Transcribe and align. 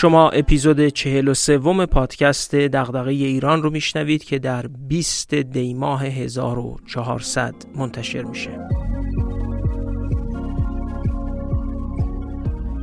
شما 0.00 0.30
اپیزود 0.30 0.88
چهل 0.88 1.28
و 1.28 1.34
سوم 1.34 1.86
پادکست 1.86 2.54
دغدغه 2.54 3.10
ایران 3.10 3.62
رو 3.62 3.70
میشنوید 3.70 4.24
که 4.24 4.38
در 4.38 4.66
20 4.66 5.34
دی 5.34 5.74
ماه 5.74 6.04
1400 6.04 7.54
منتشر 7.74 8.22
میشه. 8.22 8.58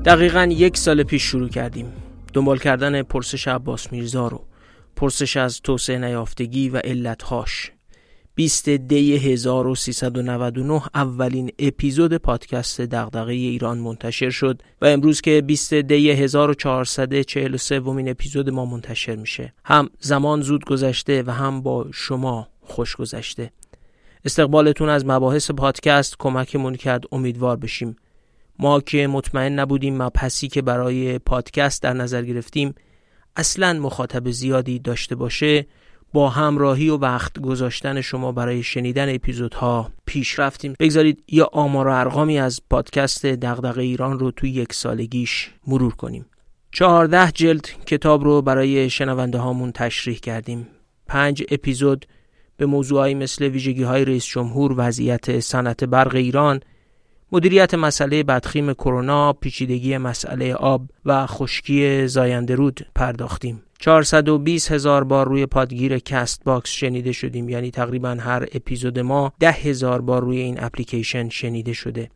دقیقا 0.05 0.47
یک 0.51 0.77
سال 0.77 1.03
پیش 1.03 1.23
شروع 1.23 1.49
کردیم. 1.49 1.93
دنبال 2.33 2.57
کردن 2.57 3.03
پرسش 3.03 3.47
عباس 3.47 3.91
میرزا 3.91 4.27
رو. 4.27 4.45
پرسش 4.95 5.37
از 5.37 5.61
توسعه 5.61 5.97
نیافتگی 5.97 6.69
و 6.69 6.77
علتهاش. 6.77 7.71
20 8.37 8.69
دی 8.69 9.15
1399 9.17 10.81
اولین 10.95 11.51
اپیزود 11.59 12.17
پادکست 12.17 12.81
دغدغه 12.81 13.33
ایران 13.33 13.77
منتشر 13.77 14.29
شد 14.29 14.61
و 14.81 14.85
امروز 14.85 15.21
که 15.21 15.41
20 15.41 15.73
دی 15.73 16.11
1443 16.11 17.79
ومین 17.79 18.09
اپیزود 18.09 18.49
ما 18.49 18.65
منتشر 18.65 19.15
میشه. 19.15 19.53
هم 19.65 19.89
زمان 19.99 20.41
زود 20.41 20.65
گذشته 20.65 21.23
و 21.27 21.31
هم 21.31 21.61
با 21.61 21.87
شما 21.93 22.47
خوش 22.61 22.95
گذشته. 22.95 23.51
استقبالتون 24.25 24.89
از 24.89 25.05
مباحث 25.05 25.51
پادکست 25.51 26.15
کمکمون 26.19 26.75
کرد 26.75 27.03
امیدوار 27.11 27.57
بشیم. 27.57 27.95
ما 28.59 28.79
که 28.81 29.07
مطمئن 29.07 29.59
نبودیم 29.59 30.01
مبحثی 30.01 30.47
که 30.47 30.61
برای 30.61 31.19
پادکست 31.19 31.83
در 31.83 31.93
نظر 31.93 32.21
گرفتیم 32.21 32.75
اصلا 33.35 33.73
مخاطب 33.73 34.31
زیادی 34.31 34.79
داشته 34.79 35.15
باشه 35.15 35.65
با 36.13 36.29
همراهی 36.29 36.89
و 36.89 36.97
وقت 36.97 37.39
گذاشتن 37.39 38.01
شما 38.01 38.31
برای 38.31 38.63
شنیدن 38.63 39.15
اپیزودها 39.15 39.91
پیش 40.05 40.39
رفتیم. 40.39 40.73
بگذارید 40.79 41.23
یا 41.27 41.49
آمار 41.53 41.87
و 41.87 41.91
ارقامی 41.91 42.39
از 42.39 42.61
پادکست 42.69 43.25
دغدغه 43.25 43.81
ایران 43.81 44.19
رو 44.19 44.31
توی 44.31 44.49
یک 44.49 44.73
سالگیش 44.73 45.51
مرور 45.67 45.95
کنیم. 45.95 46.25
چهارده 46.71 47.31
جلد 47.31 47.69
کتاب 47.85 48.23
رو 48.23 48.41
برای 48.41 48.89
شنونده 48.89 49.37
هامون 49.37 49.71
تشریح 49.71 50.17
کردیم. 50.17 50.67
پنج 51.07 51.43
اپیزود 51.51 52.05
به 52.57 52.65
موضوعهایی 52.65 53.15
مثل 53.15 53.45
ویژگی 53.45 53.83
های 53.83 54.05
رئیس 54.05 54.25
جمهور 54.25 54.73
وضعیت 54.77 55.39
صنعت 55.39 55.83
برق 55.83 56.15
ایران 56.15 56.59
مدیریت 57.31 57.73
مسئله 57.73 58.23
بدخیم 58.23 58.73
کرونا 58.73 59.33
پیچیدگی 59.33 59.97
مسئله 59.97 60.53
آب 60.53 60.89
و 61.05 61.25
خشکی 61.25 62.07
زاینده 62.07 62.55
رود 62.55 62.85
پرداختیم. 62.95 63.63
420 63.79 64.71
هزار 64.71 65.03
بار 65.03 65.27
روی 65.27 65.45
پادگیر 65.45 65.99
Castbox 65.99 66.69
شنیده 66.69 67.11
شدیم 67.11 67.49
یعنی 67.49 67.71
تقریبا 67.71 68.09
هر 68.09 68.45
اپیزود 68.53 68.99
ما 68.99 69.33
ده 69.39 69.51
هزار 69.51 70.01
بار 70.01 70.21
روی 70.21 70.37
این 70.37 70.63
اپلیکیشن 70.63 71.29
شنیده 71.29 71.73
شده. 71.73 72.09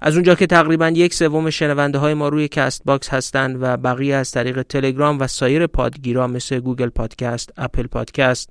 از 0.00 0.14
اونجا 0.14 0.34
که 0.34 0.46
تقریبا 0.46 0.88
یک 0.88 1.14
سوم 1.14 1.50
شنونده 1.50 1.98
های 1.98 2.14
ما 2.14 2.28
روی 2.28 2.48
Castbox 2.48 3.08
هستند 3.08 3.58
و 3.60 3.76
بقیه 3.76 4.14
از 4.14 4.30
طریق 4.30 4.62
تلگرام 4.62 5.18
و 5.20 5.26
سایر 5.26 5.66
پادگیرا 5.66 6.26
مثل 6.26 6.60
Google 6.60 6.88
Podcast، 6.88 7.52
Apple 7.56 7.86
Podcast، 7.86 8.50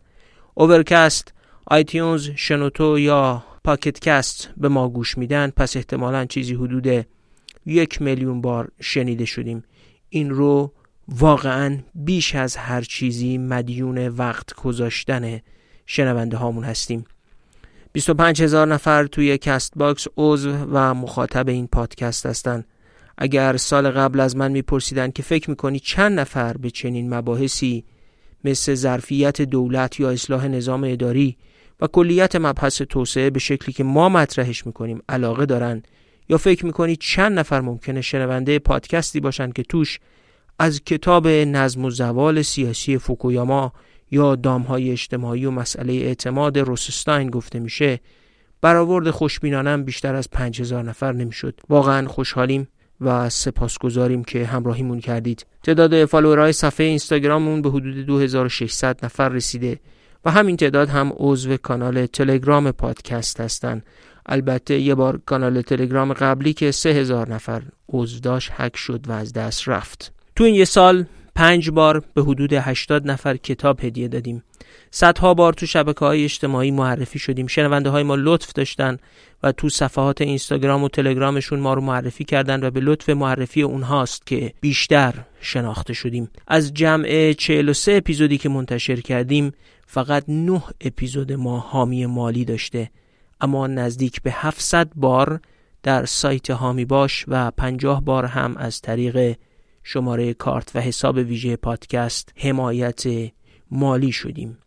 Overcast، 0.54 1.34
iTunes، 1.68 2.30
شنوتو 2.36 3.00
یا 3.00 3.44
Pocket 3.66 4.00
Cast 4.00 4.50
به 4.58 4.70
ما 4.70 4.90
گوش 4.90 5.18
میدن 5.18 5.50
پس 5.50 5.78
احتمالا 5.78 6.26
چیزی 6.26 6.54
حدود 6.54 7.06
یک 7.66 8.02
میلیون 8.02 8.42
بار 8.42 8.72
شنیده 8.82 9.26
شدیم. 9.26 9.64
این 10.10 10.30
رو 10.30 10.72
واقعا 11.08 11.80
بیش 11.96 12.36
از 12.36 12.56
هر 12.56 12.82
چیزی 12.82 13.38
مدیون 13.38 14.08
وقت 14.08 14.54
گذاشتن 14.54 15.40
شنونده 15.86 16.38
هامون 16.38 16.64
هستیم. 16.64 17.06
25 17.92 18.42
هزار 18.42 18.68
نفر 18.68 19.06
توی 19.06 19.38
Castbox 19.38 20.08
عضو 20.18 20.52
و 20.52 20.94
مخاطب 20.94 21.50
این 21.50 21.68
پادکست 21.68 22.26
هستن. 22.26 22.64
اگر 23.18 23.58
سال 23.58 23.92
قبل 23.92 24.20
از 24.20 24.36
من 24.36 24.52
میپرسیدن 24.52 25.12
که 25.12 25.24
فکر 25.24 25.50
می‌کنی 25.50 25.80
چند 25.80 26.20
نفر 26.20 26.58
به 26.58 26.70
چنین 26.70 27.14
مباحثی 27.14 27.84
مثل 28.44 28.76
ظرفیت 28.76 29.42
دولت 29.42 30.00
یا 30.00 30.10
اصلاح 30.10 30.48
نظام 30.48 30.84
اداری 30.84 31.38
و 31.82 31.88
کلیت 31.88 32.36
مبحث 32.36 32.82
توسعه 32.82 33.30
به 33.30 33.40
شکلی 33.40 33.74
که 33.74 33.84
ما 33.84 34.10
مطرحش 34.10 34.66
می‌کنیم 34.66 35.02
علاقه 35.10 35.46
دارن 35.46 35.84
یا 36.30 36.38
فکر 36.38 36.66
می‌کنی 36.66 36.96
چند 36.96 37.40
نفر 37.40 37.62
ممکنه 37.62 38.02
شنونده 38.02 38.60
پادکستی 38.60 39.20
باشن 39.20 39.52
که 39.52 39.64
توش 39.64 40.00
از 40.60 40.84
کتاب 40.84 41.28
نظم 41.28 41.86
و 41.86 41.90
زوال 41.90 42.42
سیاسی 42.42 42.98
فوکویاما 42.98 43.74
یا 44.12 44.36
دامهای 44.36 44.92
اجتماعی 44.92 45.46
و 45.46 45.52
مسئله 45.52 45.94
اعتماد 45.94 46.60
روسستاین 46.60 47.30
گفته 47.30 47.60
میشه 47.60 48.00
برآورد 48.62 49.10
خوشبینانم 49.10 49.84
بیشتر 49.84 50.16
از 50.16 50.30
5000 50.30 50.84
نفر 50.84 51.12
نمی‌شد. 51.12 51.60
واقعا 51.70 52.08
خوشحالیم 52.08 52.68
و 53.02 53.30
سپاسگزاریم 53.30 54.24
که 54.24 54.46
همراهیمون 54.46 55.00
کردید. 55.00 55.46
تعداد 55.64 56.06
فالوورهای 56.06 56.54
صفحه 56.54 56.86
اینستاگراممون 56.86 57.62
به 57.62 57.70
حدود 57.70 58.06
2600 58.06 59.06
نفر 59.06 59.30
رسیده. 59.30 59.80
و 60.26 60.32
همین 60.32 60.58
تعداد 60.58 60.90
هم 60.90 61.14
عضو 61.18 61.58
کانال 61.58 62.06
تلگرام 62.06 62.72
پادکست 62.72 63.42
هستند 63.42 63.84
البته 64.26 64.80
یه 64.80 64.96
بار 64.96 65.22
کانال 65.26 65.62
تلگرام 65.62 66.14
قبلی 66.14 66.54
که 66.54 66.72
3000 66.72 67.30
نفر 67.30 67.62
عضو 67.90 68.20
داشت 68.20 68.52
هک 68.54 68.78
شد 68.78 69.08
و 69.08 69.12
از 69.12 69.34
دست 69.34 69.68
رفت. 69.68 70.14
تو 70.36 70.44
این 70.44 70.56
یه 70.56 70.66
سال 70.66 71.06
پنج 71.36 71.70
بار 71.70 72.04
به 72.14 72.22
حدود 72.22 72.54
80 72.54 73.12
نفر 73.12 73.38
کتاب 73.38 73.84
هدیه 73.84 74.08
دادیم. 74.08 74.44
صدها 74.92 75.34
بار 75.34 75.54
تو 75.54 75.66
شبکه 75.66 76.00
های 76.00 76.24
اجتماعی 76.24 76.72
معرفی 76.72 77.20
شدیم. 77.20 77.48
شنونده 77.48 77.90
های 77.90 78.04
ما 78.04 78.16
لطف 78.16 78.54
داشتن 78.54 78.98
و 79.44 79.52
تو 79.52 79.70
صفحات 79.70 80.22
اینستاگرام 80.22 80.84
و 80.84 80.90
تلگرامشون 80.90 81.60
ما 81.60 81.74
رو 81.74 81.82
معرفی 81.82 82.24
کردن 82.24 82.64
و 82.64 82.72
به 82.72 82.80
لطف 82.80 83.10
معرفی 83.10 83.62
اونهاست 83.62 84.26
که 84.26 84.54
بیشتر 84.62 85.14
شناخته 85.42 85.94
شدیم. 85.94 86.30
از 86.48 86.74
جمع 86.74 87.34
43 87.34 87.94
اپیزودی 87.96 88.38
که 88.38 88.50
منتشر 88.50 88.96
کردیم 88.96 89.54
فقط 89.86 90.24
9 90.28 90.62
اپیزود 90.82 91.32
ما 91.32 91.60
حامی 91.60 92.06
مالی 92.06 92.46
داشته 92.46 92.90
اما 93.42 93.68
نزدیک 93.68 94.22
به 94.22 94.32
700 94.32 94.92
بار 94.96 95.40
در 95.84 96.06
سایت 96.06 96.50
هامی 96.50 96.86
باش 96.86 97.26
و 97.28 97.52
50 97.52 98.02
بار 98.02 98.26
هم 98.26 98.58
از 98.58 98.82
طریق 98.82 99.36
شماره 99.84 100.34
کارت 100.34 100.76
و 100.76 100.80
حساب 100.80 101.16
ویژه 101.16 101.56
پادکست 101.56 102.34
حمایت 102.36 103.04
مالی 103.72 104.12
شدیم. 104.12 104.58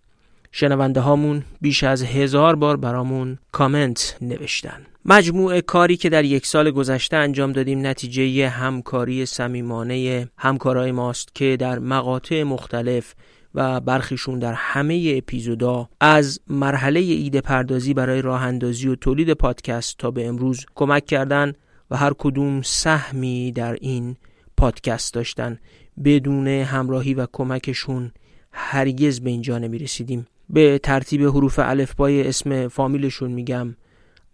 شنونده 0.52 1.00
هامون 1.00 1.44
بیش 1.60 1.84
از 1.84 2.02
هزار 2.02 2.56
بار 2.56 2.76
برامون 2.76 3.38
کامنت 3.52 4.16
نوشتن. 4.20 4.86
مجموع 5.04 5.60
کاری 5.60 5.96
که 5.96 6.08
در 6.08 6.24
یک 6.24 6.46
سال 6.46 6.70
گذشته 6.70 7.16
انجام 7.16 7.52
دادیم 7.52 7.86
نتیجه 7.86 8.48
همکاری 8.48 9.26
صمیمانه 9.26 10.28
همکارای 10.38 10.92
ماست 10.92 11.34
که 11.34 11.56
در 11.60 11.78
مقاطع 11.78 12.42
مختلف 12.42 13.14
و 13.54 13.80
برخیشون 13.80 14.38
در 14.38 14.52
همه 14.52 15.14
اپیزودا 15.16 15.88
از 16.00 16.40
مرحله 16.46 17.00
ایده 17.00 17.40
پردازی 17.40 17.94
برای 17.94 18.22
راه 18.22 18.42
اندازی 18.42 18.88
و 18.88 18.94
تولید 18.94 19.32
پادکست 19.32 19.98
تا 19.98 20.10
به 20.10 20.26
امروز 20.26 20.66
کمک 20.74 21.06
کردن 21.06 21.52
و 21.90 21.96
هر 21.96 22.12
کدوم 22.18 22.62
سهمی 22.62 23.52
در 23.52 23.76
این 23.80 24.16
پادکست 24.56 25.14
داشتن. 25.14 25.58
بدون 26.04 26.48
همراهی 26.48 27.14
و 27.14 27.26
کمکشون 27.32 28.12
هرگز 28.52 29.20
به 29.20 29.30
اینجا 29.30 29.58
نمی 29.58 29.78
رسیدیم 29.78 30.26
به 30.50 30.78
ترتیب 30.78 31.22
حروف 31.22 31.58
الفبای 31.58 32.28
اسم 32.28 32.68
فامیلشون 32.68 33.30
میگم. 33.30 33.76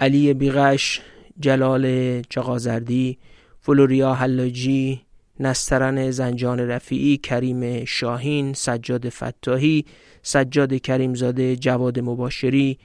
علی 0.00 0.34
بیغش 0.34 1.00
جلال 1.40 2.22
چقازردی 2.22 3.18
فلوریا 3.60 4.14
حلاجی 4.14 5.02
نسترن 5.40 6.10
زنجان 6.10 6.60
رفیعی 6.60 7.16
کریم 7.16 7.84
شاهین 7.84 8.52
سجاد 8.52 9.08
فتاحی 9.08 9.84
سجاد 10.22 10.74
کریمزاده 10.74 11.56
جواد 11.56 12.00
مباشری 12.00 12.78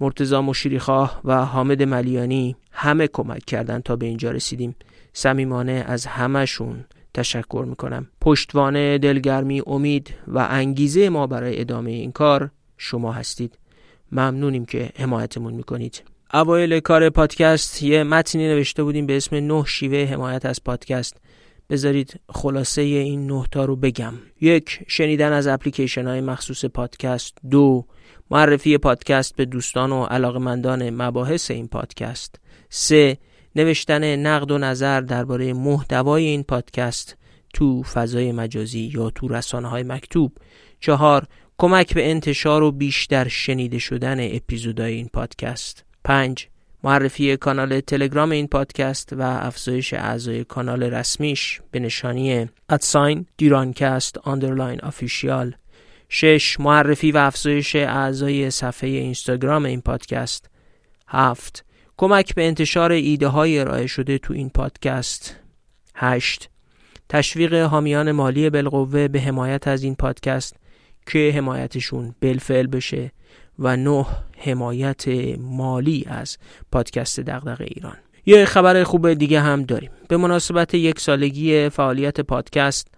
مرتزا 0.00 0.42
مشیریخواه 0.42 1.20
و 1.24 1.44
حامد 1.44 1.82
ملیانی 1.82 2.56
همه 2.72 3.06
کمک 3.06 3.44
کردند 3.44 3.82
تا 3.82 3.96
به 3.96 4.06
اینجا 4.06 4.30
رسیدیم. 4.30 4.76
صمیمانه 5.12 5.84
از 5.86 6.06
همشون 6.06 6.84
تشکر 7.14 7.64
می‌کنم. 7.68 8.06
پشتوانه 8.20 8.98
دلگرمی 8.98 9.62
امید 9.66 10.14
و 10.28 10.46
انگیزه 10.50 11.08
ما 11.08 11.26
برای 11.26 11.60
ادامه 11.60 11.90
این 11.90 12.12
کار 12.12 12.50
شما 12.76 13.12
هستید. 13.12 13.58
ممنونیم 14.12 14.64
که 14.64 14.90
حمایتمون 14.96 15.54
می‌کنید. 15.54 16.02
اوایل 16.34 16.80
کار 16.80 17.10
پادکست 17.10 17.82
یه 17.82 18.04
متنی 18.04 18.48
نوشته 18.48 18.82
بودیم 18.82 19.06
به 19.06 19.16
اسم 19.16 19.36
نه 19.36 19.64
شیوه 19.64 20.04
حمایت 20.12 20.46
از 20.46 20.64
پادکست. 20.64 21.16
بذارید 21.70 22.20
خلاصه 22.28 22.82
این 22.82 23.26
نه 23.26 23.44
تا 23.50 23.64
رو 23.64 23.76
بگم. 23.76 24.14
یک 24.40 24.78
شنیدن 24.88 25.32
از 25.32 25.46
اپلیکیشن 25.46 26.06
های 26.06 26.20
مخصوص 26.20 26.64
پادکست. 26.64 27.38
دو 27.50 27.86
معرفی 28.30 28.78
پادکست 28.78 29.36
به 29.36 29.44
دوستان 29.44 29.92
و 29.92 30.04
علاقمندان 30.04 30.90
مباحث 30.90 31.50
این 31.50 31.68
پادکست. 31.68 32.40
سه 32.68 33.18
نوشتن 33.56 34.16
نقد 34.16 34.50
و 34.50 34.58
نظر 34.58 35.00
درباره 35.00 35.52
محتوای 35.52 36.24
این 36.24 36.42
پادکست 36.42 37.16
تو 37.54 37.82
فضای 37.82 38.32
مجازی 38.32 38.92
یا 38.94 39.10
تو 39.10 39.28
رسانه 39.28 39.68
های 39.68 39.82
مکتوب. 39.82 40.32
چهار 40.80 41.26
کمک 41.58 41.94
به 41.94 42.10
انتشار 42.10 42.62
و 42.62 42.72
بیشتر 42.72 43.28
شنیده 43.28 43.78
شدن 43.78 44.36
اپیزودهای 44.36 44.94
این 44.94 45.08
پادکست. 45.12 45.84
پنج 46.04 46.48
معرفی 46.84 47.36
کانال 47.36 47.80
تلگرام 47.80 48.30
این 48.30 48.46
پادکست 48.46 49.12
و 49.12 49.22
افزایش 49.22 49.94
اعضای 49.94 50.44
کانال 50.44 50.82
رسمیش 50.82 51.60
به 51.70 51.80
نشانی 51.80 52.48
at 52.68 52.87
sign 52.87 53.26
دیرانکست 53.36 54.18
underline 54.18 54.80
official. 54.80 55.54
شش 56.08 56.60
معرفی 56.60 57.12
و 57.12 57.16
افزایش 57.16 57.76
اعضای 57.76 58.50
صفحه 58.50 58.90
اینستاگرام 58.90 59.64
این 59.64 59.80
پادکست. 59.80 60.50
هفت 61.08 61.64
کمک 61.96 62.34
به 62.34 62.46
انتشار 62.46 62.92
ایده 62.92 63.28
های 63.28 63.58
ارائه 63.58 63.86
شده 63.86 64.18
تو 64.18 64.34
این 64.34 64.50
پادکست. 64.50 65.36
هشت 65.94 66.50
تشویق 67.08 67.54
حامیان 67.54 68.12
مالی 68.12 68.50
بالقوه 68.50 69.08
به 69.08 69.20
حمایت 69.20 69.68
از 69.68 69.82
این 69.82 69.94
پادکست 69.94 70.56
که 71.06 71.32
حمایتشون 71.36 72.14
بالفعل 72.22 72.66
بشه. 72.66 73.12
و 73.60 73.76
نه 73.76 74.06
حمایت 74.38 75.08
مالی 75.38 76.04
از 76.08 76.38
پادکست 76.72 77.20
دغدغه 77.20 77.64
ایران. 77.64 77.96
یه 78.26 78.44
خبر 78.44 78.84
خوب 78.84 79.12
دیگه 79.12 79.40
هم 79.40 79.62
داریم. 79.62 79.90
به 80.08 80.16
مناسبت 80.16 80.74
یک 80.74 81.00
سالگی 81.00 81.68
فعالیت 81.68 82.20
پادکست 82.20 82.88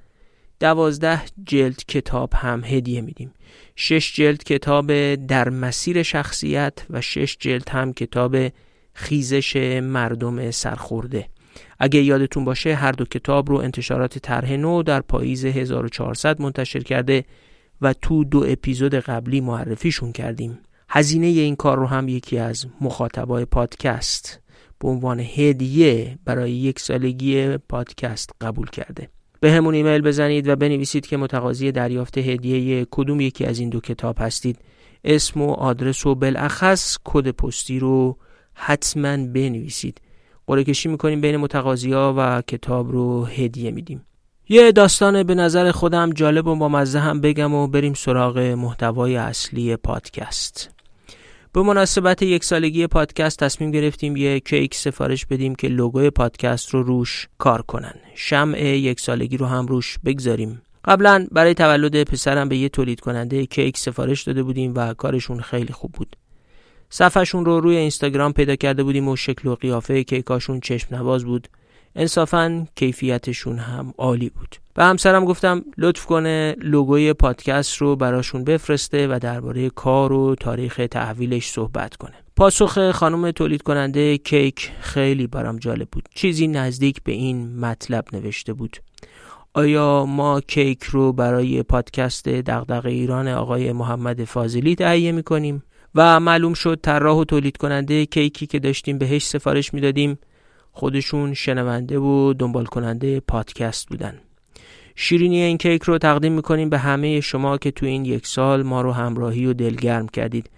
دوازده 0.61 1.23
جلد 1.47 1.85
کتاب 1.89 2.33
هم 2.35 2.65
هدیه 2.65 3.01
میدیم. 3.01 3.35
شش 3.77 4.17
جلد 4.17 4.43
کتاب 4.43 5.15
در 5.15 5.49
مسیر 5.49 6.03
شخصیت 6.03 6.87
و 6.91 7.01
شش 7.01 7.37
جلد 7.41 7.69
هم 7.69 7.93
کتاب 7.93 8.37
خیزش 8.93 9.57
مردم 9.83 10.51
سرخورده. 10.51 11.29
اگه 11.79 12.01
یادتون 12.03 12.45
باشه 12.45 12.75
هر 12.75 12.93
دو 12.93 13.05
کتاب 13.05 13.51
رو 13.51 13.57
انتشارات 13.57 14.19
طرح 14.19 14.53
نو 14.53 14.83
در 14.83 15.01
پاییز 15.01 15.45
1400 15.45 16.43
منتشر 16.43 16.81
کرده 16.81 17.25
و 17.83 17.93
تو 17.93 18.25
دو 18.25 18.45
اپیزود 18.49 18.95
قبلی 18.95 19.41
معرفیشون 19.41 20.13
کردیم. 20.13 20.59
هزینه 20.89 21.27
این 21.27 21.57
کار 21.57 21.79
رو 21.79 21.87
هم 21.87 22.09
یکی 22.09 22.39
از 22.39 22.67
مخاطبای 22.81 23.45
پادکست 23.45 24.41
به 24.79 24.89
عنوان 24.89 25.21
هدیه 25.21 26.19
برای 26.25 26.53
یک 26.53 26.81
سالگی 26.81 27.57
پادکست 27.57 28.31
قبول 28.41 28.67
کرده. 28.71 29.09
به 29.41 29.53
همون 29.53 29.75
ایمیل 29.75 30.01
بزنید 30.01 30.49
و 30.49 30.57
بنویسید 30.57 31.07
که 31.07 31.17
متقاضی 31.17 31.73
دریافت 31.73 32.19
هدیه 32.19 32.87
کدوم 32.91 33.21
یکی 33.21 33.45
از 33.45 33.59
این 33.59 33.69
دو 33.69 33.81
کتاب 33.81 34.17
هستید. 34.19 34.59
اسم 35.05 35.43
و 35.43 35.51
آدرس 35.51 36.07
و 36.07 36.15
بالاخص 36.15 36.99
کد 37.05 37.31
پستی 37.31 37.79
رو 37.79 38.19
حتما 38.55 39.17
بنویسید. 39.17 40.01
قرعه 40.47 40.65
کشی 40.65 40.89
می‌کنیم 40.89 41.21
بین 41.21 41.37
متقاضی 41.37 41.93
ها 41.93 42.15
و 42.17 42.43
کتاب 42.43 42.93
رو 42.93 43.25
هدیه 43.25 43.71
میدیم. 43.71 44.05
یه 44.49 44.73
داستان 44.73 45.23
به 45.23 45.35
نظر 45.35 45.71
خودم 45.71 46.13
جالب 46.13 46.47
و 46.47 46.57
با 46.57 46.69
مزه 46.69 46.99
هم 46.99 47.21
بگم 47.21 47.55
و 47.55 47.67
بریم 47.67 47.95
سراغ 47.95 48.39
محتوای 48.39 49.17
اصلی 49.17 49.77
پادکست. 49.77 50.71
به 51.53 51.63
مناسبت 51.63 52.23
یک 52.23 52.45
سالگی 52.45 52.87
پادکست 52.87 53.39
تصمیم 53.39 53.71
گرفتیم 53.71 54.17
یه 54.17 54.41
کیک 54.41 54.75
سفارش 54.75 55.27
بدیم 55.27 55.55
که 55.55 55.69
لوگوی 55.69 56.11
پادکست 56.11 56.71
رو 56.71 56.83
روش 56.83 57.29
کار 57.39 57.63
کنن. 57.63 57.95
شمع 58.15 58.61
یک 58.61 59.01
سالگی 59.01 59.37
رو 59.37 59.47
هم 59.47 59.67
روش 59.67 59.99
بگذاریم. 60.05 60.63
قبلا 60.85 61.27
برای 61.33 61.55
تولد 61.55 62.05
پسرم 62.05 62.49
به 62.49 62.57
یه 62.57 62.69
تولید 62.69 63.01
کننده 63.01 63.47
کیک 63.47 63.79
سفارش 63.79 64.23
داده 64.23 64.43
بودیم 64.43 64.73
و 64.77 64.95
کارشون 64.95 65.41
خیلی 65.41 65.73
خوب 65.73 65.93
بود. 65.93 66.17
صفحشون 66.91 67.45
رو 67.45 67.61
روی 67.61 67.77
اینستاگرام 67.77 68.33
پیدا 68.33 68.57
کرده 68.57 68.83
بودیم 68.83 69.09
و 69.09 69.17
شکل 69.17 69.49
و 69.49 69.55
قیافه 69.55 70.05
کیکاشون 70.05 70.61
چشم 70.61 70.97
نواز 70.97 71.25
بود. 71.25 71.49
انصافا 71.97 72.67
کیفیتشون 72.77 73.59
هم 73.59 73.95
عالی 73.99 74.31
بود. 74.31 74.57
به 74.75 74.85
همسرم 74.85 75.25
گفتم 75.25 75.65
لطف 75.79 76.07
کنه 76.07 76.57
لوگوی 76.61 77.13
پادکست 77.13 77.77
رو 77.77 77.97
براشون 77.97 78.45
بفرسته 78.45 79.09
و 79.09 79.19
درباره 79.23 79.71
کار 79.71 80.13
و 80.13 80.35
تاریخ 80.35 80.81
تحویلش 80.91 81.51
صحبت 81.51 81.97
کنه. 81.97 82.15
پاسخ 82.37 82.91
خانم 82.91 83.31
تولید 83.31 83.63
کننده 83.63 84.19
کیک 84.19 84.71
خیلی 84.81 85.27
برام 85.27 85.59
جالب 85.59 85.89
بود. 85.93 86.09
چیزی 86.15 86.47
نزدیک 86.47 87.03
به 87.03 87.13
این 87.13 87.59
مطلب 87.59 88.05
نوشته 88.13 88.53
بود. 88.53 88.77
آیا 89.55 90.05
ما 90.09 90.41
کیک 90.41 90.83
رو 90.83 91.13
برای 91.13 91.63
پادکست 91.63 92.29
دغدغه 92.29 92.91
ایران 92.91 93.29
آقای 93.29 93.73
محمد 93.73 94.25
فاضلی 94.25 94.75
تهیه 94.75 95.13
می‌کنیم؟ 95.13 95.63
و 95.95 96.21
معلوم 96.21 96.55
شد 96.55 96.81
طراح 96.83 97.17
و 97.17 97.25
تولید 97.25 97.57
کننده 97.57 98.07
کیکی 98.07 98.47
که 98.47 98.59
داشتیم 98.59 98.99
بهش 98.99 99.27
سفارش 99.27 99.75
می‌دادیم 99.75 100.19
خودشون 100.73 101.35
شنونده 101.35 101.99
و 101.99 102.33
دنبال 102.33 102.65
کننده 102.65 103.21
پادکست 103.21 103.89
بودن. 103.89 104.15
شیرینی 104.95 105.43
این 105.43 105.59
کیک 105.59 105.83
رو 105.83 105.99
تقدیم 105.99 106.33
می‌کنیم 106.33 106.69
به 106.69 106.79
همه 106.79 107.21
شما 107.21 107.59
که 107.59 107.71
تو 107.71 107.87
این 107.87 108.05
یک 108.05 108.27
سال 108.27 108.63
ما 108.63 108.83
رو 108.83 108.93
همراهی 108.93 109.47
و 109.47 109.53
دلگرم 109.53 110.09
کردید. 110.09 110.51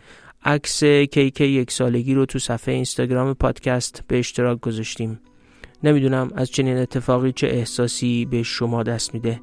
عکس 0.44 0.84
کیک 0.84 1.40
یک 1.40 1.70
سالگی 1.70 2.14
رو 2.14 2.26
تو 2.26 2.38
صفحه 2.38 2.74
اینستاگرام 2.74 3.34
پادکست 3.34 4.02
به 4.08 4.18
اشتراک 4.18 4.60
گذاشتیم. 4.60 5.20
نمی‌دونم 5.84 6.30
از 6.36 6.50
چنین 6.50 6.76
اتفاقی 6.76 7.32
چه 7.32 7.46
احساسی 7.46 8.24
به 8.24 8.42
شما 8.42 8.82
دست 8.82 9.14
میده 9.14 9.40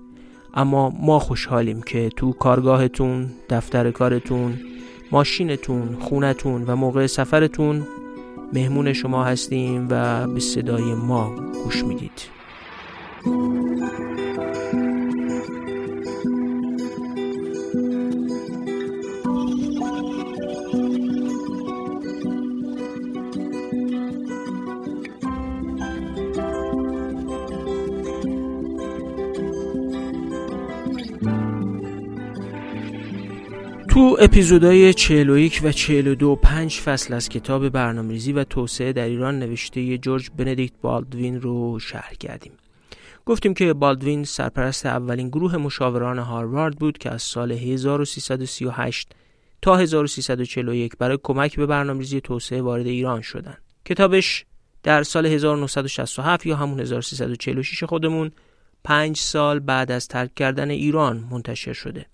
اما 0.54 0.90
ما 0.90 1.20
خوشحالیم 1.20 1.82
که 1.82 2.10
تو 2.10 2.34
کارگاهتون 2.34 3.32
دفتر 3.50 3.92
کارتون 3.92 4.60
ماشینتون 5.12 5.98
خونتون 6.00 6.64
و 6.64 6.76
موقع 6.76 7.08
سفرتون 7.08 7.88
مهمون 8.54 8.94
شما 8.94 9.24
هستیم 9.24 9.88
و 9.90 10.28
به 10.28 10.40
صدای 10.40 10.94
ما 10.94 11.36
گوش 11.64 11.84
می‌دید. 11.84 12.41
تو 33.92 34.18
اپیزودهای 34.20 34.94
41 34.94 35.62
و 35.64 35.72
42 35.72 36.36
پنج 36.36 36.80
فصل 36.80 37.14
از 37.14 37.30
کتاب 37.30 37.70
برنامه‌ریزی 37.70 38.32
و 38.32 38.44
توسعه 38.44 38.94
در 38.94 39.06
ایران 39.06 39.40
نوشته 39.40 39.98
جورج 39.98 40.30
بندیکت 40.38 40.74
بالدوین 40.82 41.42
رو 41.42 41.80
شرح 41.80 42.14
کردیم. 42.20 42.52
گفتیم 43.26 43.54
که 43.54 43.74
بالدوین 43.74 44.24
سرپرست 44.24 44.86
اولین 44.86 45.30
گروه 45.30 45.58
مشاوران 45.58 46.20
هاروارد 46.20 46.76
بود 46.76 46.98
که 46.98 47.10
از 47.10 47.22
سال 47.22 47.52
1338 47.52 49.12
تا 49.62 49.76
1341 49.78 50.98
برای 50.98 51.18
کمک 51.24 51.56
به 51.56 51.66
برنامه‌ریزی 51.66 52.22
توسعه 52.22 52.62
وارد 52.62 52.88
ایران 52.88 53.22
شدند. 53.22 53.62
کتابش 53.86 54.46
در 54.84 55.04
سال 55.04 55.26
1967 55.26 56.46
یا 56.46 56.56
همون 56.56 56.80
1346 56.80 57.84
خودمون 57.84 58.32
پنج 58.84 59.18
سال 59.18 59.60
بعد 59.60 59.92
از 59.92 60.08
ترک 60.08 60.36
کردن 60.36 60.70
ایران 60.70 61.28
منتشر 61.32 61.74
شده. 61.74 62.06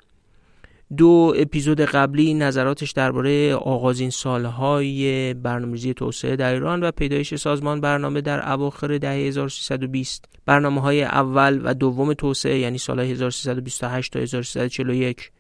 دو 0.97 1.33
اپیزود 1.37 1.81
قبلی 1.81 2.33
نظراتش 2.33 2.91
درباره 2.91 3.55
آغازین 3.55 4.09
سالهای 4.09 5.33
برنامه‌ریزی 5.33 5.93
توسعه 5.93 6.35
در 6.35 6.53
ایران 6.53 6.83
و 6.83 6.91
پیدایش 6.91 7.35
سازمان 7.35 7.81
برنامه 7.81 8.21
در 8.21 8.51
اواخر 8.51 8.97
دهه 8.97 9.11
1320 9.11 10.25
برنامه 10.45 10.81
های 10.81 11.03
اول 11.03 11.61
و 11.63 11.73
دوم 11.73 12.13
توسعه 12.13 12.59
یعنی 12.59 12.77
سالهای 12.77 13.11
1328 13.11 14.13
تا 14.13 14.19
1341 14.19 15.31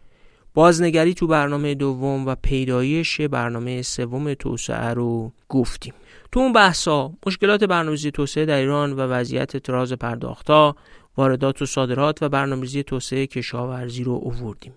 بازنگری 0.53 1.13
تو 1.13 1.27
برنامه 1.27 1.75
دوم 1.75 2.25
و 2.25 2.35
پیدایش 2.41 3.21
برنامه 3.21 3.81
سوم 3.81 4.33
توسعه 4.33 4.93
رو 4.93 5.31
گفتیم. 5.49 5.93
تو 6.31 6.39
اون 6.39 6.53
بحثا 6.53 7.11
مشکلات 7.25 7.63
برنامه‌ریزی 7.63 8.11
توسعه 8.11 8.45
در 8.45 8.57
ایران 8.57 8.93
و 8.93 8.99
وضعیت 8.99 9.57
تراز 9.57 9.93
پرداختها 9.93 10.75
واردات 11.17 11.61
و 11.61 11.65
صادرات 11.65 12.23
و 12.23 12.29
برنامه‌ریزی 12.29 12.83
توسعه 12.83 13.27
کشاورزی 13.27 14.03
رو 14.03 14.11
اووردیم 14.11 14.73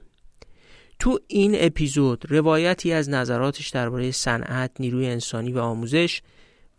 تو 1.00 1.19
این 1.26 1.52
اپیزود 1.54 2.25
روایتی 2.28 2.92
از 2.92 3.11
نظراتش 3.11 3.69
درباره 3.69 4.11
صنعت، 4.11 4.71
نیروی 4.80 5.07
انسانی 5.07 5.52
و 5.52 5.59
آموزش 5.59 6.23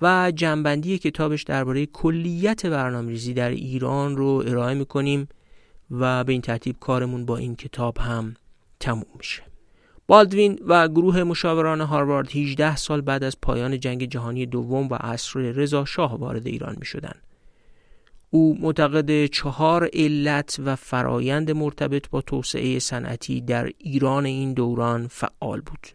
و 0.01 0.31
جنبندی 0.35 0.97
کتابش 0.97 1.43
درباره 1.43 1.85
کلیت 1.85 2.65
برنامه‌ریزی 2.65 3.33
در 3.33 3.49
ایران 3.49 4.17
رو 4.17 4.43
ارائه 4.47 4.73
می‌کنیم 4.73 5.27
و 5.91 6.23
به 6.23 6.31
این 6.31 6.41
ترتیب 6.41 6.75
کارمون 6.79 7.25
با 7.25 7.37
این 7.37 7.55
کتاب 7.55 7.97
هم 7.97 8.35
تموم 8.79 9.05
میشه. 9.17 9.43
بالدوین 10.07 10.59
و 10.67 10.87
گروه 10.87 11.23
مشاوران 11.23 11.81
هاروارد 11.81 12.35
18 12.35 12.75
سال 12.75 13.01
بعد 13.01 13.23
از 13.23 13.41
پایان 13.41 13.79
جنگ 13.79 14.05
جهانی 14.05 14.45
دوم 14.45 14.89
و 14.89 14.95
عصر 14.95 15.39
رضا 15.39 15.85
شاه 15.85 16.19
وارد 16.19 16.47
ایران 16.47 16.75
می. 16.79 17.09
او 18.33 18.57
معتقد 18.61 19.25
چهار 19.25 19.89
علت 19.93 20.59
و 20.65 20.75
فرایند 20.75 21.51
مرتبط 21.51 22.09
با 22.09 22.21
توسعه 22.21 22.79
صنعتی 22.79 23.41
در 23.41 23.71
ایران 23.77 24.25
این 24.25 24.53
دوران 24.53 25.07
فعال 25.07 25.61
بود. 25.61 25.87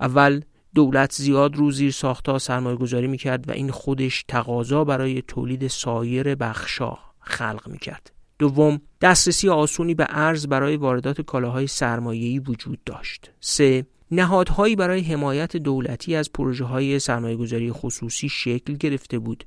اول 0.00 0.40
دولت 0.74 1.12
زیاد 1.12 1.56
رو 1.56 1.70
زیر 1.70 1.90
ساختا 1.90 2.38
سرمایه 2.38 2.76
گذاری 2.76 3.06
می‌کرد 3.06 3.48
و 3.48 3.52
این 3.52 3.70
خودش 3.70 4.24
تقاضا 4.28 4.84
برای 4.84 5.22
تولید 5.22 5.66
سایر 5.66 6.34
بخشا 6.34 6.98
خلق 7.20 7.68
می‌کرد. 7.68 8.12
دوم 8.38 8.80
دسترسی 9.00 9.48
آسونی 9.48 9.94
به 9.94 10.06
ارز 10.10 10.46
برای 10.46 10.76
واردات 10.76 11.20
کالاهای 11.20 11.66
سرمایه‌ای 11.66 12.38
وجود 12.38 12.78
داشت. 12.86 13.30
سه 13.40 13.86
نهادهایی 14.10 14.76
برای 14.76 15.00
حمایت 15.00 15.56
دولتی 15.56 16.14
از 16.14 16.32
پروژه 16.32 16.64
های 16.64 16.98
سرمایه 16.98 17.72
خصوصی 17.72 18.28
شکل 18.28 18.74
گرفته 18.74 19.18
بود 19.18 19.44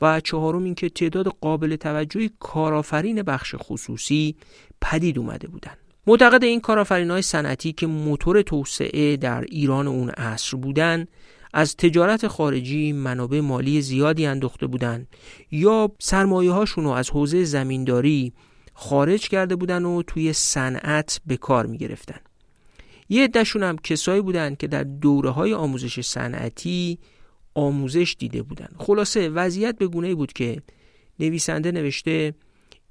و 0.00 0.20
چهارم 0.20 0.64
اینکه 0.64 0.88
تعداد 0.88 1.26
قابل 1.40 1.76
توجهی 1.76 2.30
کارآفرین 2.40 3.22
بخش 3.22 3.54
خصوصی 3.58 4.36
پدید 4.80 5.18
اومده 5.18 5.48
بودند. 5.48 5.78
معتقد 6.06 6.44
این 6.44 6.60
کارآفرین 6.60 7.10
های 7.10 7.22
صنعتی 7.22 7.72
که 7.72 7.86
موتور 7.86 8.42
توسعه 8.42 9.16
در 9.16 9.40
ایران 9.40 9.88
اون 9.88 10.10
عصر 10.10 10.56
بودند 10.56 11.08
از 11.54 11.76
تجارت 11.76 12.28
خارجی 12.28 12.92
منابع 12.92 13.40
مالی 13.40 13.82
زیادی 13.82 14.26
اندوخته 14.26 14.66
بودند 14.66 15.08
یا 15.50 15.90
سرمایه 15.98 16.50
هاشون 16.52 16.84
رو 16.84 16.90
از 16.90 17.10
حوزه 17.10 17.44
زمینداری 17.44 18.32
خارج 18.74 19.28
کرده 19.28 19.56
بودن 19.56 19.84
و 19.84 20.02
توی 20.02 20.32
صنعت 20.32 21.20
به 21.26 21.36
کار 21.36 21.66
می 21.66 21.78
گرفتن. 21.78 22.20
یه 23.08 23.24
عدهشون 23.24 23.62
هم 23.62 23.78
کسایی 23.78 24.20
بودن 24.20 24.54
که 24.54 24.66
در 24.66 24.82
دوره 24.82 25.30
های 25.30 25.54
آموزش 25.54 26.00
صنعتی 26.00 26.98
آموزش 27.54 28.16
دیده 28.18 28.42
بودن 28.42 28.68
خلاصه 28.78 29.28
وضعیت 29.28 29.78
به 29.78 29.86
گونه 29.86 30.14
بود 30.14 30.32
که 30.32 30.62
نویسنده 31.20 31.72
نوشته 31.72 32.34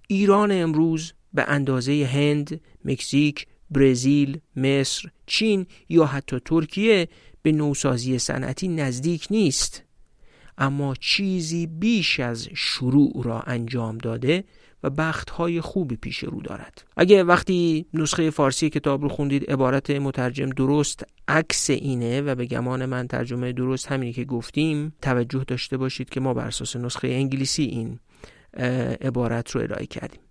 ایران 0.07 0.51
امروز 0.51 1.13
به 1.33 1.43
اندازه 1.47 2.09
هند، 2.13 2.61
مکزیک، 2.85 3.47
برزیل، 3.71 4.39
مصر، 4.55 5.09
چین 5.25 5.65
یا 5.89 6.05
حتی 6.05 6.39
ترکیه 6.45 7.07
به 7.41 7.51
نوسازی 7.51 8.19
صنعتی 8.19 8.67
نزدیک 8.67 9.27
نیست. 9.31 9.83
اما 10.57 10.95
چیزی 10.95 11.67
بیش 11.67 12.19
از 12.19 12.49
شروع 12.55 13.21
را 13.23 13.41
انجام 13.41 13.97
داده 13.97 14.43
و 14.83 14.89
بختهای 14.89 15.61
خوبی 15.61 15.95
پیش 15.95 16.17
رو 16.17 16.41
دارد. 16.41 16.83
اگه 16.97 17.23
وقتی 17.23 17.85
نسخه 17.93 18.29
فارسی 18.29 18.69
کتاب 18.69 19.01
رو 19.01 19.09
خوندید 19.09 19.51
عبارت 19.51 19.89
مترجم 19.89 20.49
درست 20.49 21.03
عکس 21.27 21.69
اینه 21.69 22.21
و 22.21 22.35
به 22.35 22.45
گمان 22.45 22.85
من 22.85 23.07
ترجمه 23.07 23.51
درست 23.53 23.87
همینی 23.87 24.13
که 24.13 24.25
گفتیم 24.25 24.93
توجه 25.01 25.43
داشته 25.47 25.77
باشید 25.77 26.09
که 26.09 26.19
ما 26.19 26.33
بر 26.33 26.47
اساس 26.47 26.75
نسخه 26.75 27.07
انگلیسی 27.07 27.63
این 27.63 27.99
عبارت 29.01 29.51
رو 29.51 29.61
ارائه 29.61 29.85
کردیم. 29.85 30.21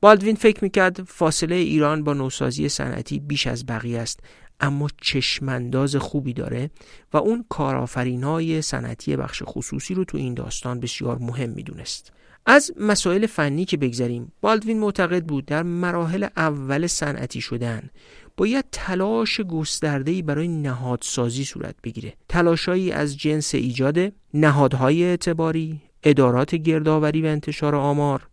بالدوین 0.00 0.36
فکر 0.36 0.64
می‌کرد 0.64 1.02
فاصله 1.02 1.54
ایران 1.54 2.04
با 2.04 2.12
نوسازی 2.12 2.68
صنعتی 2.68 3.20
بیش 3.20 3.46
از 3.46 3.66
بقیه 3.66 3.98
است 3.98 4.20
اما 4.60 4.88
چشمانداز 5.00 5.96
خوبی 5.96 6.32
داره 6.32 6.70
و 7.12 7.16
اون 7.16 7.44
کارآفرینای 7.48 8.62
صنعتی 8.62 9.16
بخش 9.16 9.42
خصوصی 9.46 9.94
رو 9.94 10.04
تو 10.04 10.18
این 10.18 10.34
داستان 10.34 10.80
بسیار 10.80 11.18
مهم 11.18 11.50
می‌دونست. 11.50 12.12
از 12.46 12.72
مسائل 12.80 13.26
فنی 13.26 13.64
که 13.64 13.76
بگذریم 13.76 14.32
بالدوین 14.40 14.78
معتقد 14.78 15.24
بود 15.24 15.46
در 15.46 15.62
مراحل 15.62 16.26
اول 16.36 16.86
صنعتی 16.86 17.40
شدن 17.40 17.90
باید 18.36 18.64
تلاش 18.72 19.40
گسترده‌ای 19.40 20.22
برای 20.22 20.48
نهادسازی 20.48 21.44
صورت 21.44 21.74
بگیره. 21.84 22.14
تلاشایی 22.28 22.92
از 22.92 23.16
جنس 23.16 23.54
ایجاد 23.54 24.12
نهادهای 24.34 25.04
اعتباری 25.04 25.80
ادارات 26.02 26.54
گردآوری 26.54 27.22
و 27.22 27.26
انتشار 27.26 27.74
آمار 27.74 28.28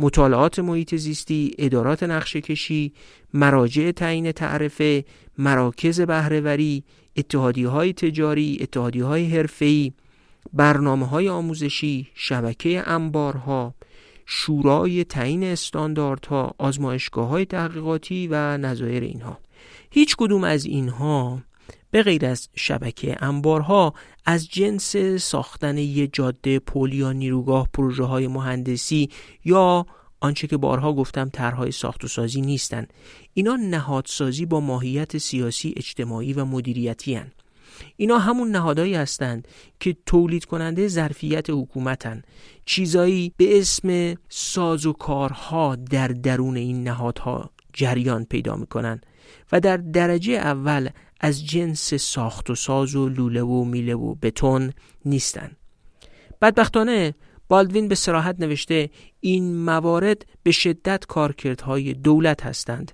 مطالعات 0.00 0.58
محیط 0.58 0.94
زیستی، 0.94 1.54
ادارات 1.58 2.02
نقشه 2.02 2.40
کشی، 2.40 2.92
مراجع 3.34 3.90
تعیین 3.90 4.32
تعرفه، 4.32 5.04
مراکز 5.38 6.00
بهرهوری، 6.00 6.84
اتحادی 7.16 7.64
های 7.64 7.92
تجاری، 7.92 8.58
اتحادی 8.60 9.00
های 9.00 9.26
حرفه‌ای، 9.26 9.92
برنامه 10.52 11.06
های 11.06 11.28
آموزشی، 11.28 12.08
شبکه 12.14 12.82
انبارها، 12.86 13.74
شورای 14.26 15.04
تعیین 15.04 15.44
استانداردها، 15.44 16.54
آزمایشگاه 16.58 17.28
های 17.28 17.44
تحقیقاتی 17.44 18.28
و 18.30 18.56
نظایر 18.56 19.02
اینها 19.02 19.38
هیچ 19.90 20.16
کدوم 20.16 20.44
از 20.44 20.64
اینها 20.64 21.38
به 21.90 22.02
غیر 22.02 22.26
از 22.26 22.48
شبکه 22.54 23.24
انبارها 23.24 23.94
از 24.26 24.48
جنس 24.48 24.96
ساختن 24.96 25.78
یه 25.78 26.06
جاده 26.06 26.58
پل 26.58 26.92
یا 26.92 27.12
نیروگاه 27.12 27.68
پروژه 27.72 28.04
های 28.04 28.26
مهندسی 28.26 29.10
یا 29.44 29.86
آنچه 30.20 30.46
که 30.46 30.56
بارها 30.56 30.92
گفتم 30.92 31.28
طرحهای 31.28 31.70
ساخت 31.70 32.04
و 32.04 32.08
سازی 32.08 32.40
نیستند 32.40 32.92
اینا 33.34 33.56
نهادسازی 33.56 34.46
با 34.46 34.60
ماهیت 34.60 35.18
سیاسی 35.18 35.74
اجتماعی 35.76 36.32
و 36.32 36.44
مدیریتی 36.44 37.14
هن. 37.14 37.32
اینا 37.96 38.18
همون 38.18 38.50
نهادهایی 38.50 38.94
هستند 38.94 39.48
که 39.80 39.96
تولید 40.06 40.44
کننده 40.44 40.88
ظرفیت 40.88 41.50
حکومتن. 41.50 42.22
چیزایی 42.64 43.32
به 43.36 43.58
اسم 43.58 44.14
ساز 44.28 44.86
و 44.86 44.92
کارها 44.92 45.76
در 45.76 46.08
درون 46.08 46.56
این 46.56 46.84
نهادها 46.84 47.50
جریان 47.72 48.24
پیدا 48.24 48.56
می‌کنن 48.56 49.00
و 49.52 49.60
در 49.60 49.76
درجه 49.76 50.32
اول 50.32 50.88
از 51.20 51.46
جنس 51.46 51.94
ساخت 51.94 52.50
و 52.50 52.54
ساز 52.54 52.94
و 52.94 53.08
لوله 53.08 53.42
و 53.42 53.64
میله 53.64 53.94
و 53.94 54.14
بتون 54.14 54.72
نیستن. 55.04 55.50
بدبختانه 56.42 57.14
بالدوین 57.48 57.88
به 57.88 57.94
سراحت 57.94 58.36
نوشته 58.40 58.90
این 59.20 59.56
موارد 59.56 60.26
به 60.42 60.50
شدت 60.50 61.06
کارکردهای 61.06 61.92
دولت 61.92 62.46
هستند 62.46 62.92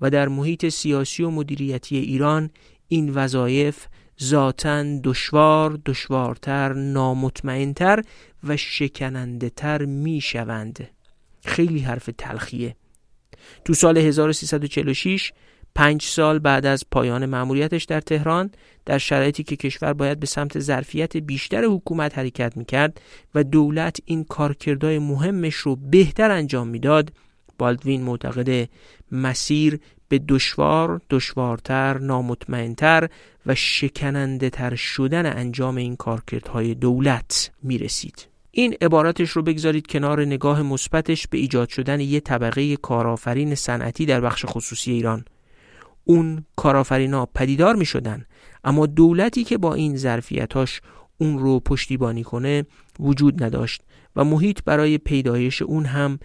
و 0.00 0.10
در 0.10 0.28
محیط 0.28 0.68
سیاسی 0.68 1.22
و 1.22 1.30
مدیریتی 1.30 1.96
ایران 1.96 2.50
این 2.88 3.10
وظایف 3.10 3.86
ذاتا 4.22 5.00
دشوار، 5.04 5.78
دشوارتر، 5.86 6.72
نامطمئنتر 6.72 8.02
و 8.44 8.56
شکننده 8.56 9.50
تر 9.50 9.84
می 9.84 10.20
شوند. 10.20 10.88
خیلی 11.44 11.78
حرف 11.78 12.10
تلخیه. 12.18 12.76
تو 13.64 13.74
سال 13.74 13.98
1346 13.98 15.32
پنج 15.74 16.02
سال 16.02 16.38
بعد 16.38 16.66
از 16.66 16.84
پایان 16.90 17.26
مأموریتش 17.26 17.84
در 17.84 18.00
تهران 18.00 18.50
در 18.86 18.98
شرایطی 18.98 19.42
که 19.42 19.56
کشور 19.56 19.92
باید 19.92 20.20
به 20.20 20.26
سمت 20.26 20.58
ظرفیت 20.58 21.16
بیشتر 21.16 21.64
حکومت 21.64 22.18
حرکت 22.18 22.56
می‌کرد 22.56 23.00
و 23.34 23.44
دولت 23.44 23.96
این 24.04 24.24
کارکردهای 24.24 24.98
مهمش 24.98 25.54
رو 25.54 25.76
بهتر 25.76 26.30
انجام 26.30 26.68
می‌داد 26.68 27.12
بالدوین 27.58 28.02
معتقد 28.02 28.68
مسیر 29.12 29.80
به 30.12 30.18
دشوار، 30.18 31.00
دشوارتر، 31.10 31.98
نامطمئنتر 31.98 33.08
و 33.46 33.54
شکننده 33.54 34.50
تر 34.50 34.74
شدن 34.74 35.26
انجام 35.38 35.76
این 35.76 35.96
کارکردهای 35.96 36.74
دولت 36.74 37.50
می 37.62 37.78
رسید. 37.78 38.28
این 38.50 38.76
عباراتش 38.80 39.30
رو 39.30 39.42
بگذارید 39.42 39.86
کنار 39.86 40.24
نگاه 40.24 40.62
مثبتش 40.62 41.26
به 41.26 41.38
ایجاد 41.38 41.68
شدن 41.68 42.00
یه 42.00 42.20
طبقه 42.20 42.76
کارآفرین 42.76 43.54
صنعتی 43.54 44.06
در 44.06 44.20
بخش 44.20 44.44
خصوصی 44.48 44.92
ایران 44.92 45.24
اون 46.04 46.44
کارآفرینا 46.56 47.26
پدیدار 47.26 47.76
می 47.76 47.86
شدن 47.86 48.24
اما 48.64 48.86
دولتی 48.86 49.44
که 49.44 49.58
با 49.58 49.74
این 49.74 49.96
ظرفیتاش 49.96 50.80
اون 51.18 51.38
رو 51.38 51.60
پشتیبانی 51.60 52.22
کنه 52.22 52.66
وجود 53.00 53.44
نداشت 53.44 53.82
و 54.16 54.24
محیط 54.24 54.58
برای 54.64 54.98
پیدایش 54.98 55.62
اون 55.62 55.84
هم 55.84 56.18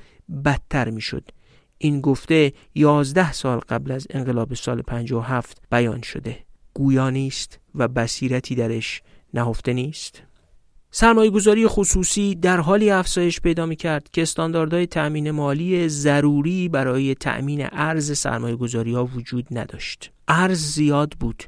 بدتر 0.45 0.89
می 0.89 1.01
شد. 1.01 1.31
این 1.77 2.01
گفته 2.01 2.53
یازده 2.75 3.33
سال 3.33 3.59
قبل 3.59 3.91
از 3.91 4.07
انقلاب 4.09 4.53
سال 4.53 4.81
57 4.81 5.61
بیان 5.71 6.01
شده 6.01 6.37
گویا 6.73 7.09
نیست 7.09 7.59
و 7.75 7.87
بصیرتی 7.87 8.55
درش 8.55 9.01
نهفته 9.33 9.73
نیست 9.73 10.23
سرمایه 10.91 11.29
گذاری 11.29 11.67
خصوصی 11.67 12.35
در 12.35 12.59
حالی 12.59 12.89
افزایش 12.89 13.41
پیدا 13.41 13.65
می 13.65 13.75
کرد 13.75 14.09
که 14.13 14.21
استانداردهای 14.21 14.87
تأمین 14.87 15.31
مالی 15.31 15.89
ضروری 15.89 16.69
برای 16.69 17.15
تأمین 17.15 17.67
ارز 17.71 18.17
سرمایه 18.17 18.55
گذاری 18.55 18.93
ها 18.93 19.05
وجود 19.05 19.47
نداشت. 19.51 20.11
ارز 20.27 20.57
زیاد 20.57 21.13
بود 21.19 21.43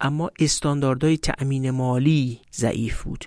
اما 0.00 0.30
استانداردهای 0.38 1.16
تأمین 1.16 1.70
مالی 1.70 2.40
ضعیف 2.54 3.02
بود. 3.02 3.24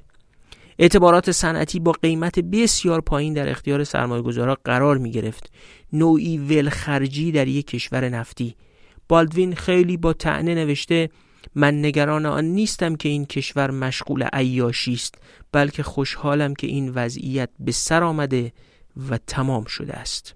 اعتبارات 0.79 1.32
صنعتی 1.32 1.79
با 1.79 1.91
قیمت 1.91 2.39
بسیار 2.39 3.01
پایین 3.01 3.34
در 3.34 3.50
اختیار 3.50 3.84
سرمایه 3.84 4.24
قرار 4.63 4.98
می 4.98 5.12
گرفت. 5.12 5.51
نوعی 5.93 6.38
ولخرجی 6.38 7.31
در 7.31 7.48
یک 7.48 7.67
کشور 7.67 8.10
نفتی. 8.10 8.55
بالدوین 9.08 9.55
خیلی 9.55 9.98
با 9.98 10.13
تعنه 10.13 10.55
نوشته 10.55 11.10
من 11.55 11.86
نگران 11.86 12.25
آن 12.25 12.46
نیستم 12.46 12.96
که 12.96 13.10
این 13.10 13.25
کشور 13.25 13.72
مشغول 13.72 14.24
عیاشی 14.34 14.93
است 14.93 15.15
بلکه 15.51 15.84
خوشحالم 15.84 16.53
که 16.53 16.67
این 16.67 16.89
وضعیت 16.89 17.50
به 17.60 17.72
سر 17.72 18.03
آمده 18.03 18.51
و 19.10 19.17
تمام 19.17 19.65
شده 19.65 19.93
است. 19.93 20.36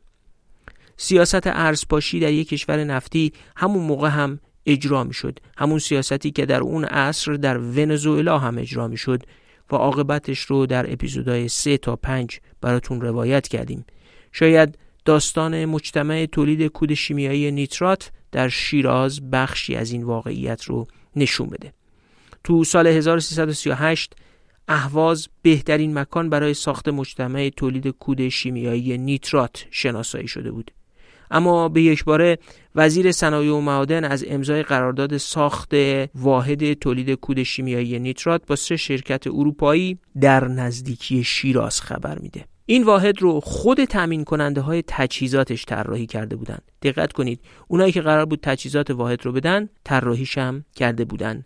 سیاست 0.97 1.47
ارزپاشی 1.47 2.19
در 2.19 2.31
یک 2.31 2.49
کشور 2.49 2.83
نفتی 2.83 3.33
همون 3.55 3.83
موقع 3.83 4.09
هم 4.09 4.39
اجرا 4.65 5.03
می 5.03 5.13
شد 5.13 5.39
همون 5.57 5.79
سیاستی 5.79 6.31
که 6.31 6.45
در 6.45 6.61
اون 6.61 6.85
عصر 6.85 7.33
در 7.33 7.57
ونزوئلا 7.57 8.39
هم 8.39 8.57
اجرا 8.57 8.87
می 8.87 8.97
شد 8.97 9.23
و 9.71 9.75
عاقبتش 9.75 10.39
رو 10.39 10.65
در 10.65 10.93
اپیزودهای 10.93 11.47
3 11.47 11.77
تا 11.77 11.95
5 11.95 12.39
براتون 12.61 13.01
روایت 13.01 13.47
کردیم. 13.47 13.85
شاید 14.31 14.77
داستان 15.05 15.65
مجتمع 15.65 16.25
تولید 16.25 16.67
کود 16.67 16.93
شیمیایی 16.93 17.51
نیترات 17.51 18.11
در 18.31 18.49
شیراز 18.49 19.29
بخشی 19.31 19.75
از 19.75 19.91
این 19.91 20.03
واقعیت 20.03 20.63
رو 20.63 20.87
نشون 21.15 21.47
بده. 21.47 21.73
تو 22.43 22.63
سال 22.63 22.87
1338 22.87 24.13
اهواز 24.67 25.27
بهترین 25.41 25.99
مکان 25.99 26.29
برای 26.29 26.53
ساخت 26.53 26.89
مجتمع 26.89 27.49
تولید 27.57 27.87
کود 27.87 28.29
شیمیایی 28.29 28.97
نیترات 28.97 29.65
شناسایی 29.71 30.27
شده 30.27 30.51
بود. 30.51 30.71
اما 31.31 31.69
به 31.69 31.81
یک 31.81 32.03
باره 32.03 32.37
وزیر 32.75 33.11
صنایع 33.11 33.53
و 33.53 33.61
معادن 33.61 34.03
از 34.03 34.25
امضای 34.27 34.63
قرارداد 34.63 35.17
ساخت 35.17 35.73
واحد 36.15 36.73
تولید 36.73 37.11
کود 37.11 37.43
شیمیایی 37.43 37.99
نیترات 37.99 38.47
با 38.47 38.55
سه 38.55 38.77
شرکت 38.77 39.27
اروپایی 39.27 39.97
در 40.21 40.47
نزدیکی 40.47 41.23
شیراز 41.23 41.81
خبر 41.81 42.19
میده. 42.19 42.45
این 42.65 42.83
واحد 42.83 43.21
رو 43.21 43.39
خود 43.39 43.85
تامین 43.85 44.23
کننده 44.23 44.61
های 44.61 44.83
تجهیزاتش 44.87 45.65
طراحی 45.65 46.05
کرده 46.05 46.35
بودن 46.35 46.57
دقت 46.81 47.13
کنید 47.13 47.39
اونایی 47.67 47.91
که 47.91 48.01
قرار 48.01 48.25
بود 48.25 48.39
تجهیزات 48.43 48.89
واحد 48.89 49.25
رو 49.25 49.31
بدن 49.31 49.69
طراحیش 49.83 50.37
هم 50.37 50.65
کرده 50.75 51.05
بودن 51.05 51.45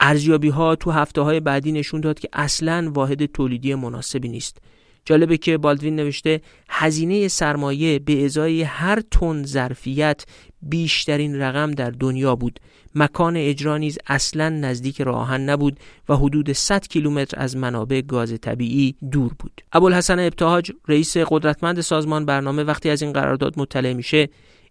ارزیابی 0.00 0.48
ها 0.48 0.76
تو 0.76 0.90
هفته 0.90 1.20
های 1.20 1.40
بعدی 1.40 1.72
نشون 1.72 2.00
داد 2.00 2.18
که 2.18 2.28
اصلا 2.32 2.90
واحد 2.94 3.26
تولیدی 3.26 3.74
مناسبی 3.74 4.28
نیست. 4.28 4.58
جالبه 5.06 5.36
که 5.36 5.58
بالدوین 5.58 5.96
نوشته 5.96 6.40
هزینه 6.68 7.28
سرمایه 7.28 7.98
به 7.98 8.24
ازای 8.24 8.62
هر 8.62 9.00
تن 9.10 9.42
ظرفیت 9.42 10.24
بیشترین 10.62 11.36
رقم 11.36 11.70
در 11.70 11.90
دنیا 11.90 12.36
بود. 12.36 12.60
مکان 12.94 13.36
اجرا 13.36 13.78
نیز 13.78 13.98
اصلا 14.06 14.48
نزدیک 14.48 15.00
راهن 15.00 15.40
نبود 15.40 15.80
و 16.08 16.16
حدود 16.16 16.52
100 16.52 16.86
کیلومتر 16.86 17.40
از 17.40 17.56
منابع 17.56 18.00
گاز 18.00 18.40
طبیعی 18.40 18.94
دور 19.12 19.32
بود. 19.38 19.60
ابوالحسن 19.72 20.18
ابتهاج 20.18 20.72
رئیس 20.88 21.16
قدرتمند 21.16 21.80
سازمان 21.80 22.26
برنامه 22.26 22.62
وقتی 22.64 22.90
از 22.90 23.02
این 23.02 23.12
قرارداد 23.12 23.58
مطلع 23.58 23.92
میشه 23.92 24.28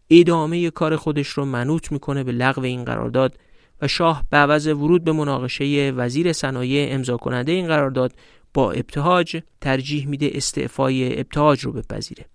ادامه 0.09 0.69
کار 0.69 0.95
خودش 0.95 1.27
رو 1.27 1.45
منوط 1.45 1.91
می‌کنه 1.91 2.23
به 2.23 2.31
لغو 2.31 2.61
این 2.61 2.83
قرارداد 2.83 3.37
و 3.81 3.87
شاه 3.87 4.23
به 4.29 4.37
عوض 4.37 4.67
ورود 4.67 5.03
به 5.03 5.11
مناقشه 5.11 5.93
وزیر 5.95 6.33
صنایع 6.33 6.93
امضا 6.93 7.17
کننده 7.17 7.51
این 7.51 7.67
قرارداد 7.67 8.13
با 8.55 8.71
ابتهاج 8.71 9.41
ترجیح 9.61 10.07
میده 10.07 10.29
استعفای 10.33 11.19
ابتهاج 11.19 11.59
رو 11.59 11.71
بپذیره. 11.71 12.25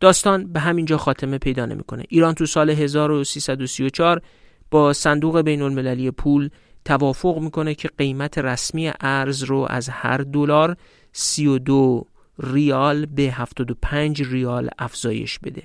داستان 0.00 0.52
به 0.52 0.60
همینجا 0.60 0.98
خاتمه 0.98 1.38
پیدا 1.38 1.66
نمی‌کنه. 1.66 2.04
ایران 2.08 2.34
تو 2.34 2.46
سال 2.46 2.70
1334 2.70 4.22
با 4.70 4.92
صندوق 4.92 5.40
بین 5.40 5.62
المللی 5.62 6.10
پول 6.10 6.48
توافق 6.84 7.38
می‌کنه 7.38 7.74
که 7.74 7.88
قیمت 7.98 8.38
رسمی 8.38 8.92
ارز 9.00 9.42
رو 9.42 9.66
از 9.70 9.88
هر 9.88 10.16
دلار 10.16 10.76
32 11.12 12.06
ریال 12.38 13.06
به 13.06 13.22
75 13.22 14.22
ریال 14.22 14.70
افزایش 14.78 15.38
بده. 15.38 15.62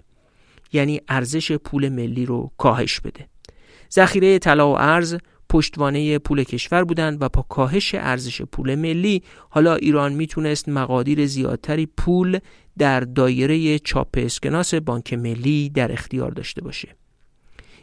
یعنی 0.74 1.02
ارزش 1.08 1.52
پول 1.52 1.90
ملی 1.90 2.26
رو 2.26 2.52
کاهش 2.58 3.00
بده. 3.00 3.28
ذخیره 3.92 4.40
طلا 4.40 4.72
و 4.72 4.78
ارز 4.80 5.18
پشتوانه 5.54 6.20
پول 6.20 6.44
کشور 6.44 6.84
بودند 6.84 7.22
و 7.22 7.30
با 7.30 7.42
کاهش 7.42 7.96
ارزش 7.96 8.42
پول 8.42 8.76
ملی 8.76 9.24
حالا 9.50 9.76
ایران 9.76 10.14
می‌تونست 10.14 10.70
مقادیر 10.70 11.26
زیادتری 11.26 11.86
پول 11.86 12.40
در 12.78 13.00
دایره 13.00 13.80
چاپ 13.80 14.08
اسکناس 14.14 14.74
بانک 14.74 15.14
ملی 15.14 15.70
در 15.70 15.92
اختیار 15.92 16.32
داشته 16.32 16.62
باشه. 16.62 16.96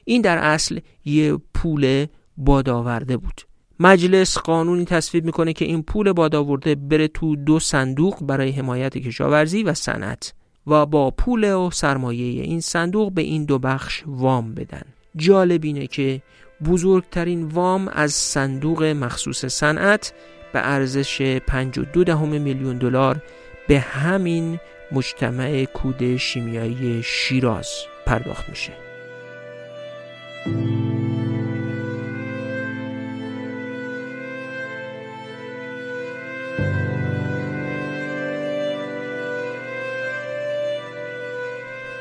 این 0.05 0.23
در 0.23 0.39
اصل 0.39 0.79
یه 1.05 1.39
پول 1.55 2.07
بادآورده 2.37 3.17
بود. 3.17 3.41
مجلس 3.81 4.39
قانونی 4.39 4.85
تصویب 4.85 5.25
می‌کنه 5.25 5.53
که 5.53 5.65
این 5.65 5.83
پول 5.83 6.13
بادآورده 6.13 6.75
بره 6.75 7.09
تو 7.09 7.37
دو 7.37 7.59
صندوق 7.59 8.23
برای 8.23 8.51
حمایت 8.51 8.99
کشاورزی 8.99 9.63
و 9.63 9.75
صنعت 9.75 10.35
و 10.67 10.87
با 10.87 11.11
پول 11.11 11.55
و 11.55 11.71
سرمایه 11.71 12.43
این 12.43 12.61
صندوق 12.61 13.13
به 13.13 13.23
این 13.23 13.45
دو 13.45 13.59
بخش 13.59 14.03
وام 14.07 14.55
بدن. 14.55 14.83
جالب 15.17 15.65
اینه 15.65 15.87
که 15.87 16.23
بزرگترین 16.65 17.45
وام 17.45 17.89
از 17.89 18.13
صندوق 18.13 18.83
مخصوص 18.83 19.45
صنعت 19.45 20.13
به 20.53 20.69
ارزش 20.69 21.23
52 21.47 22.05
دهم 22.05 22.29
میلیون 22.29 22.77
دلار 22.77 23.23
به 23.69 23.81
همین 23.81 24.61
مجتمع 24.93 25.65
کود 25.65 26.17
شیمیایی 26.17 27.03
شیراز 27.03 27.69
پرداخت 28.07 28.49
میشه. 28.49 28.73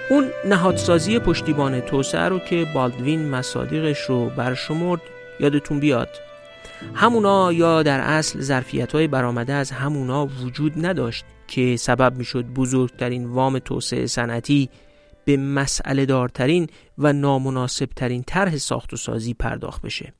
اون 0.09 0.31
نهادسازی 0.45 1.19
پشتیبان 1.19 1.79
توسعه 1.79 2.21
رو 2.21 2.39
که 2.39 2.67
بالدوین 2.73 3.29
مصادیقش 3.29 3.99
رو 3.99 4.29
برشمرد 4.29 5.01
یادتون 5.39 5.79
بیاد. 5.79 6.09
همونا 6.93 7.53
یا 7.53 7.83
در 7.83 7.99
اصل 7.99 8.39
ظرفیت 8.39 8.91
های 8.91 9.07
برآمده 9.07 9.53
از 9.53 9.71
همونا 9.71 10.25
وجود 10.25 10.85
نداشت 10.85 11.25
که 11.47 11.75
سبب 11.75 12.17
می‌شد 12.17 12.45
بزرگترین 12.45 13.25
وام 13.25 13.59
توسعه 13.59 14.07
صنعتی 14.07 14.69
به 15.25 15.37
مسئله 15.37 16.05
دارترین 16.05 16.67
و 16.97 17.13
نامناسبترین 17.13 18.23
طرح 18.23 18.57
ساخت 18.57 18.93
و 18.93 18.97
سازی 18.97 19.33
پرداخت 19.33 19.81
بشه. 19.81 20.13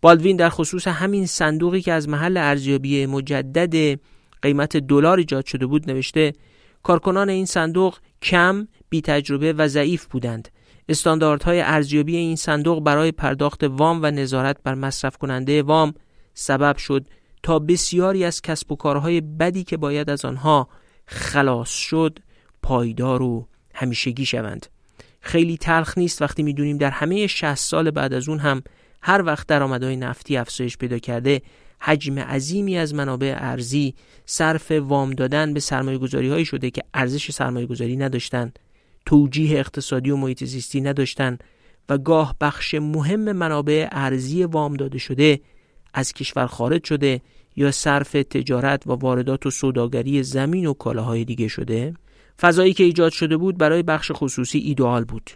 بالدوین 0.00 0.36
در 0.36 0.48
خصوص 0.48 0.88
همین 0.88 1.26
صندوقی 1.26 1.80
که 1.80 1.92
از 1.92 2.08
محل 2.08 2.36
ارزیابی 2.36 3.06
مجدد 3.06 4.00
قیمت 4.42 4.76
دلار 4.76 5.18
ایجاد 5.18 5.46
شده 5.46 5.66
بود 5.66 5.90
نوشته 5.90 6.32
کارکنان 6.82 7.28
این 7.28 7.46
صندوق 7.46 7.98
کم 8.22 8.68
بی 8.92 9.00
تجربه 9.00 9.52
و 9.52 9.68
ضعیف 9.68 10.06
بودند. 10.06 10.48
استانداردهای 10.88 11.60
ارزیابی 11.60 12.16
این 12.16 12.36
صندوق 12.36 12.84
برای 12.84 13.12
پرداخت 13.12 13.64
وام 13.64 14.02
و 14.02 14.10
نظارت 14.10 14.56
بر 14.64 14.74
مصرف 14.74 15.16
کننده 15.16 15.62
وام 15.62 15.94
سبب 16.34 16.76
شد 16.76 17.06
تا 17.42 17.58
بسیاری 17.58 18.24
از 18.24 18.42
کسب 18.42 18.72
و 18.72 18.76
کارهای 18.76 19.20
بدی 19.20 19.64
که 19.64 19.76
باید 19.76 20.10
از 20.10 20.24
آنها 20.24 20.68
خلاص 21.06 21.68
شد 21.68 22.18
پایدار 22.62 23.22
و 23.22 23.48
همیشگی 23.74 24.26
شوند. 24.26 24.66
خیلی 25.20 25.56
تلخ 25.56 25.98
نیست 25.98 26.22
وقتی 26.22 26.42
می‌دونیم 26.42 26.78
در 26.78 26.90
همه 26.90 27.26
60 27.26 27.54
سال 27.54 27.90
بعد 27.90 28.12
از 28.12 28.28
اون 28.28 28.38
هم 28.38 28.62
هر 29.02 29.22
وقت 29.22 29.46
درآمدهای 29.46 29.96
نفتی 29.96 30.36
افزایش 30.36 30.76
پیدا 30.76 30.98
کرده 30.98 31.42
حجم 31.80 32.18
عظیمی 32.18 32.78
از 32.78 32.94
منابع 32.94 33.34
ارزی 33.38 33.94
صرف 34.26 34.70
وام 34.70 35.10
دادن 35.10 35.54
به 35.54 35.60
سرمایه 35.60 35.98
گذاری 35.98 36.28
هایی 36.28 36.44
شده 36.44 36.70
که 36.70 36.82
ارزش 36.94 37.30
سرمایه 37.30 37.66
گذاری 37.66 37.96
نداشتند 37.96 38.58
توجیه 39.06 39.58
اقتصادی 39.58 40.10
و 40.10 40.16
محیط 40.16 40.44
زیستی 40.44 40.80
نداشتند 40.80 41.44
و 41.88 41.98
گاه 41.98 42.36
بخش 42.40 42.74
مهم 42.74 43.32
منابع 43.32 43.88
ارزی 43.92 44.44
وام 44.44 44.74
داده 44.74 44.98
شده 44.98 45.40
از 45.94 46.12
کشور 46.12 46.46
خارج 46.46 46.84
شده 46.84 47.20
یا 47.56 47.70
صرف 47.70 48.12
تجارت 48.12 48.86
و 48.86 48.92
واردات 48.92 49.46
و 49.46 49.50
سوداگری 49.50 50.22
زمین 50.22 50.66
و 50.66 50.72
کالاهای 50.72 51.24
دیگه 51.24 51.48
شده؟ 51.48 51.94
فضایی 52.40 52.72
که 52.72 52.84
ایجاد 52.84 53.12
شده 53.12 53.36
بود 53.36 53.58
برای 53.58 53.82
بخش 53.82 54.12
خصوصی 54.14 54.58
ایدئال 54.58 55.04
بود. 55.04 55.30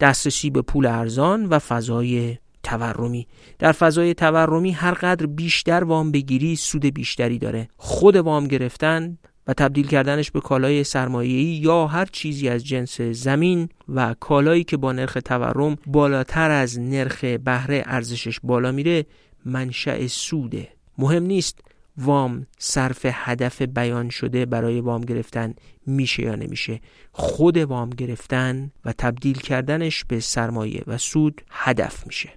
دسترسی 0.00 0.50
به 0.50 0.62
پول 0.62 0.86
ارزان 0.86 1.46
و 1.46 1.58
فضای 1.58 2.36
تورمی. 2.62 3.26
در 3.58 3.72
فضای 3.72 4.14
تورمی 4.14 4.70
هر 4.70 4.94
قدر 4.94 5.26
بیشتر 5.26 5.84
وام 5.84 6.12
بگیری 6.12 6.56
سود 6.56 6.86
بیشتری 6.86 7.38
داره. 7.38 7.68
خود 7.76 8.16
وام 8.16 8.46
گرفتن 8.46 9.18
و 9.48 9.52
تبدیل 9.52 9.86
کردنش 9.86 10.30
به 10.30 10.40
کالای 10.40 10.84
سرمایه‌ای 10.84 11.44
یا 11.44 11.86
هر 11.86 12.04
چیزی 12.12 12.48
از 12.48 12.64
جنس 12.64 13.00
زمین 13.00 13.68
و 13.88 14.14
کالایی 14.20 14.64
که 14.64 14.76
با 14.76 14.92
نرخ 14.92 15.18
تورم 15.24 15.76
بالاتر 15.86 16.50
از 16.50 16.80
نرخ 16.80 17.24
بهره 17.24 17.82
ارزشش 17.86 18.40
بالا 18.42 18.72
میره 18.72 19.06
منشأ 19.44 20.06
سوده. 20.06 20.68
مهم 20.98 21.22
نیست 21.22 21.60
وام 21.96 22.46
صرف 22.58 23.00
هدف 23.04 23.62
بیان 23.62 24.08
شده 24.08 24.46
برای 24.46 24.80
وام 24.80 25.00
گرفتن 25.00 25.54
میشه 25.86 26.22
یا 26.22 26.34
نمیشه. 26.34 26.80
خود 27.12 27.56
وام 27.56 27.90
گرفتن 27.90 28.70
و 28.84 28.92
تبدیل 28.98 29.38
کردنش 29.38 30.04
به 30.04 30.20
سرمایه 30.20 30.82
و 30.86 30.98
سود 30.98 31.42
هدف 31.50 32.06
میشه. 32.06 32.30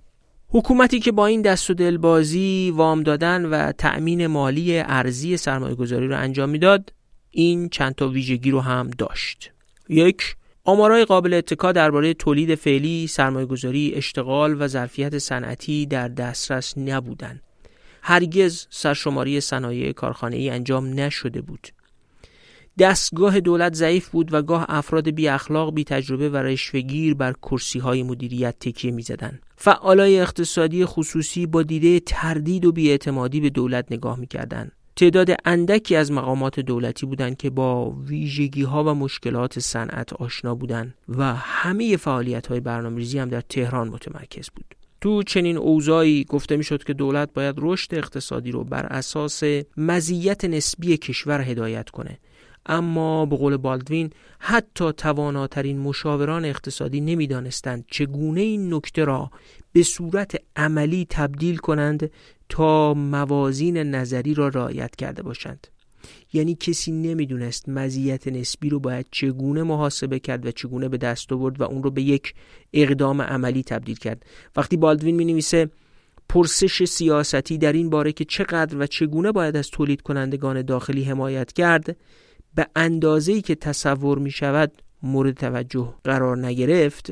حکومتی 0.50 1.00
که 1.00 1.12
با 1.12 1.26
این 1.26 1.42
دست 1.42 1.70
و 1.70 1.74
دلبازی 1.74 2.74
وام 2.76 3.04
دادن 3.04 3.46
و 3.46 3.72
تأمین 3.72 4.28
مالی 4.28 4.80
ارزی 4.80 5.38
سرمایه 5.38 5.76
گذاری 5.76 6.08
رو 6.08 6.18
انجام 6.18 6.50
می‌داد 6.50 6.94
این 7.32 7.70
چند 7.70 7.96
تا 7.96 8.08
ویژگی 8.08 8.52
رو 8.52 8.62
هم 8.62 8.90
داشت 8.90 9.52
یک 9.90 10.36
آمارای 10.64 11.06
قابل 11.06 11.34
اتکا 11.34 11.72
درباره 11.72 12.14
تولید 12.14 12.56
فعلی، 12.56 13.08
سرمایهگذاری، 13.08 13.94
اشتغال 13.96 14.62
و 14.62 14.68
ظرفیت 14.68 15.18
صنعتی 15.18 15.86
در 15.86 16.08
دسترس 16.08 16.78
نبودند. 16.78 17.42
هرگز 18.02 18.68
سرشماری 18.70 19.42
صنایع 19.42 19.92
کارخانه 19.92 20.36
ای 20.36 20.50
انجام 20.50 21.00
نشده 21.00 21.42
بود. 21.42 21.68
دستگاه 22.80 23.40
دولت 23.40 23.74
ضعیف 23.74 24.10
بود 24.10 24.34
و 24.34 24.42
گاه 24.42 24.66
افراد 24.70 25.10
بی 25.10 25.28
اخلاق 25.28 25.74
بی 25.74 25.84
تجربه 25.84 26.30
و 26.30 26.38
رشوهگیر 26.38 27.14
بر 27.14 27.34
کرسی 27.34 27.80
های 27.80 28.04
مدیریت 28.04 28.60
تکیه 28.60 28.92
می 28.92 29.02
زدن. 29.02 29.40
فعالای 29.58 30.20
اقتصادی 30.20 30.86
خصوصی 30.86 31.46
با 31.46 31.64
دیده 31.64 32.00
تردید 32.00 32.66
و 32.66 32.72
بیاعتمادی 32.72 33.42
به 33.42 33.50
دولت 33.50 33.92
نگاه 33.92 34.20
می 34.20 34.28
کردن. 34.28 34.72
تعداد 35.02 35.30
اندکی 35.46 35.96
از 35.96 36.12
مقامات 36.12 36.60
دولتی 36.60 37.06
بودند 37.06 37.38
که 37.38 37.50
با 37.50 37.92
ویژگی 37.92 38.64
ها 38.64 38.84
و 38.84 38.88
مشکلات 38.88 39.60
صنعت 39.60 40.14
آشنا 40.14 40.56
بودند 40.56 40.94
و 41.10 41.34
همه 41.36 41.98
فعالیت 41.98 42.48
های 42.48 42.60
برنامه‌ریزی 42.60 43.20
هم 43.20 43.30
در 43.30 43.42
تهران 43.42 43.88
متمرکز 43.88 44.50
بود. 44.50 44.76
تو 45.02 45.24
چنین 45.24 45.58
اوضاعی 45.58 46.24
گفته 46.24 46.58
می‌شد 46.58 46.84
که 46.84 46.94
دولت 46.94 47.34
باید 47.34 47.56
رشد 47.58 47.96
اقتصادی 47.96 48.52
رو 48.52 48.64
بر 48.64 48.86
اساس 48.86 49.44
مزیت 49.78 50.46
نسبی 50.46 50.98
کشور 50.98 51.42
هدایت 51.42 51.90
کنه 51.90 52.18
اما 52.66 53.26
به 53.26 53.36
قول 53.36 53.58
بالدوین 53.58 54.10
حتی 54.40 54.92
تواناترین 54.92 55.80
مشاوران 55.80 56.46
اقتصادی 56.46 57.02
نمی‌دانستند 57.02 57.86
چگونه 57.88 58.42
این 58.42 58.74
نکته 58.74 59.06
را 59.06 59.32
به 59.74 59.84
صورت 59.84 60.36
عملی 60.56 61.08
تبدیل 61.10 61.58
کنند 61.58 62.12
تا 62.52 62.94
موازین 62.94 63.78
نظری 63.78 64.34
را 64.34 64.48
رعایت 64.48 64.96
کرده 64.96 65.24
باشند. 65.24 65.68
یعنی 66.34 66.56
کسی 66.56 66.92
نمی‌دونست 66.92 67.70
مزیت 67.70 68.28
نسبی 68.28 68.70
رو 68.70 68.80
باید 68.80 69.06
چگونه 69.12 69.64
محاسبه 69.64 70.20
کرد 70.20 70.46
و 70.46 70.52
چگونه 70.52 70.90
به 70.90 70.98
دست 70.98 71.34
آورد 71.34 71.62
و 71.62 71.64
اون 71.64 71.84
رو 71.84 71.92
به 71.92 72.02
یک 72.02 72.34
اقدام 72.74 73.22
عملی 73.22 73.64
تبدیل 73.64 73.96
کرد. 73.96 74.26
وقتی 74.56 74.78
بالدوین 74.78 75.16
می 75.16 75.26
نویسه 75.26 75.70
پرسش 76.30 76.84
سیاستی 76.84 77.58
در 77.58 77.74
این 77.74 77.90
باره 77.90 78.12
که 78.12 78.26
چقدر 78.26 78.78
و 78.78 78.88
چگونه 78.88 79.32
باید 79.32 79.56
از 79.56 79.70
تولید 79.70 80.02
کنندگان 80.02 80.62
داخلی 80.62 81.04
حمایت 81.04 81.52
کرد 81.54 81.98
به 82.56 82.68
اندازه‌ای 82.76 83.42
که 83.42 83.56
تصور 83.56 84.20
می 84.20 84.32
شود 84.32 84.72
مورد 85.04 85.36
توجه 85.36 85.94
قرار 86.04 86.46
نگرفت. 86.46 87.12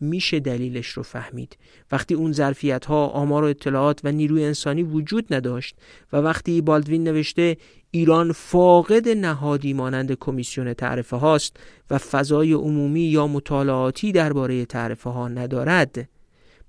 میشه 0.00 0.40
دلیلش 0.40 0.86
رو 0.86 1.02
فهمید 1.02 1.58
وقتی 1.92 2.14
اون 2.14 2.32
ظرفیت 2.32 2.86
ها 2.86 3.06
آمار 3.06 3.44
و 3.44 3.46
اطلاعات 3.46 4.00
و 4.04 4.12
نیروی 4.12 4.44
انسانی 4.44 4.82
وجود 4.82 5.34
نداشت 5.34 5.76
و 6.12 6.16
وقتی 6.16 6.60
بالدوین 6.60 7.04
نوشته 7.04 7.56
ایران 7.90 8.32
فاقد 8.32 9.08
نهادی 9.08 9.72
مانند 9.72 10.12
کمیسیون 10.12 10.74
تعرفه 10.74 11.16
هاست 11.16 11.56
و 11.90 11.98
فضای 11.98 12.52
عمومی 12.52 13.00
یا 13.00 13.26
مطالعاتی 13.26 14.12
درباره 14.12 14.64
تعرفه 14.64 15.10
ها 15.10 15.28
ندارد 15.28 16.08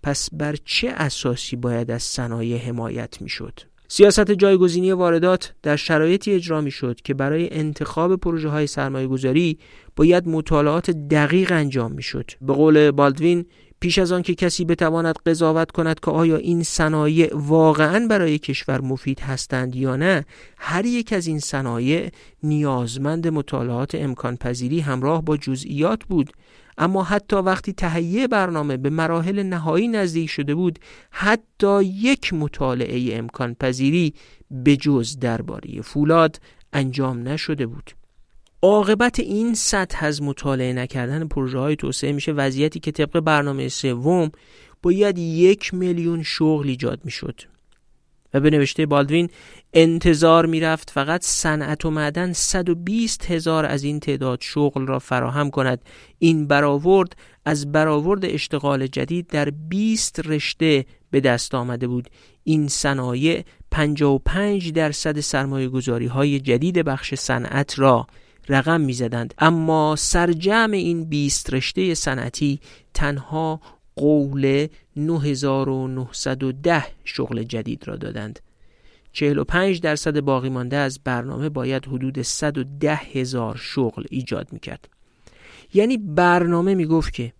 پس 0.03 0.29
بر 0.33 0.55
چه 0.65 0.89
اساسی 0.89 1.55
باید 1.55 1.91
از 1.91 2.03
صنایع 2.03 2.57
حمایت 2.57 3.21
می‌شد؟ 3.21 3.59
سیاست 3.87 4.31
جایگزینی 4.31 4.91
واردات 4.91 5.53
در 5.63 5.75
شرایطی 5.75 6.33
اجرا 6.33 6.61
می 6.61 6.71
شد 6.71 7.01
که 7.03 7.13
برای 7.13 7.53
انتخاب 7.53 8.15
پروژه 8.15 8.49
های 8.49 8.67
سرمایه 8.67 9.07
گذاری 9.07 9.57
باید 9.95 10.27
مطالعات 10.27 10.91
دقیق 10.91 11.51
انجام 11.51 11.91
می 11.91 12.03
شد. 12.03 12.31
به 12.41 12.53
قول 12.53 12.91
بالدوین 12.91 13.45
پیش 13.79 13.99
از 13.99 14.11
آن 14.11 14.21
که 14.21 14.35
کسی 14.35 14.65
بتواند 14.65 15.15
قضاوت 15.25 15.71
کند 15.71 15.99
که 15.99 16.11
آیا 16.11 16.37
این 16.37 16.63
صنایع 16.63 17.29
واقعا 17.33 18.07
برای 18.09 18.39
کشور 18.39 18.81
مفید 18.81 19.19
هستند 19.19 19.75
یا 19.75 19.95
نه 19.95 20.25
هر 20.57 20.85
یک 20.85 21.13
از 21.13 21.27
این 21.27 21.39
صنایع 21.39 22.09
نیازمند 22.43 23.27
مطالعات 23.27 23.95
امکان 23.95 24.37
پذیری 24.37 24.79
همراه 24.79 25.21
با 25.21 25.37
جزئیات 25.37 26.03
بود 26.03 26.31
اما 26.77 27.03
حتی 27.03 27.35
وقتی 27.35 27.73
تهیه 27.73 28.27
برنامه 28.27 28.77
به 28.77 28.89
مراحل 28.89 29.43
نهایی 29.43 29.87
نزدیک 29.87 30.29
شده 30.29 30.55
بود 30.55 30.79
حتی 31.11 31.83
یک 31.83 32.33
مطالعه 32.33 33.17
امکان 33.17 33.53
پذیری 33.53 34.13
به 34.51 34.77
جز 34.77 35.19
درباره 35.19 35.81
فولاد 35.81 36.39
انجام 36.73 37.27
نشده 37.27 37.65
بود. 37.65 37.91
عاقبت 38.61 39.19
این 39.19 39.53
سطح 39.53 40.05
از 40.05 40.21
مطالعه 40.21 40.73
نکردن 40.73 41.27
پروژه 41.27 41.59
های 41.59 41.75
توسعه 41.75 42.11
میشه 42.11 42.31
وضعیتی 42.31 42.79
که 42.79 42.91
طبق 42.91 43.19
برنامه 43.19 43.67
سوم 43.67 44.31
باید 44.83 45.17
یک 45.17 45.73
میلیون 45.73 46.23
شغل 46.23 46.67
ایجاد 46.67 46.99
می‌شد. 47.03 47.41
و 48.33 48.39
به 48.39 48.49
نوشته 48.49 48.85
بالدوین 48.85 49.29
انتظار 49.73 50.45
می‌رفت 50.45 50.89
فقط 50.89 51.23
صنعت 51.23 51.85
و 51.85 51.91
معدن 51.91 52.33
120 52.33 53.31
هزار 53.31 53.65
از 53.65 53.83
این 53.83 53.99
تعداد 53.99 54.39
شغل 54.41 54.87
را 54.87 54.99
فراهم 54.99 55.49
کند. 55.49 55.81
این 56.19 56.47
برآورد 56.47 57.15
از 57.45 57.71
برآورد 57.71 58.25
اشتغال 58.25 58.87
جدید 58.87 59.27
در 59.27 59.49
20 59.49 60.27
رشته 60.27 60.85
به 61.11 61.19
دست 61.19 61.55
آمده 61.55 61.87
بود. 61.87 62.09
این 62.43 62.67
صنایع 62.67 63.43
55 63.71 64.71
درصد 64.71 65.19
سرمایه 65.19 65.67
گذاری 65.67 66.05
های 66.05 66.39
جدید 66.39 66.79
بخش 66.79 67.13
صنعت 67.13 67.79
را 67.79 68.07
رقم 68.49 68.81
می‌زدند. 68.81 69.33
اما 69.37 69.95
سرجم 69.95 70.71
این 70.71 71.09
20 71.09 71.53
رشته 71.53 71.93
صنعتی 71.93 72.59
تنها 72.93 73.61
قول 73.97 74.67
9910 74.95 76.85
شغل 77.03 77.43
جدید 77.43 77.87
را 77.87 77.95
دادند. 77.95 78.39
45 79.11 79.81
درصد 79.81 80.19
باقی 80.19 80.49
مانده 80.49 80.75
از 80.75 80.99
برنامه 81.03 81.49
باید 81.49 81.85
حدود 81.85 82.21
110 82.21 82.95
هزار 82.95 83.55
شغل 83.55 84.03
ایجاد 84.09 84.47
می‌کرد. 84.51 84.89
یعنی 85.73 85.97
برنامه 85.97 86.75
می‌گفت 86.75 87.13
که 87.13 87.33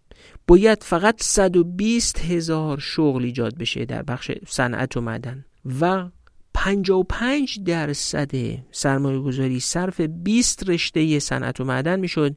باید 0.47 0.83
فقط 0.83 1.23
120 1.23 2.25
هزار 2.25 2.79
شغل 2.79 3.23
ایجاد 3.23 3.57
بشه 3.57 3.85
در 3.85 4.03
بخش 4.03 4.31
صنعت 4.47 4.97
و 4.97 5.01
معدن 5.01 5.45
و 5.81 6.09
55 6.53 7.59
درصد 7.65 8.31
سرمایه 8.71 9.19
گذاری 9.19 9.59
صرف 9.59 10.01
20 10.01 10.69
رشته 10.69 11.19
صنعت 11.19 11.59
و 11.59 11.63
معدن 11.63 11.99
می‌شد 11.99 12.35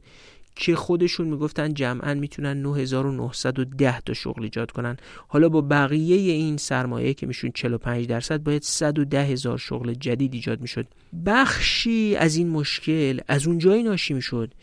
که 0.55 0.75
خودشون 0.75 1.27
می‌گفتن 1.27 1.73
جمعا 1.73 2.13
می‌تونن 2.13 2.61
9910 2.61 3.99
تا 3.99 4.13
شغل 4.13 4.43
ایجاد 4.43 4.71
کنن. 4.71 4.97
حالا 5.27 5.49
با 5.49 5.61
بقیه 5.61 6.31
این 6.31 6.57
سرمایه 6.57 7.13
که 7.13 7.27
میشون 7.27 7.51
45 7.53 8.07
درصد 8.07 8.43
باید 8.43 8.63
110 8.63 9.23
هزار 9.23 9.57
شغل 9.57 9.93
جدید 9.93 10.33
ایجاد 10.33 10.61
می‌شد. 10.61 10.87
بخشی 11.25 12.15
از 12.15 12.35
این 12.35 12.49
مشکل 12.49 13.19
از 13.27 13.47
اونجایی 13.47 13.83
ناشی 13.83 14.13
می‌شد 14.13 14.53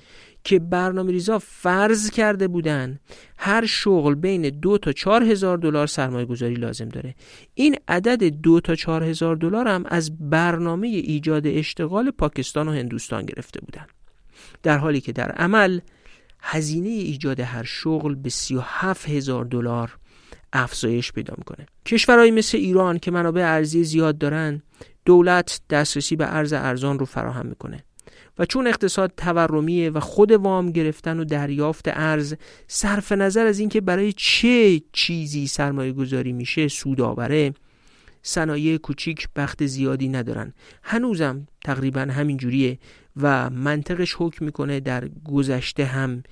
که 0.45 0.59
برنامه 0.59 1.13
ریزا 1.13 1.39
فرض 1.39 2.11
کرده 2.11 2.49
بودن 2.49 3.01
هر 3.39 3.67
شغل 3.67 4.15
بین 4.15 4.43
دو 4.51 4.79
تا 4.79 4.93
چهار 4.93 5.23
هزار 5.23 5.59
دلار 5.59 5.87
سرمایه 5.87 6.27
گذاری 6.27 6.55
لازم 6.55 6.89
داره. 6.89 7.15
این 7.55 7.77
عدد 7.89 8.25
دو 8.25 8.61
تا 8.61 8.75
چهار 8.75 9.05
هزار 9.05 9.37
دلار 9.37 9.69
هم 9.69 9.85
از 9.87 10.31
برنامه 10.31 10.87
ایجاد 10.87 11.47
اشتغال 11.47 12.11
پاکستان 12.11 12.69
و 12.69 12.73
هندوستان 12.73 13.27
گرفته 13.27 13.61
بودن. 13.61 13.87
در 14.63 14.79
حالی 14.79 15.01
که 15.01 15.13
در 15.13 15.31
عمل 15.31 15.81
هزینه 16.41 16.89
ایجاد 16.89 17.41
هر 17.41 17.63
شغل 17.63 18.15
به 18.15 18.31
37 18.31 19.09
هزار 19.09 19.45
دلار 19.45 19.99
افزایش 20.53 21.13
پیدا 21.13 21.35
می‌کنه. 21.39 21.67
کشورهایی 21.87 22.31
مثل 22.31 22.59
ایران 22.59 22.99
که 22.99 23.11
منابع 23.11 23.43
ارزی 23.43 23.85
زیاد 23.85 24.19
دارن 24.19 24.63
دولت 25.05 25.61
دسترسی 25.71 26.17
به 26.17 26.35
ارز 26.37 26.53
ارزان 26.53 26.99
رو 26.99 27.07
فراهم 27.07 27.47
می‌کنه 27.47 27.85
و 28.39 28.45
چون 28.45 28.67
اقتصاد 28.67 29.13
تورمیه 29.17 29.91
و 29.91 30.01
خود 30.01 30.33
وام 30.33 30.73
گرفتن 30.73 31.21
و 31.21 31.25
دریافت 31.25 31.89
ارز 31.89 32.35
صرف 32.67 33.13
نظر 33.13 33.47
از 33.47 33.59
اینکه 33.59 33.81
برای 33.81 34.13
چه 34.13 34.83
چیزی 34.93 35.47
سرمایه 35.47 35.93
گذاری 35.93 36.33
میشه 36.33 36.69
سود 36.69 37.01
آوره 37.01 37.55
صنایع 38.23 38.77
کوچیک 38.77 39.29
بخت 39.37 39.67
زیادی 39.67 40.09
ندارن. 40.09 40.55
هنوزم 40.83 41.47
تقریبا 41.65 42.01
همین 42.01 42.37
جوریه 42.37 42.79
و 43.23 43.51
منطقش 43.51 44.17
حکم 44.19 44.45
می‌کنه 44.45 44.81
در 44.81 45.09
گذشته 45.25 45.85
هم 45.85 46.23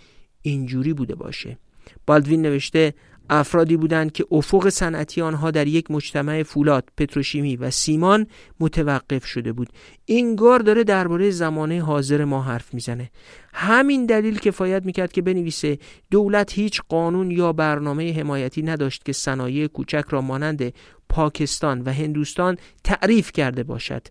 اینجوری 0.42 0.92
بوده 0.92 1.14
باشه 1.14 1.58
بالدوین 2.06 2.42
نوشته 2.42 2.94
افرادی 3.30 3.76
بودند 3.76 4.12
که 4.12 4.26
افق 4.30 4.68
صنعتی 4.68 5.22
آنها 5.22 5.50
در 5.50 5.66
یک 5.66 5.90
مجتمع 5.90 6.42
فولاد، 6.42 6.88
پتروشیمی 6.96 7.56
و 7.56 7.70
سیمان 7.70 8.26
متوقف 8.60 9.26
شده 9.26 9.52
بود. 9.52 9.68
این 10.04 10.36
گار 10.36 10.58
داره 10.58 10.84
درباره 10.84 11.30
زمانه 11.30 11.82
حاضر 11.82 12.24
ما 12.24 12.42
حرف 12.42 12.74
می‌زنه. 12.74 13.10
همین 13.52 14.06
دلیل 14.06 14.38
کفایت 14.38 14.86
می‌کرد 14.86 15.12
که 15.12 15.22
بنویسه 15.22 15.78
دولت 16.10 16.52
هیچ 16.52 16.80
قانون 16.88 17.30
یا 17.30 17.52
برنامه 17.52 18.12
حمایتی 18.12 18.62
نداشت 18.62 19.04
که 19.04 19.12
صنایع 19.12 19.66
کوچک 19.66 20.04
را 20.10 20.20
مانند 20.20 20.72
پاکستان 21.08 21.82
و 21.82 21.92
هندوستان 21.92 22.56
تعریف 22.84 23.32
کرده 23.32 23.62
باشد. 23.62 24.02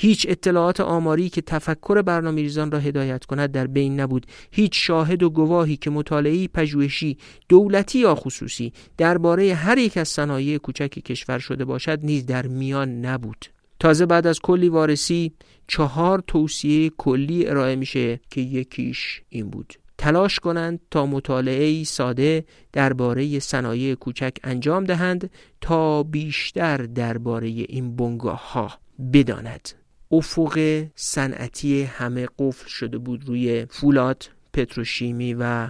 هیچ 0.00 0.26
اطلاعات 0.28 0.80
آماری 0.80 1.28
که 1.28 1.40
تفکر 1.40 2.02
برنامه 2.02 2.42
ریزان 2.42 2.70
را 2.70 2.78
هدایت 2.78 3.24
کند 3.24 3.52
در 3.52 3.66
بین 3.66 4.00
نبود. 4.00 4.26
هیچ 4.50 4.86
شاهد 4.86 5.22
و 5.22 5.30
گواهی 5.30 5.76
که 5.76 5.90
مطالعه 5.90 6.48
پژوهشی 6.48 7.18
دولتی 7.48 7.98
یا 7.98 8.14
خصوصی 8.14 8.72
درباره 8.96 9.54
هر 9.54 9.78
یک 9.78 9.96
از 9.96 10.08
صنایع 10.08 10.58
کوچک 10.58 10.90
کشور 10.90 11.38
شده 11.38 11.64
باشد 11.64 11.98
نیز 12.02 12.26
در 12.26 12.46
میان 12.46 13.00
نبود. 13.00 13.44
تازه 13.80 14.06
بعد 14.06 14.26
از 14.26 14.40
کلی 14.40 14.68
وارسی 14.68 15.32
چهار 15.66 16.22
توصیه 16.26 16.90
کلی 16.90 17.46
ارائه 17.46 17.76
میشه 17.76 18.20
که 18.30 18.40
یکیش 18.40 19.22
این 19.28 19.50
بود. 19.50 19.74
تلاش 19.98 20.40
کنند 20.40 20.80
تا 20.90 21.06
مطالعه 21.06 21.84
ساده 21.84 22.44
درباره 22.72 23.38
صنایع 23.38 23.94
کوچک 23.94 24.36
انجام 24.44 24.84
دهند 24.84 25.30
تا 25.60 26.02
بیشتر 26.02 26.76
درباره 26.76 27.48
این 27.48 27.96
بنگاه 27.96 28.52
ها 28.52 28.70
بداند. 29.12 29.68
افق 30.10 30.84
صنعتی 30.94 31.82
همه 31.82 32.28
قفل 32.38 32.68
شده 32.68 32.98
بود 32.98 33.24
روی 33.28 33.66
فولاد 33.70 34.30
پتروشیمی 34.52 35.34
و 35.34 35.68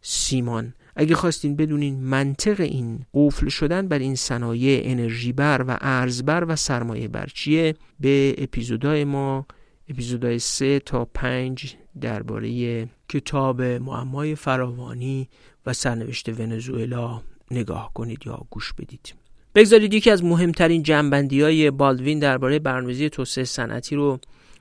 سیمان. 0.00 0.74
اگه 0.96 1.14
خواستین 1.14 1.56
بدونین 1.56 2.00
منطق 2.00 2.60
این 2.60 3.06
قفل 3.14 3.48
شدن 3.48 3.88
بر 3.88 3.98
این 3.98 4.14
صنایع 4.14 4.80
انرژی 4.84 5.32
بر 5.32 5.64
و 5.68 5.78
ارز 5.80 6.22
بر 6.22 6.44
و 6.48 6.56
سرمایه 6.56 7.08
بر 7.08 7.26
چیه 7.26 7.74
به 8.00 8.34
اپیزودهای 8.38 9.04
ما 9.04 9.46
اپیزودهای 9.88 10.38
سه 10.38 10.80
تا 10.80 11.04
پنج 11.04 11.76
درباره 12.00 12.88
کتاب 13.08 13.62
معمای 13.62 14.34
فراوانی 14.34 15.28
و 15.66 15.72
سرنوشت 15.72 16.40
ونزوئلا 16.40 17.22
نگاه 17.50 17.90
کنید 17.94 18.18
یا 18.26 18.46
گوش 18.50 18.72
بدید. 18.72 19.14
بگذارید 19.54 19.94
یکی 19.94 20.10
از 20.10 20.24
مهمترین 20.24 20.82
جنبندی 20.82 21.42
های 21.42 21.70
بالدوین 21.70 22.18
درباره 22.18 22.58
برنامه‌ریزی 22.58 23.10
توسعه 23.10 23.44
صنعتی 23.44 23.96
رو 23.96 24.18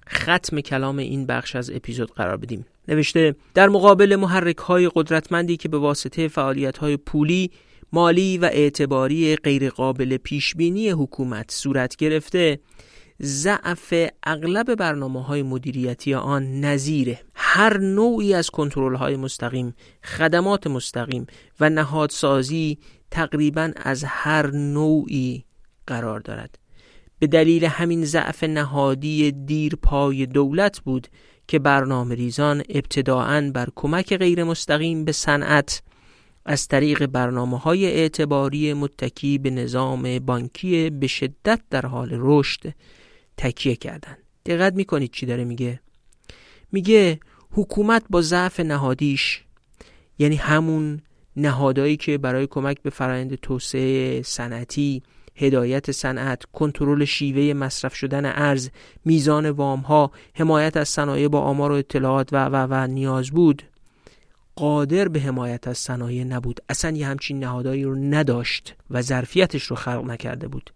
ختم 0.09 0.61
کلام 0.61 0.97
این 0.97 1.25
بخش 1.25 1.55
از 1.55 1.69
اپیزود 1.69 2.11
قرار 2.11 2.37
بدیم. 2.37 2.65
نوشته 2.87 3.35
در 3.53 3.69
مقابل 3.69 4.15
محرک 4.15 4.57
های 4.57 4.91
قدرتمندی 4.95 5.57
که 5.57 5.69
به 5.69 5.77
واسطه 5.77 6.27
فعالیت 6.27 6.77
های 6.77 6.97
پولی 6.97 7.51
مالی 7.93 8.37
و 8.37 8.45
اعتباری 8.45 9.35
غیرقابل 9.35 10.17
پیشبینی 10.17 10.89
حکومت 10.89 11.51
صورت 11.51 11.95
گرفته 11.95 12.59
ضعف 13.21 13.93
اغلب 14.23 14.75
برنامه 14.75 15.23
های 15.23 15.43
مدیریتی 15.43 16.13
آن 16.13 16.61
نظیره. 16.61 17.19
هر 17.35 17.77
نوعی 17.77 18.33
از 18.33 18.49
کنترل 18.49 18.95
های 18.95 19.15
مستقیم 19.15 19.75
خدمات 20.03 20.67
مستقیم 20.67 21.27
و 21.59 21.69
نهادسازی 21.69 22.77
تقریبا 23.11 23.71
از 23.75 24.03
هر 24.07 24.51
نوعی 24.51 25.45
قرار 25.87 26.19
دارد 26.19 26.59
به 27.19 27.27
دلیل 27.27 27.65
همین 27.65 28.05
ضعف 28.05 28.43
نهادی 28.43 29.31
دیر 29.31 29.75
پای 29.75 30.25
دولت 30.25 30.79
بود 30.79 31.07
که 31.47 31.59
برنامه 31.59 32.15
ریزان 32.15 32.63
ابتداعا 32.69 33.51
بر 33.53 33.67
کمک 33.75 34.17
غیر 34.17 34.43
مستقیم 34.43 35.05
به 35.05 35.11
صنعت 35.11 35.81
از 36.45 36.67
طریق 36.67 37.05
برنامه 37.05 37.57
های 37.57 37.85
اعتباری 37.85 38.73
متکی 38.73 39.37
به 39.37 39.49
نظام 39.49 40.19
بانکی 40.19 40.89
به 40.89 41.07
شدت 41.07 41.61
در 41.69 41.85
حال 41.85 42.09
رشد 42.11 42.73
تکیه 43.37 43.75
کردند. 43.75 44.17
دقت 44.45 44.73
می‌کنید 44.73 45.11
چی 45.11 45.25
داره 45.25 45.43
میگه؟ 45.43 45.79
میگه 46.71 47.19
حکومت 47.51 48.03
با 48.09 48.21
ضعف 48.21 48.59
نهادیش 48.59 49.43
یعنی 50.19 50.35
همون 50.35 51.01
نهادهایی 51.37 51.97
که 51.97 52.17
برای 52.17 52.47
کمک 52.47 52.81
به 52.81 52.89
فرایند 52.89 53.35
توسعه 53.35 54.21
صنعتی 54.21 55.03
هدایت 55.35 55.91
صنعت، 55.91 56.43
کنترل 56.53 57.05
شیوه 57.05 57.53
مصرف 57.53 57.95
شدن 57.95 58.25
ارز، 58.25 58.69
میزان 59.05 59.49
وام 59.49 59.79
ها، 59.79 60.11
حمایت 60.33 60.77
از 60.77 60.89
صنایع 60.89 61.27
با 61.27 61.41
آمار 61.41 61.71
و 61.71 61.75
اطلاعات 61.75 62.33
و 62.33 62.45
و 62.45 62.67
و 62.69 62.87
نیاز 62.87 63.31
بود. 63.31 63.63
قادر 64.55 65.07
به 65.07 65.19
حمایت 65.19 65.67
از 65.67 65.77
صنایع 65.77 66.23
نبود. 66.23 66.59
اصلا 66.69 66.97
یه 66.97 67.07
همچین 67.07 67.39
نهادهایی 67.39 67.83
رو 67.83 67.95
نداشت 67.95 68.75
و 68.91 69.01
ظرفیتش 69.01 69.63
رو 69.63 69.75
خلق 69.75 70.03
نکرده 70.05 70.47
بود. 70.47 70.73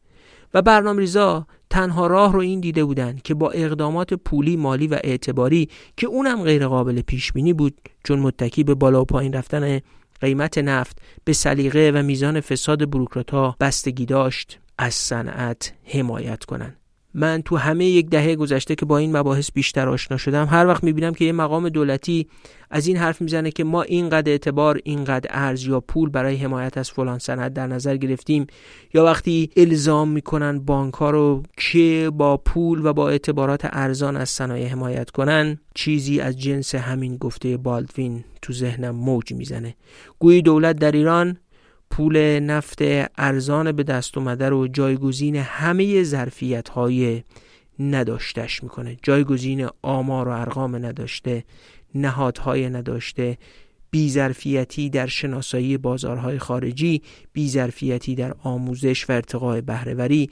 و 0.53 0.61
برنامه 0.61 0.99
ریزا 0.99 1.47
تنها 1.69 2.07
راه 2.07 2.33
رو 2.33 2.39
این 2.39 2.59
دیده 2.59 2.85
بودند 2.85 3.21
که 3.21 3.33
با 3.33 3.51
اقدامات 3.51 4.13
پولی 4.13 4.55
مالی 4.55 4.87
و 4.87 4.99
اعتباری 5.03 5.69
که 5.97 6.07
اونم 6.07 6.43
غیر 6.43 6.67
قابل 6.67 7.01
پیش 7.01 7.31
بینی 7.31 7.53
بود 7.53 7.73
چون 8.03 8.19
متکی 8.19 8.63
به 8.63 8.75
بالا 8.75 9.01
و 9.01 9.05
پایین 9.05 9.33
رفتن 9.33 9.79
قیمت 10.21 10.57
نفت 10.57 10.97
به 11.23 11.33
سلیقه 11.33 11.91
و 11.95 12.03
میزان 12.03 12.41
فساد 12.41 12.89
بروکرات 12.89 13.57
بستگی 13.59 14.05
داشت 14.05 14.59
از 14.77 14.93
صنعت 14.93 15.73
حمایت 15.83 16.45
کنند. 16.45 16.80
من 17.13 17.41
تو 17.41 17.57
همه 17.57 17.85
یک 17.85 18.09
دهه 18.09 18.35
گذشته 18.35 18.75
که 18.75 18.85
با 18.85 18.97
این 18.97 19.17
مباحث 19.17 19.51
بیشتر 19.51 19.89
آشنا 19.89 20.17
شدم 20.17 20.45
هر 20.45 20.67
وقت 20.67 20.83
می‌بینم 20.83 21.13
که 21.13 21.25
یه 21.25 21.31
مقام 21.31 21.69
دولتی 21.69 22.27
از 22.69 22.87
این 22.87 22.97
حرف 22.97 23.21
می‌زنه 23.21 23.51
که 23.51 23.63
ما 23.63 23.81
اینقدر 23.81 24.31
اعتبار 24.31 24.79
اینقدر 24.83 25.29
ارز 25.33 25.63
یا 25.67 25.79
پول 25.79 26.09
برای 26.09 26.35
حمایت 26.35 26.77
از 26.77 26.91
فلان 26.91 27.19
سند 27.19 27.53
در 27.53 27.67
نظر 27.67 27.97
گرفتیم 27.97 28.47
یا 28.93 29.05
وقتی 29.05 29.49
الزام 29.57 30.09
می‌کنن 30.09 30.59
بانک 30.59 30.93
ها 30.93 31.09
رو 31.09 31.43
که 31.57 32.11
با 32.13 32.37
پول 32.37 32.85
و 32.85 32.93
با 32.93 33.09
اعتبارات 33.09 33.61
ارزان 33.71 34.17
از 34.17 34.29
صنایع 34.29 34.67
حمایت 34.67 35.09
کنن 35.09 35.57
چیزی 35.75 36.19
از 36.19 36.39
جنس 36.39 36.75
همین 36.75 37.17
گفته 37.17 37.57
بالدوین 37.57 38.23
تو 38.41 38.53
ذهنم 38.53 38.95
موج 38.95 39.33
می‌زنه. 39.33 39.75
گویی 40.19 40.41
دولت 40.41 40.75
در 40.75 40.91
ایران 40.91 41.37
پول 41.91 42.39
نفت 42.39 42.79
ارزان 43.17 43.71
به 43.71 43.83
دست 43.83 44.17
اومده 44.17 44.49
رو 44.49 44.67
جایگزین 44.67 45.35
همه 45.35 46.03
ظرفیت 46.03 46.69
های 46.69 47.23
نداشتش 47.79 48.63
می‌کنه. 48.63 48.97
جایگزین 49.03 49.67
آمار 49.81 50.27
و 50.27 50.31
ارقام 50.31 50.75
نداشته 50.75 51.43
نهادهای 51.95 52.69
نداشته 52.69 53.37
بیظرفیتی 53.91 54.89
در 54.89 55.07
شناسایی 55.07 55.77
بازارهای 55.77 56.39
خارجی 56.39 57.01
بیظرفیتی 57.33 58.15
در 58.15 58.33
آموزش 58.43 59.09
و 59.09 59.13
ارتقاء 59.13 59.61
بهرهوری 59.61 60.29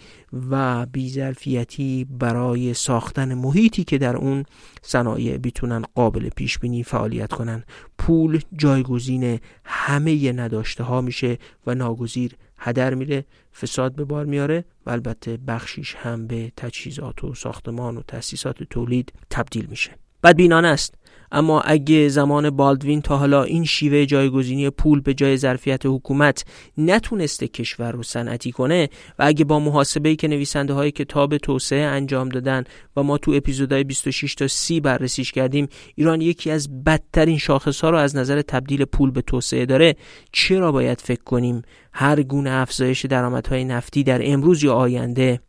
و 0.49 0.85
بیظرفیتی 0.85 2.07
برای 2.09 2.73
ساختن 2.73 3.33
محیطی 3.33 3.83
که 3.83 3.97
در 3.97 4.15
اون 4.15 4.43
صنایع 4.81 5.37
بتونن 5.37 5.83
قابل 5.95 6.29
پیش 6.29 6.59
بینی 6.59 6.83
فعالیت 6.83 7.33
کنن. 7.33 7.63
پول 7.97 8.39
جایگزین 8.55 9.39
همه 9.65 10.31
نداشته 10.31 10.83
ها 10.83 11.01
میشه 11.01 11.37
و 11.67 11.75
ناگزیر 11.75 12.35
هدر 12.57 12.93
میره 12.93 13.25
فساد 13.61 13.95
به 13.95 14.05
بار 14.05 14.25
میاره 14.25 14.65
و 14.85 14.89
البته 14.89 15.37
بخشیش 15.37 15.95
هم 15.95 16.27
به 16.27 16.51
تجهیزات 16.57 17.23
و 17.23 17.35
ساختمان 17.35 17.97
و 17.97 18.01
تأسیسات 18.01 18.63
تولید 18.63 19.13
تبدیل 19.29 19.65
میشه. 19.65 19.91
بدبینانه 20.23 20.67
است. 20.67 20.95
اما 21.31 21.61
اگه 21.61 22.09
زمان 22.09 22.49
بالدوین 22.49 23.01
تا 23.01 23.17
حالا 23.17 23.43
این 23.43 23.65
شیوه 23.65 24.05
جایگزینی 24.05 24.69
پول 24.69 25.01
به 25.01 25.13
جای 25.13 25.37
ظرفیت 25.37 25.85
حکومت 25.85 26.45
نتونسته 26.77 27.47
کشور 27.47 27.91
رو 27.91 28.03
صنعتی 28.03 28.51
کنه 28.51 28.89
و 29.19 29.23
اگه 29.27 29.45
با 29.45 29.59
محاسبه‌ای 29.59 30.15
که 30.15 30.27
نویسنده 30.27 30.73
های 30.73 30.91
کتاب 30.91 31.37
توسعه 31.37 31.81
انجام 31.81 32.29
دادن 32.29 32.63
و 32.95 33.03
ما 33.03 33.17
تو 33.17 33.31
اپیزودهای 33.31 33.83
26 33.83 34.35
تا 34.35 34.47
30 34.47 34.79
بررسیش 34.79 35.31
کردیم 35.31 35.67
ایران 35.95 36.21
یکی 36.21 36.51
از 36.51 36.83
بدترین 36.83 37.37
شاخص 37.37 37.81
ها 37.81 37.89
رو 37.89 37.97
از 37.97 38.15
نظر 38.15 38.41
تبدیل 38.41 38.85
پول 38.85 39.11
به 39.11 39.21
توسعه 39.21 39.65
داره 39.65 39.95
چرا 40.31 40.71
باید 40.71 41.01
فکر 41.01 41.23
کنیم 41.23 41.61
هر 41.93 42.23
گونه 42.23 42.51
افزایش 42.51 43.05
درآمدهای 43.05 43.65
نفتی 43.65 44.03
در 44.03 44.21
امروز 44.23 44.63
یا 44.63 44.73
آینده؟ 44.73 45.39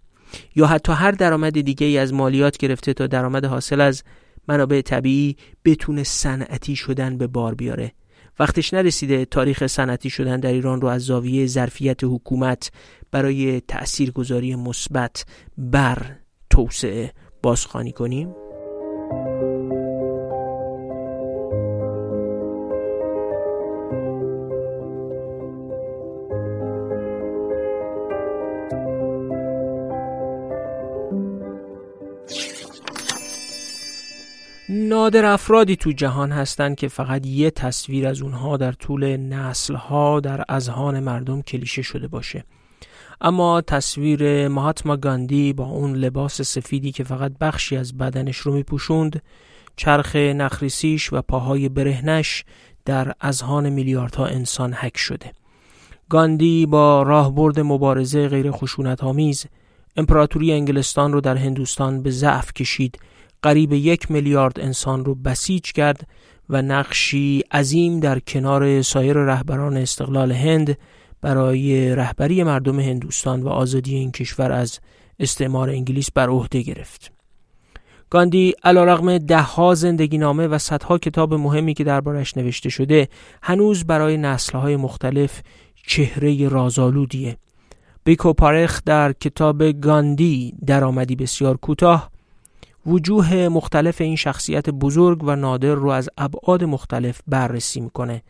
یا 0.57 0.67
حتی 0.67 0.93
هر 0.93 1.11
درآمد 1.11 1.61
دیگه 1.61 1.87
ای 1.87 1.99
از 1.99 2.15
مالیات 2.15 2.57
گرفته 2.57 2.93
تا 2.93 3.07
درآمد 3.07 3.45
حاصل 3.45 3.81
از 3.81 4.03
منابع 4.51 4.81
طبیعی 4.81 5.37
بتونه 5.65 6.03
صنعتی 6.03 6.77
شدن 6.77 7.19
به 7.19 7.27
بار 7.27 7.55
بیاره. 7.55 7.93
وقتش 8.39 8.75
نرسیده 8.75 9.25
تاریخ 9.25 9.67
صنعتی 9.67 10.11
شدن 10.11 10.41
در 10.41 10.53
ایران 10.53 10.81
رو 10.81 10.89
از 10.89 11.03
زاویه 11.03 11.47
ظرفیت 11.47 12.05
حکومت 12.05 12.73
برای 13.11 13.61
تاثیرگذاری 13.61 14.55
مثبت 14.55 15.25
بر 15.59 16.17
توسعه 16.51 17.13
بازخوانی 17.43 17.93
کنیم. 17.93 18.35
نادر 34.91 35.25
افرادی 35.25 35.77
تو 35.77 35.93
جهان 35.93 36.33
هستند 36.33 36.77
که 36.77 36.89
فقط 36.89 37.27
یه 37.27 37.51
تصویر 37.51 38.07
از 38.07 38.23
اونها 38.23 38.57
در 38.57 38.73
طول 38.73 39.17
نسلها 39.17 40.21
در 40.21 40.45
اذهان 40.49 41.01
مردم 41.01 41.43
کلیشه 41.43 41.83
شده 41.83 42.09
باشه. 42.09 42.45
اما 43.21 43.61
تصویر 43.61 44.49
مهاتما 44.49 44.97
گاندی 44.97 45.53
با 45.53 45.65
اون 45.65 45.95
لباس 45.97 46.43
سفیدی 46.43 46.93
که 46.93 47.05
فقط 47.05 47.33
بخشی 47.41 47.77
از 47.77 47.99
بدنش 47.99 48.37
رو 48.37 48.53
میپوشوند 48.53 49.23
چرخ 49.77 50.17
نخریسیش 50.17 51.13
و 51.13 51.23
پاهای 51.23 51.69
برهنش 51.69 52.45
در 52.85 53.15
اذهان 53.21 53.69
میلیاردها 53.69 54.27
انسان 54.27 54.73
حک 54.73 54.97
شده. 54.97 55.33
گاندی 56.09 56.67
با 56.67 57.03
راهبرد 57.03 57.61
مبارزه 57.61 58.29
غیر 58.29 58.51
خشونت 58.51 59.05
آمیز 59.05 59.47
امپراتوری 59.97 60.53
انگلستان 60.53 61.13
رو 61.13 61.21
در 61.21 61.37
هندوستان 61.37 62.03
به 62.03 62.11
ضعف 62.11 62.53
کشید 62.53 62.99
قریب 63.43 63.73
یک 63.73 64.11
میلیارد 64.11 64.61
انسان 64.61 65.05
رو 65.05 65.15
بسیج 65.15 65.73
کرد 65.73 66.09
و 66.49 66.63
نقشی 66.63 67.43
عظیم 67.53 68.01
در 68.01 68.19
کنار 68.19 68.83
سایر 68.83 69.17
رهبران 69.17 69.77
استقلال 69.77 70.33
هند 70.33 70.79
برای 71.21 71.95
رهبری 71.95 72.43
مردم 72.43 72.81
هندوستان 72.81 73.43
و 73.43 73.49
آزادی 73.49 73.95
این 73.95 74.11
کشور 74.11 74.53
از 74.53 74.79
استعمار 75.19 75.71
انگلیس 75.71 76.11
بر 76.11 76.29
عهده 76.29 76.63
گرفت. 76.63 77.13
گاندی 78.11 78.55
علیرغم 78.65 79.19
دهها 79.19 79.75
زندگی 79.75 80.19
نامه 80.19 80.47
و 80.47 80.59
صدها 80.59 80.99
کتاب 80.99 81.35
مهمی 81.35 81.75
که 81.75 81.85
دربارش 81.85 82.37
نوشته 82.37 82.69
شده 82.69 83.09
هنوز 83.43 83.85
برای 83.85 84.17
نسلهای 84.17 84.77
مختلف 84.77 85.43
چهره 85.87 86.49
رازآلودیه. 86.49 87.37
بیکو 88.05 88.33
پارخ 88.33 88.81
در 88.87 89.13
کتاب 89.13 89.73
گاندی 89.73 90.55
درآمدی 90.67 91.17
بسیار 91.17 91.57
کوتاه 91.57 92.11
وجوه 92.87 93.49
مختلف 93.49 94.01
این 94.01 94.17
شخصیت 94.17 94.71
بزرگ 94.71 95.25
و 95.25 95.37
نادر 95.37 95.75
رو 95.75 95.89
از 95.89 96.09
ابعاد 96.19 96.65
مختلف 96.65 97.21
بررسی 97.27 97.81
می‌کنه. 97.81 98.23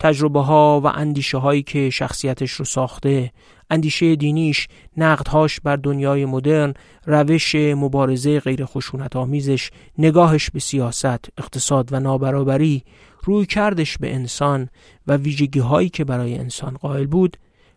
تجربه 0.00 0.40
ها 0.40 0.80
و 0.84 0.86
اندیشه 0.86 1.38
هایی 1.38 1.62
که 1.62 1.90
شخصیتش 1.90 2.50
رو 2.50 2.64
ساخته 2.64 3.32
اندیشه 3.70 4.16
دینیش 4.16 4.68
نقدهاش 4.96 5.60
بر 5.60 5.76
دنیای 5.76 6.24
مدرن 6.24 6.74
روش 7.06 7.54
مبارزه 7.54 8.40
غیر 8.40 8.64
خشونت 8.64 9.16
آمیزش 9.16 9.70
نگاهش 9.98 10.50
به 10.50 10.60
سیاست 10.60 11.38
اقتصاد 11.38 11.92
و 11.92 12.00
نابرابری 12.00 12.84
روی 13.24 13.46
کردش 13.46 13.98
به 13.98 14.14
انسان 14.14 14.68
و 15.06 15.16
ویژگی 15.16 15.60
هایی 15.60 15.88
که 15.88 16.04
برای 16.04 16.38
انسان 16.38 16.74
قائل 16.74 17.06
بود 17.06 17.36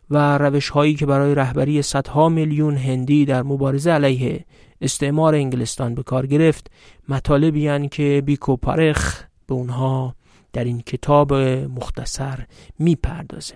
و 0.09 0.37
روش 0.37 0.69
هایی 0.69 0.95
که 0.95 1.05
برای 1.05 1.35
رهبری 1.35 1.81
صدها 1.81 2.29
میلیون 2.29 2.77
هندی 2.77 3.25
در 3.25 3.43
مبارزه 3.43 3.91
علیه 3.91 4.45
استعمار 4.81 5.35
انگلستان 5.35 5.95
به 5.95 6.03
کار 6.03 6.25
گرفت. 6.25 6.71
مطالبی 7.09 7.87
که 7.87 8.23
بیکو 8.25 8.55
پارخ 8.55 9.23
به 9.47 9.53
اونها 9.53 10.15
در 10.53 10.63
این 10.63 10.81
کتاب 10.81 11.33
مختصر 11.33 12.45
می‌پردازه. 12.79 13.55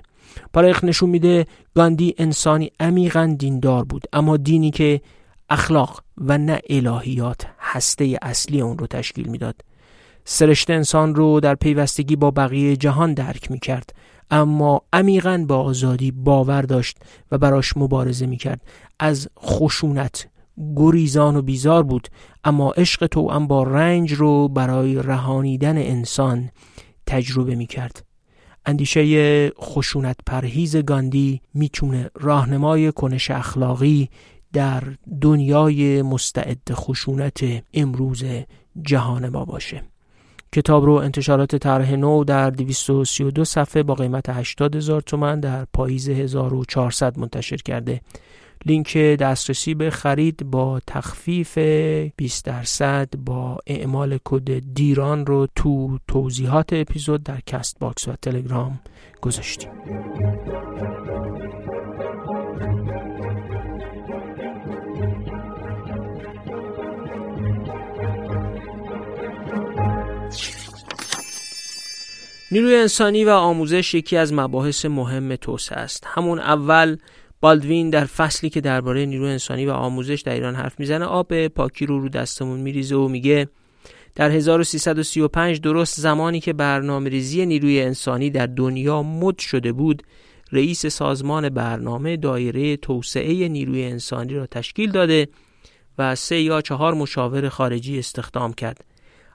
پارخ 0.54 0.84
نشون 0.84 1.10
میده 1.10 1.46
گاندی 1.76 2.16
انسانی 2.18 2.72
عمیقا 2.80 3.36
دیندار 3.40 3.84
بود 3.84 4.04
اما 4.14 4.38
دینی 4.38 4.72
که 4.72 5.02
اخلاق 5.50 6.04
و 6.18 6.38
نه 6.38 6.62
الهیات 6.70 7.48
هسته 7.60 8.18
اصلی 8.22 8.62
اون 8.62 8.78
رو 8.78 8.88
تشکیل 8.88 9.28
می‌داد. 9.28 9.56
سرشت 10.26 10.70
انسان 10.70 11.16
رو 11.16 11.40
در 11.40 11.56
پیوستگی 11.56 12.16
با 12.16 12.32
بقیه 12.32 12.78
جهان 12.78 13.14
درک 13.14 13.52
می 13.52 13.60
کرد 13.60 13.96
اما 14.32 14.82
عمیقا 14.94 15.46
با 15.48 15.58
آزادی 15.58 16.12
باور 16.12 16.62
داشت 16.62 16.98
و 17.32 17.38
براش 17.38 17.78
مبارزه 17.78 18.26
می 18.26 18.38
کرد 18.38 18.62
از 19.00 19.30
خشونت 19.40 20.28
گریزان 20.76 21.36
و 21.36 21.42
بیزار 21.42 21.84
بود 21.84 22.08
اما 22.44 22.72
عشق 22.72 23.08
تو 23.08 23.30
هم 23.30 23.48
با 23.48 23.64
رنج 23.64 24.14
رو 24.14 24.48
برای 24.48 24.96
رهانیدن 24.96 25.78
انسان 25.78 26.50
تجربه 27.08 27.56
می 27.56 27.66
کرد 27.66 28.06
اندیشه 28.66 29.50
خشونت 29.50 30.16
پرهیز 30.26 30.78
گاندی 30.78 31.42
می‌تونه 31.54 32.10
راهنمای 32.16 32.92
کنش 32.92 33.32
اخلاقی 33.32 34.10
در 34.54 34.84
دنیای 35.22 36.02
مستعد 36.02 36.72
خشونت 36.72 37.40
امروز 37.74 38.24
جهان 38.82 39.30
ما 39.30 39.46
باشه. 39.46 39.84
کتاب 40.54 40.86
رو 40.86 40.94
انتشارات 40.94 41.56
طرح 41.56 41.96
نو 41.96 42.24
در 42.24 42.50
232 42.50 43.46
صفحه 43.46 43.84
با 43.84 43.96
قیمت 43.96 44.30
80 44.30 44.76
هزار 44.76 45.02
تومن 45.02 45.40
در 45.40 45.66
پاییز 45.74 46.10
1400 46.10 47.20
منتشر 47.20 47.58
کرده. 47.58 48.02
لینک 48.66 48.98
دسترسی 48.98 49.74
به 49.74 49.90
خرید 49.90 50.52
با 50.52 50.80
تخفیف 50.88 51.58
20 52.16 52.46
درصد 52.46 53.10
با 53.18 53.58
اعمال 53.68 54.20
کد 54.24 54.74
دیران 54.74 55.26
رو 55.26 55.48
تو 55.56 55.98
توضیحات 56.08 56.74
اپیزود 56.74 57.24
در 57.24 57.40
Castbox 57.46 58.08
و 58.08 58.14
تلگرام 58.22 58.80
گذاشتیم. 59.22 59.70
نیروی 72.52 72.76
انسانی 72.76 73.24
و 73.24 73.30
آموزش 73.30 73.94
یکی 73.94 74.18
از 74.18 74.34
مباحث 74.34 74.86
مهم 74.86 75.36
توسعه 75.36 75.78
است. 75.80 76.04
همون 76.08 76.40
اول 76.40 76.98
بالدوین 77.42 77.90
در 77.90 78.06
فصلی 78.06 78.50
که 78.50 78.62
درباره 78.62 79.06
نیروی 79.06 79.30
انسانی 79.30 79.66
و 79.66 79.72
آموزش 79.72 80.22
در 80.22 80.34
ایران 80.34 80.56
حرف 80.56 80.80
می‌زنه 80.80 81.06
آب 81.06 81.48
پاکی 81.48 81.86
رو 81.86 82.00
رو 82.00 82.10
دستمون 82.10 82.60
میریزه 82.60 82.96
و 82.96 83.08
میگه 83.08 83.48
در 84.16 84.32
1335 84.32 85.62
درست 85.62 86.02
زمانی 86.02 86.40
که 86.40 86.54
برنامه 86.54 87.10
ریزی 87.10 87.46
نیروی 87.46 87.82
انسانی 87.82 88.30
در 88.30 88.46
دنیا 88.46 89.04
مد 89.04 89.38
شده 89.40 89.72
بود 89.72 90.04
رئیس 90.52 90.86
سازمان 90.86 91.50
برنامه 91.50 92.18
دایره 92.18 92.78
توسعه 92.78 93.48
نیروی 93.48 93.84
انسانی 93.84 94.34
را 94.34 94.48
تشکیل 94.48 94.92
داده 94.92 95.28
و 95.98 96.16
سه 96.16 96.42
یا 96.42 96.62
چهار 96.62 96.94
مشاور 96.94 97.50
خارجی 97.50 98.00
استخدام 98.00 98.54
کرد. 98.54 98.86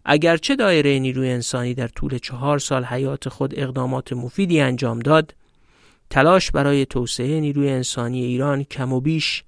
اگرچه 0.05 0.57
دایره 0.57 0.99
نیروی 0.99 1.31
انسانی 1.31 1.75
در 1.75 1.89
طول 1.89 2.19
چهار 2.19 2.59
سال 2.59 2.85
حیات 2.85 3.29
خود 3.29 3.59
اقدامات 3.59 4.13
مفیدی 4.13 4.61
انجام 4.61 4.99
داد 4.99 5.35
تلاش 6.11 6.51
برای 6.51 6.87
توسعه 6.87 7.41
نیروی 7.41 7.69
انسانی 7.69 8.25
ایران 8.25 8.65
کم 8.65 8.93
و 8.93 9.01
بیش 9.01 9.45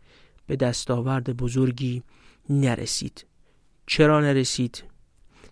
به 0.47 0.57
دستاورد 0.57 1.37
بزرگی 1.37 2.03
نرسید 2.51 3.27
چرا 3.87 4.21
نرسید؟ 4.21 4.85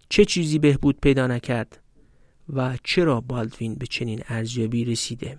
چه 0.08 0.24
چیزی 0.24 0.58
بهبود 0.58 1.00
پیدا 1.00 1.26
نکرد؟ 1.26 1.80
و 2.52 2.78
چرا 2.84 3.20
بالدوین 3.20 3.74
به 3.74 3.86
چنین 3.86 4.22
ارزیابی 4.28 4.84
رسیده؟ 4.84 5.38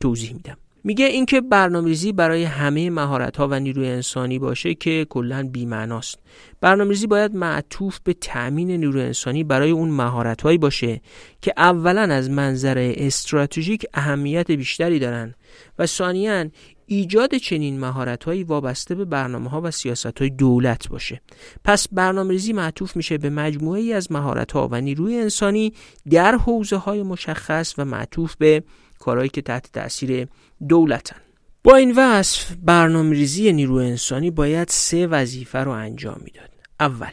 توضیح 0.00 0.32
میدم 0.32 0.56
میگه 0.86 1.06
اینکه 1.06 1.40
برنامه‌ریزی 1.40 2.12
برای 2.12 2.44
همه 2.44 2.90
مهارت‌ها 2.90 3.48
و 3.48 3.60
نیروی 3.60 3.88
انسانی 3.88 4.38
باشه 4.38 4.74
که 4.74 5.06
کلا 5.10 5.48
بی‌معناست. 5.52 6.18
برنامه‌ریزی 6.60 7.06
باید 7.06 7.36
معطوف 7.36 7.98
به 8.04 8.14
تأمین 8.14 8.70
نیروی 8.70 9.02
انسانی 9.02 9.44
برای 9.44 9.70
اون 9.70 9.88
مهارت‌هایی 9.88 10.58
باشه 10.58 11.00
که 11.40 11.52
اولا 11.56 12.00
از 12.00 12.30
منظر 12.30 12.92
استراتژیک 12.96 13.86
اهمیت 13.94 14.50
بیشتری 14.50 14.98
دارن 14.98 15.34
و 15.78 15.86
ثانیاً 15.86 16.48
ایجاد 16.86 17.34
چنین 17.34 17.80
مهارت‌هایی 17.80 18.44
وابسته 18.44 18.94
به 18.94 19.04
برنامه 19.04 19.56
و 19.56 19.70
سیاست‌های 19.70 20.30
دولت 20.30 20.88
باشه. 20.88 21.20
پس 21.64 21.88
برنامه‌ریزی 21.92 22.52
معطوف 22.52 22.96
میشه 22.96 23.18
به 23.18 23.30
مجموعه 23.30 23.94
از 23.94 24.12
مهارت‌ها 24.12 24.68
و 24.72 24.80
نیروی 24.80 25.16
انسانی 25.16 25.72
در 26.10 26.34
حوزه‌های 26.34 27.02
مشخص 27.02 27.74
و 27.78 27.84
معطوف 27.84 28.36
به 28.36 28.62
کارهایی 29.04 29.28
که 29.28 29.42
تحت 29.42 29.72
تاثیر 29.72 30.28
دولتن. 30.68 31.16
با 31.64 31.76
این 31.76 31.94
وصف 31.96 32.52
برنامه 32.62 33.10
ریزی 33.10 33.52
نیروی 33.52 33.86
انسانی 33.86 34.30
باید 34.30 34.68
سه 34.68 35.06
وظیفه 35.06 35.58
رو 35.58 35.70
انجام 35.70 36.20
می‌داد. 36.24 36.50
اول 36.80 37.12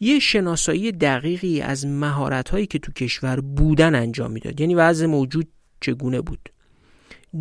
یه 0.00 0.18
شناسایی 0.18 0.92
دقیقی 0.92 1.60
از 1.60 1.86
مهارت 1.86 2.48
هایی 2.48 2.66
که 2.66 2.78
تو 2.78 2.92
کشور 2.92 3.40
بودن 3.40 3.94
انجام 3.94 4.30
می‌داد. 4.30 4.60
یعنی 4.60 4.74
وضع 4.74 5.06
موجود 5.06 5.48
چگونه 5.80 6.20
بود. 6.20 6.48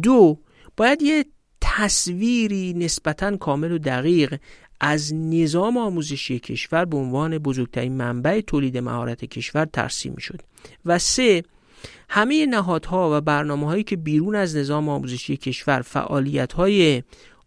دو 0.01 0.39
باید 0.77 1.01
یه 1.01 1.25
تصویری 1.61 2.73
نسبتا 2.73 3.37
کامل 3.37 3.71
و 3.71 3.77
دقیق 3.77 4.39
از 4.79 5.13
نظام 5.13 5.77
آموزشی 5.77 6.39
کشور 6.39 6.85
به 6.85 6.97
عنوان 6.97 7.37
بزرگترین 7.37 7.93
منبع 7.93 8.41
تولید 8.41 8.77
مهارت 8.77 9.25
کشور 9.25 9.65
ترسیم 9.65 10.15
شد 10.15 10.41
و 10.85 10.99
سه 10.99 11.43
همه 12.09 12.45
نهادها 12.45 13.17
و 13.17 13.21
برنامه 13.21 13.65
هایی 13.65 13.83
که 13.83 13.95
بیرون 13.95 14.35
از 14.35 14.55
نظام 14.57 14.89
آموزشی 14.89 15.37
کشور 15.37 15.81
فعالیت 15.81 16.53
های 16.53 17.03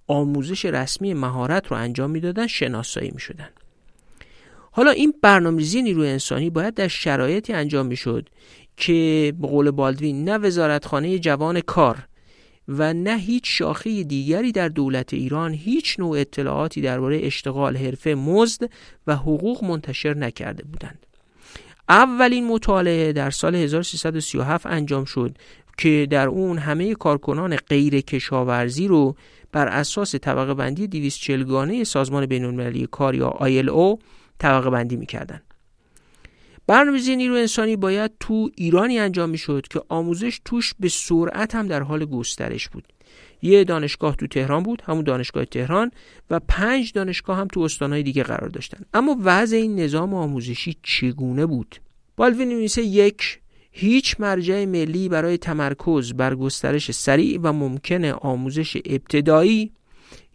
آموزش 0.07 0.65
رسمی 0.65 1.15
مهارت 1.15 1.67
رو 1.67 1.77
انجام 1.77 2.11
می‌دادن 2.11 2.47
شناسایی 2.47 3.11
می 3.11 3.21
شدن. 3.21 3.49
حالا 4.71 4.91
این 4.91 5.15
برنامه‌ریزی 5.23 5.83
نیروی 5.83 6.09
انسانی 6.09 6.51
باید 6.51 6.75
در 6.75 6.89
شرایطی 6.89 7.53
انجام 7.53 7.87
می‌شد 7.87 8.29
که 8.77 9.33
به 9.41 9.47
قول 9.47 9.71
بالدوین 9.71 10.25
نه 10.25 10.39
وزارتخانه 10.39 11.19
جوان 11.19 11.61
کار 11.61 11.99
و 12.69 12.95
نه 12.95 13.19
هیچ 13.19 13.43
شاخه 13.47 14.03
دیگری 14.03 14.53
در 14.53 14.69
دولت 14.69 15.15
ایران 15.15 15.53
هیچ 15.53 16.01
نوع 16.01 16.19
اطلاعاتی 16.19 16.81
درباره 16.81 17.21
اشتغال 17.23 17.77
حرفه 17.77 18.15
مزد 18.15 18.71
و 19.07 19.17
حقوق 19.17 19.65
منتشر 19.65 20.15
نکرده 20.15 20.65
بودند. 20.65 21.07
اولین 21.89 22.47
مطالعه 22.47 23.13
در 23.13 23.31
سال 23.31 23.55
1337 23.55 24.67
انجام 24.67 25.05
شد 25.05 25.39
که 25.79 26.07
در 26.11 26.27
اون 26.27 26.59
همه 26.59 26.95
کارکنان 26.95 27.57
غیر 27.57 28.01
کشاورزی 28.01 28.89
رو 28.89 29.17
بر 29.53 29.69
اساس 29.69 30.15
طبقه 30.15 30.55
بندی 30.55 30.87
240 30.87 31.45
گانه 31.45 31.85
سازمان 31.85 32.27
بین 32.27 32.45
المللی 32.45 32.89
کار 32.91 33.15
یا 33.15 33.31
ILO 33.41 34.03
طبقه 34.39 34.71
بندی 34.71 34.97
می‌کردن. 34.97 35.43
برنامه‌ریزی 36.67 37.17
نیرو 37.17 37.35
انسانی 37.35 37.77
باید 37.77 38.11
تو 38.21 38.51
ایرانی 38.57 38.99
انجام 38.99 39.31
می‌شد 39.31 39.67
که 39.71 39.83
آموزش 39.89 40.41
توش 40.45 40.75
به 40.81 40.89
سرعت 40.89 41.55
هم 41.55 41.69
در 41.69 41.83
حال 41.83 42.05
گسترش 42.05 42.69
بود. 42.69 42.85
یه 43.43 43.65
دانشگاه 43.65 44.17
تو 44.17 44.27
تهران 44.27 44.63
بود 44.63 44.83
همون 44.87 45.05
دانشگاه 45.05 45.45
تهران 45.45 45.91
و 46.31 46.41
پنج 46.49 46.93
دانشگاه 46.93 47.39
هم 47.39 47.47
تو 47.47 47.61
استانهای 47.61 48.03
دیگه 48.03 48.23
قرار 48.23 48.49
داشتن 48.49 48.79
اما 48.95 49.17
وضع 49.23 49.57
این 49.57 49.81
نظام 49.81 50.15
آموزشی 50.15 50.77
چگونه 50.83 51.47
بود 51.47 51.77
بالوین 52.17 52.49
نویسه 52.49 52.83
یک 52.83 53.41
هیچ 53.77 54.21
مرجع 54.21 54.65
ملی 54.65 55.09
برای 55.09 55.39
تمرکز 55.39 56.13
بر 56.13 56.35
گسترش 56.35 56.91
سریع 56.91 57.41
و 57.43 57.53
ممکن 57.53 58.05
آموزش 58.05 58.77
ابتدایی 58.85 59.73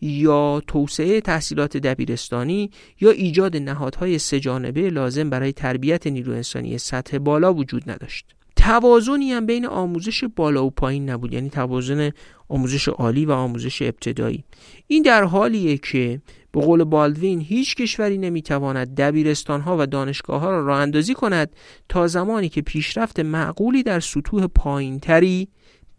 یا 0.02 0.62
توسعه 0.68 1.22
تحصیلات 1.22 1.78
دبیرستانی 1.78 2.72
یا 3.02 3.12
ایجاد 3.12 3.58
نهادهای 3.58 4.20
سهجانبه 4.20 4.90
لازم 4.90 5.30
برای 5.30 5.54
تربیت 5.54 6.08
نیرو 6.08 6.34
انسانی 6.34 6.78
سطح 6.78 7.18
بالا 7.18 7.54
وجود 7.54 7.92
نداشت. 7.92 8.36
توازنی 8.60 9.32
هم 9.32 9.46
بین 9.46 9.66
آموزش 9.66 10.24
بالا 10.24 10.66
و 10.66 10.70
پایین 10.70 11.10
نبود. 11.10 11.34
یعنی 11.34 11.50
توازن 11.50 12.12
آموزش 12.50 12.88
عالی 12.88 13.26
و 13.26 13.32
آموزش 13.32 13.82
ابتدایی. 13.82 14.44
این 14.88 15.04
در 15.04 15.24
حالیه 15.24 15.78
که 15.78 16.22
به 16.52 16.62
قول 16.62 16.84
بالدوین 16.84 17.42
هیچ 17.42 17.76
کشوری 17.76 18.18
نمی‌تواند 18.18 18.96
دبیرستان 18.96 19.62
ها 19.62 19.78
و 19.80 19.86
دانشگاه 19.86 20.42
ها 20.42 20.50
را 20.50 20.66
راه 20.66 20.80
اندازی 20.80 21.14
کند 21.14 21.50
تا 21.90 22.08
زمانی 22.08 22.50
که 22.50 22.62
پیشرفت 22.62 23.20
معقولی 23.20 23.84
در 23.84 24.00
سطوح 24.00 24.48
پایینتری 24.48 25.48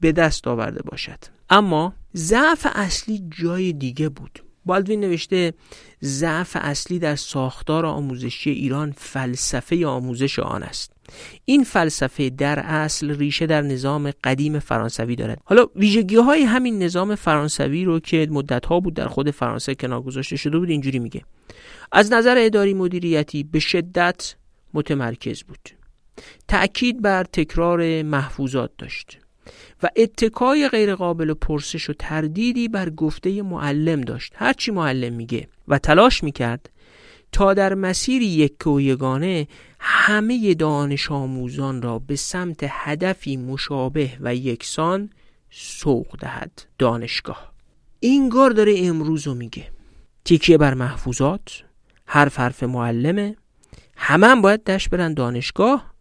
به 0.01 0.13
دست 0.13 0.49
آورده 0.49 0.83
باشد. 0.83 1.19
اما 1.51 1.95
ضعف 2.17 2.67
اصلی 2.75 3.23
جای 3.43 3.73
دیگه 3.73 4.09
بود. 4.09 4.43
بالدوین 4.67 5.01
نوشته 5.01 5.55
ضعف 6.03 6.57
اصلی 6.61 6.99
در 6.99 7.17
ساختار 7.17 7.87
آموزشی 7.87 8.51
ایران 8.51 8.95
فلسفه 8.97 9.87
آموزش 9.87 10.39
آن 10.39 10.63
است. 10.63 10.93
این 11.45 11.65
فلسفه 11.65 12.31
در 12.31 12.59
اصل 12.59 13.19
ریشه 13.19 13.47
در 13.47 13.63
نظام 13.63 14.13
قدیم 14.25 14.59
فرانسوی 14.59 15.17
دارد. 15.17 15.39
حالا 15.45 15.67
ویژگی 15.77 16.17
های 16.17 16.43
همین 16.43 16.83
نظام 16.83 17.15
فرانسوی 17.15 17.85
رو 17.85 18.01
که 18.01 18.29
مدت 18.31 18.67
ها 18.67 18.81
بود 18.81 18.95
در 18.95 19.09
خود 19.09 19.31
فرانسه 19.31 19.75
کنار 19.75 20.03
گذاشته 20.03 20.37
شده 20.37 20.59
بود 20.59 20.71
اینجوری 20.71 20.99
میگه. 20.99 21.23
از 21.93 22.13
نظر 22.13 22.37
اداری 22.39 22.75
مدیریتی 22.75 23.43
به 23.43 23.59
شدت 23.59 24.35
متمرکز 24.75 25.43
بود. 25.43 25.69
تأکید 26.49 27.03
بر 27.03 27.25
تکرار 27.25 28.03
محفوظات 28.03 28.71
داشت 28.79 29.19
و 29.83 29.89
اتکای 29.97 30.69
غیرقابل 30.69 31.35
پرسش 31.35 31.91
و 31.91 31.93
تردیدی 31.93 32.69
بر 32.69 32.91
گفته 32.91 33.43
معلم 33.43 34.01
داشت. 34.01 34.33
هرچی 34.37 34.71
معلم 34.71 35.13
میگه 35.13 35.49
و 35.69 35.79
تلاش 35.79 36.25
می‌کرد 36.25 36.71
تا 37.33 37.55
در 37.55 37.75
مسیر 37.75 38.23
یک 38.23 38.67
و 38.67 38.81
یگانه 38.81 39.49
همه 39.81 40.55
دانش 40.55 41.11
آموزان 41.11 41.83
را 41.83 41.99
به 41.99 42.17
سمت 42.17 42.59
هدفی 42.69 43.37
مشابه 43.37 44.11
و 44.21 44.35
یکسان 44.35 45.11
سوق 45.51 46.17
دهد 46.21 46.63
دانشگاه. 46.79 47.53
این 48.01 48.29
گار 48.29 48.51
داره 48.51 48.75
امروز 48.79 49.27
رو 49.27 49.35
میگه. 49.35 49.67
تیکیه 50.25 50.59
بر 50.59 50.75
محفوظات 50.75 51.63
حرف 52.07 52.39
حرف 52.39 52.63
معلمه. 52.63 53.37
همه 53.97 54.27
هم 54.27 54.43
باید 54.43 54.65
دشت 54.65 54.91
برن 54.91 55.15
دانشگاه. 55.15 55.95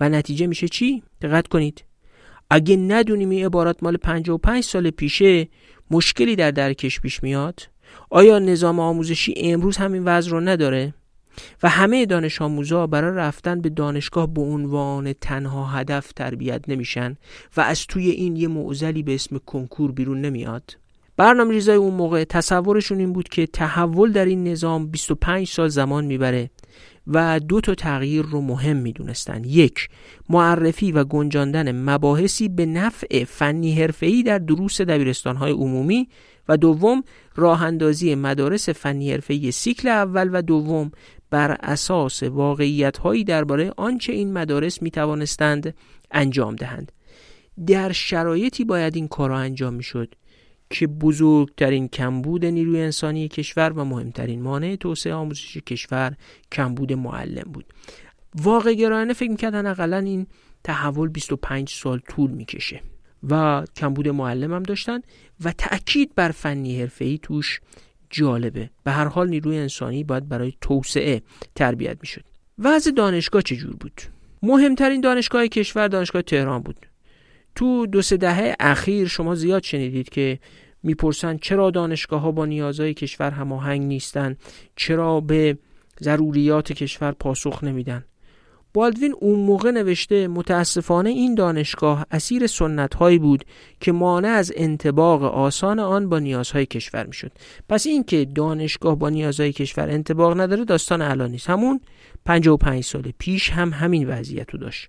و 0.00 0.08
نتیجه 0.08 0.46
میشه 0.46 0.68
چی؟ 0.68 1.02
دقت 1.22 1.48
کنید. 1.48 1.84
اگه 2.50 2.76
ندونیم 2.76 3.30
این 3.30 3.44
عبارات 3.44 3.82
مال 3.82 3.96
55 3.96 4.64
سال 4.64 4.90
پیشه 4.90 5.48
مشکلی 5.90 6.36
در 6.36 6.50
درکش 6.50 7.00
پیش 7.00 7.22
میاد. 7.22 7.60
آیا 8.10 8.38
نظام 8.38 8.80
آموزشی 8.80 9.34
امروز 9.36 9.76
همین 9.76 10.04
وضع 10.04 10.30
رو 10.30 10.40
نداره؟ 10.40 10.94
و 11.62 11.68
همه 11.68 12.06
دانش 12.06 12.42
آموزا 12.42 12.86
برای 12.86 13.16
رفتن 13.16 13.60
به 13.60 13.68
دانشگاه 13.68 14.34
به 14.34 14.40
عنوان 14.40 15.12
تنها 15.12 15.66
هدف 15.66 16.12
تربیت 16.12 16.68
نمیشن 16.68 17.16
و 17.56 17.60
از 17.60 17.86
توی 17.86 18.10
این 18.10 18.36
یه 18.36 18.48
معزلی 18.48 19.02
به 19.02 19.14
اسم 19.14 19.38
کنکور 19.38 19.92
بیرون 19.92 20.20
نمیاد. 20.20 20.76
برنامه 21.16 21.50
ریزای 21.50 21.76
اون 21.76 21.94
موقع 21.94 22.24
تصورشون 22.24 22.98
این 22.98 23.12
بود 23.12 23.28
که 23.28 23.46
تحول 23.46 24.12
در 24.12 24.24
این 24.24 24.48
نظام 24.48 24.86
25 24.86 25.48
سال 25.48 25.68
زمان 25.68 26.04
می‌بره 26.04 26.50
و 27.06 27.40
دو 27.40 27.60
تا 27.60 27.74
تغییر 27.74 28.22
رو 28.22 28.40
مهم 28.40 28.76
می‌دونستن. 28.76 29.44
یک 29.44 29.88
معرفی 30.28 30.92
و 30.92 31.04
گنجاندن 31.04 31.72
مباحثی 31.72 32.48
به 32.48 32.66
نفع 32.66 33.24
فنی 33.24 33.74
حرفه‌ای 33.74 34.22
در 34.22 34.38
دروس 34.38 34.80
دبیرستانهای 34.80 35.52
عمومی 35.52 36.08
و 36.48 36.56
دوم 36.56 37.02
راه 37.36 37.62
اندازی 37.62 38.14
مدارس 38.14 38.68
فنی 38.68 39.12
حرفه‌ای 39.12 39.50
سیکل 39.50 39.88
اول 39.88 40.30
و 40.32 40.42
دوم 40.42 40.90
بر 41.30 41.56
اساس 41.60 42.22
واقعیت 42.22 42.98
هایی 42.98 43.24
درباره 43.24 43.72
آنچه 43.76 44.12
این 44.12 44.32
مدارس 44.32 44.82
می 44.82 44.90
توانستند 44.90 45.74
انجام 46.10 46.56
دهند. 46.56 46.92
در 47.66 47.92
شرایطی 47.92 48.64
باید 48.64 48.96
این 48.96 49.08
کارا 49.08 49.38
انجام 49.38 49.74
می 49.74 49.82
شد 49.82 50.14
که 50.70 50.86
بزرگترین 50.86 51.88
کمبود 51.88 52.44
نیروی 52.44 52.80
انسانی 52.80 53.28
کشور 53.28 53.72
و 53.72 53.84
مهمترین 53.84 54.42
مانع 54.42 54.76
توسعه 54.76 55.14
آموزش 55.14 55.56
کشور 55.56 56.16
کمبود 56.52 56.92
معلم 56.92 57.52
بود. 57.52 57.64
واقع 58.34 58.74
گرایانه 58.74 59.12
فکر 59.12 59.30
می‌کردن 59.30 59.66
اقلا 59.66 59.98
این 59.98 60.26
تحول 60.64 61.08
25 61.08 61.70
سال 61.70 61.98
طول 61.98 62.30
می‌کشه 62.30 62.80
و 63.30 63.64
کمبود 63.76 64.08
معلم 64.08 64.54
هم 64.54 64.62
داشتن 64.62 65.00
و 65.44 65.52
تأکید 65.52 66.14
بر 66.14 66.30
فنی 66.30 66.80
حرفه‌ای 66.80 67.18
توش 67.18 67.60
جالبه. 68.14 68.70
به 68.84 68.90
هر 68.90 69.04
حال 69.04 69.28
نیروی 69.28 69.58
انسانی 69.58 70.04
باید 70.04 70.28
برای 70.28 70.52
توسعه 70.60 71.22
تربیت 71.54 71.96
می‌شد. 72.00 72.24
وضع 72.58 72.90
دانشگاه 72.90 73.42
چجور 73.42 73.76
بود؟ 73.76 74.00
مهمترین 74.42 75.00
دانشگاه 75.00 75.46
کشور 75.46 75.88
دانشگاه 75.88 76.22
تهران 76.22 76.62
بود. 76.62 76.86
تو 77.54 77.86
دو 77.86 78.02
سه 78.02 78.16
دهه 78.16 78.54
اخیر 78.60 79.08
شما 79.08 79.34
زیاد 79.34 79.62
شنیدید 79.62 80.08
که 80.08 80.38
می‌پرسن 80.82 81.36
چرا 81.36 81.70
دانشگاه 81.70 82.20
ها 82.20 82.32
با 82.32 82.46
نیازهای 82.46 82.94
کشور 82.94 83.30
هماهنگ 83.30 83.82
نیستن؟ 83.82 84.36
چرا 84.76 85.20
به 85.20 85.58
ضروریات 86.00 86.72
کشور 86.72 87.12
پاسخ 87.12 87.64
نمیدن؟ 87.64 88.04
بالدوین 88.74 89.14
اون 89.20 89.40
موقع 89.40 89.70
نوشته 89.70 90.28
متاسفانه 90.28 91.10
این 91.10 91.34
دانشگاه 91.34 92.06
اسیر 92.10 92.46
سنت 92.46 92.94
هایی 92.94 93.18
بود 93.18 93.44
که 93.80 93.92
مانع 93.92 94.28
از 94.28 94.52
انتباق 94.56 95.22
آسان 95.22 95.78
آن 95.78 96.08
با 96.08 96.18
نیازهای 96.18 96.66
کشور 96.66 97.06
می‌شد. 97.06 97.32
پس 97.68 97.86
اینکه 97.86 98.24
دانشگاه 98.24 98.98
با 98.98 99.10
نیازهای 99.10 99.52
کشور 99.52 99.90
انتباق 99.90 100.40
نداره 100.40 100.64
داستان 100.64 101.02
الان 101.02 101.30
نیست. 101.30 101.50
همون 101.50 101.80
55 102.24 102.84
سال 102.84 103.12
پیش 103.18 103.50
هم 103.50 103.70
همین 103.70 104.08
وضعیت 104.08 104.50
رو 104.50 104.58
داشت. 104.58 104.88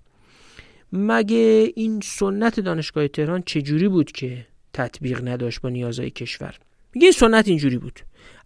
مگه 0.92 1.72
این 1.76 2.00
سنت 2.04 2.60
دانشگاه 2.60 3.08
تهران 3.08 3.42
چجوری 3.46 3.88
بود 3.88 4.12
که 4.12 4.46
تطبیق 4.72 5.28
نداشت 5.28 5.60
با 5.60 5.68
نیازهای 5.68 6.10
کشور؟ 6.10 6.54
میگه 6.94 7.04
این 7.04 7.12
سنت 7.12 7.48
اینجوری 7.48 7.78
بود. 7.78 8.00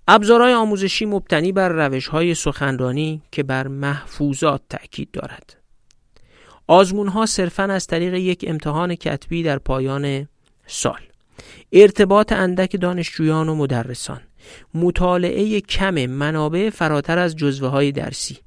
ابزارهای 0.09 0.53
آموزشی 0.53 1.07
مبتنی 1.07 1.53
بر 1.53 1.69
روشهای 1.69 2.35
سخنرانی 2.35 3.23
که 3.33 3.43
بر 3.43 3.69
محفوظات 3.69 4.61
تأکید 4.69 5.11
دارد. 5.11 5.57
آزمون 6.67 7.09
ها 7.09 7.27
صرفا 7.27 7.63
از 7.63 7.87
طریق 7.87 8.15
یک 8.15 8.45
امتحان 8.49 8.95
کتبی 8.95 9.43
در 9.43 9.59
پایان 9.59 10.29
سال. 10.67 11.01
ارتباط 11.73 12.33
اندک 12.33 12.81
دانشجویان 12.81 13.49
و 13.49 13.55
مدرسان. 13.55 14.21
مطالعه 14.75 15.61
کم 15.61 16.07
منابع 16.07 16.71
فراتر 16.71 17.19
از 17.19 17.37
جزوه 17.37 17.69
های 17.69 17.93
درسی. 17.93 18.39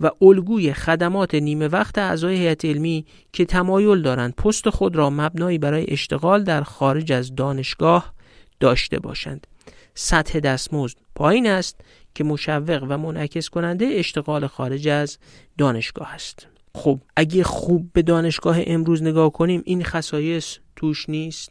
و 0.00 0.10
الگوی 0.22 0.72
خدمات 0.72 1.34
نیمه 1.34 1.68
وقت 1.68 1.98
اعضای 1.98 2.36
هیئت 2.36 2.64
علمی 2.64 3.06
که 3.32 3.44
تمایل 3.44 4.02
دارند 4.02 4.34
پست 4.34 4.70
خود 4.70 4.96
را 4.96 5.10
مبنایی 5.10 5.58
برای 5.58 5.84
اشتغال 5.88 6.44
در 6.44 6.62
خارج 6.62 7.12
از 7.12 7.34
دانشگاه 7.34 8.14
داشته 8.60 8.98
باشند. 8.98 9.46
سطح 9.94 10.40
دستمزد 10.40 10.96
پایین 11.14 11.46
است 11.46 11.80
که 12.14 12.24
مشوق 12.24 12.86
و 12.88 12.98
منعکس 12.98 13.48
کننده 13.48 13.86
اشتغال 13.86 14.46
خارج 14.46 14.88
از 14.88 15.18
دانشگاه 15.58 16.14
است. 16.14 16.46
خب 16.74 17.00
اگه 17.16 17.44
خوب 17.44 17.90
به 17.92 18.02
دانشگاه 18.02 18.56
امروز 18.66 19.02
نگاه 19.02 19.32
کنیم 19.32 19.62
این 19.64 19.84
خصایص 19.84 20.58
توش 20.76 21.08
نیست؟ 21.08 21.50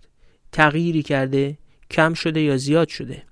تغییری 0.51 1.03
کرده 1.03 1.57
کم 1.91 2.13
شده 2.13 2.41
یا 2.41 2.57
زیاد 2.57 2.87
شده؟ 2.87 3.23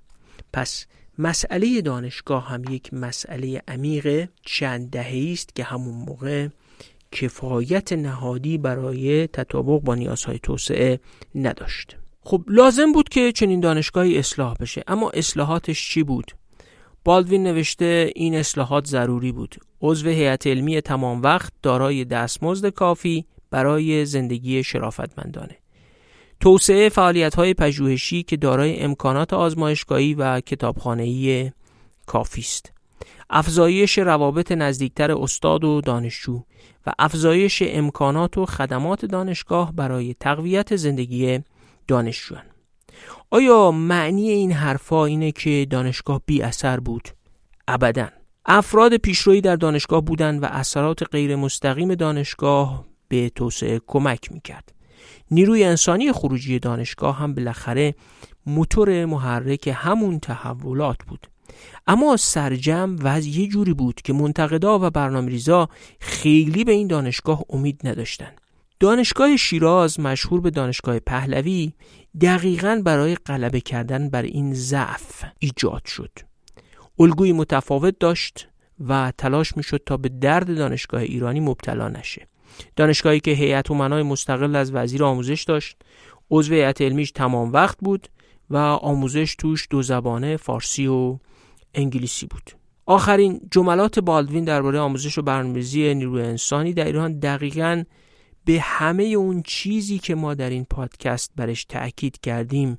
پس 0.52 0.86
مسئله 1.18 1.80
دانشگاه 1.80 2.48
هم 2.48 2.64
یک 2.70 2.94
مسئله 2.94 3.62
عمیق 3.68 4.28
چند 4.44 4.90
دهه 4.90 5.32
است 5.32 5.54
که 5.54 5.64
همون 5.64 5.94
موقع 5.94 6.48
کفایت 7.12 7.92
نهادی 7.92 8.58
برای 8.58 9.26
تطابق 9.26 9.82
با 9.82 9.94
نیازهای 9.94 10.38
توسعه 10.38 11.00
نداشت. 11.34 11.96
خب 12.24 12.44
لازم 12.48 12.92
بود 12.92 13.08
که 13.08 13.32
چنین 13.32 13.60
دانشگاهی 13.60 14.18
اصلاح 14.18 14.54
بشه 14.60 14.84
اما 14.86 15.10
اصلاحاتش 15.10 15.88
چی 15.88 16.02
بود؟ 16.02 16.32
بالدوین 17.04 17.42
نوشته 17.42 18.12
این 18.16 18.34
اصلاحات 18.34 18.86
ضروری 18.86 19.32
بود. 19.32 19.56
عضو 19.80 20.08
هیئت 20.08 20.46
علمی 20.46 20.80
تمام 20.80 21.22
وقت 21.22 21.52
دارای 21.62 22.04
دستمزد 22.04 22.68
کافی 22.68 23.24
برای 23.50 24.04
زندگی 24.04 24.62
شرافتمندانه. 24.62 25.56
توسعه 26.40 26.88
فعالیت 26.88 27.34
های 27.34 27.54
پژوهشی 27.54 28.22
که 28.22 28.36
دارای 28.36 28.80
امکانات 28.80 29.32
آزمایشگاهی 29.32 30.14
و 30.14 30.40
کتابخانه‌ای 30.40 31.50
کافی 32.06 32.40
است. 32.40 32.72
افزایش 33.30 33.98
روابط 33.98 34.52
نزدیکتر 34.52 35.12
استاد 35.12 35.64
و 35.64 35.80
دانشجو 35.80 36.42
و 36.86 36.92
افزایش 36.98 37.62
امکانات 37.66 38.38
و 38.38 38.46
خدمات 38.46 39.04
دانشگاه 39.04 39.72
برای 39.72 40.14
تقویت 40.20 40.76
زندگی 40.76 41.40
دانشجویان. 41.88 42.44
آیا 43.30 43.70
معنی 43.70 44.30
این 44.30 44.52
حرفا 44.52 45.04
اینه 45.04 45.32
که 45.32 45.66
دانشگاه 45.70 46.22
بی 46.26 46.42
اثر 46.42 46.80
بود؟ 46.80 47.08
ابدا. 47.68 48.08
افراد 48.46 48.96
پیشرویی 48.96 49.40
در 49.40 49.56
دانشگاه 49.56 50.00
بودند 50.00 50.42
و 50.42 50.46
اثرات 50.46 51.02
غیر 51.12 51.36
مستقیم 51.36 51.94
دانشگاه 51.94 52.84
به 53.08 53.28
توسعه 53.28 53.80
کمک 53.86 54.32
می‌کرد. 54.32 54.72
نیروی 55.30 55.64
انسانی 55.64 56.12
خروجی 56.12 56.58
دانشگاه 56.58 57.18
هم 57.18 57.34
بالاخره 57.34 57.94
موتور 58.46 59.04
محرک 59.04 59.70
همون 59.74 60.20
تحولات 60.20 60.98
بود. 61.08 61.26
اما 61.86 62.16
سرجم 62.16 62.96
وضع 63.02 63.28
یه 63.28 63.48
جوری 63.48 63.74
بود 63.74 64.02
که 64.02 64.12
منتقدا 64.12 64.78
و 64.78 64.90
برنامه‌ریزا 64.90 65.68
خیلی 66.00 66.64
به 66.64 66.72
این 66.72 66.86
دانشگاه 66.86 67.42
امید 67.50 67.80
نداشتند. 67.84 68.40
دانشگاه 68.82 69.36
شیراز 69.36 70.00
مشهور 70.00 70.40
به 70.40 70.50
دانشگاه 70.50 70.98
پهلوی 70.98 71.72
دقیقا 72.20 72.82
برای 72.84 73.14
غلبه 73.14 73.60
کردن 73.60 74.10
بر 74.10 74.22
این 74.22 74.54
ضعف 74.54 75.24
ایجاد 75.38 75.84
شد. 75.84 76.10
الگوی 76.98 77.32
متفاوت 77.32 77.98
داشت 77.98 78.48
و 78.88 79.12
تلاش 79.18 79.56
می‌شد 79.56 79.82
تا 79.86 79.96
به 79.96 80.08
درد 80.08 80.56
دانشگاه 80.56 81.00
ایرانی 81.00 81.40
مبتلا 81.40 81.88
نشه. 81.88 82.26
دانشگاهی 82.76 83.20
که 83.20 83.30
هیئت 83.30 83.70
امنای 83.70 84.02
مستقل 84.02 84.56
از 84.56 84.74
وزیر 84.74 85.04
آموزش 85.04 85.44
داشت 85.44 85.76
عضو 86.30 86.54
هیئت 86.54 86.80
علمیش 86.80 87.10
تمام 87.10 87.52
وقت 87.52 87.78
بود 87.78 88.08
و 88.50 88.56
آموزش 88.56 89.34
توش 89.34 89.66
دو 89.70 89.82
زبانه 89.82 90.36
فارسی 90.36 90.86
و 90.86 91.18
انگلیسی 91.74 92.26
بود. 92.26 92.50
آخرین 92.86 93.40
جملات 93.50 93.98
بالدوین 93.98 94.44
درباره 94.44 94.78
آموزش 94.78 95.18
و 95.18 95.22
برنامه‌ریزی 95.22 95.94
نیروی 95.94 96.22
انسانی 96.22 96.72
در 96.72 96.84
ایران 96.84 97.18
دقیقا 97.18 97.84
به 98.44 98.60
همه 98.60 99.02
اون 99.02 99.42
چیزی 99.42 99.98
که 99.98 100.14
ما 100.14 100.34
در 100.34 100.50
این 100.50 100.64
پادکست 100.64 101.32
برش 101.36 101.64
تأکید 101.64 102.20
کردیم 102.20 102.78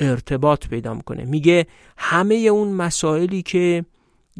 ارتباط 0.00 0.68
پیدا 0.68 0.94
می‌کنه. 0.94 1.24
میگه 1.24 1.66
همه 1.96 2.34
اون 2.34 2.68
مسائلی 2.68 3.42
که 3.42 3.84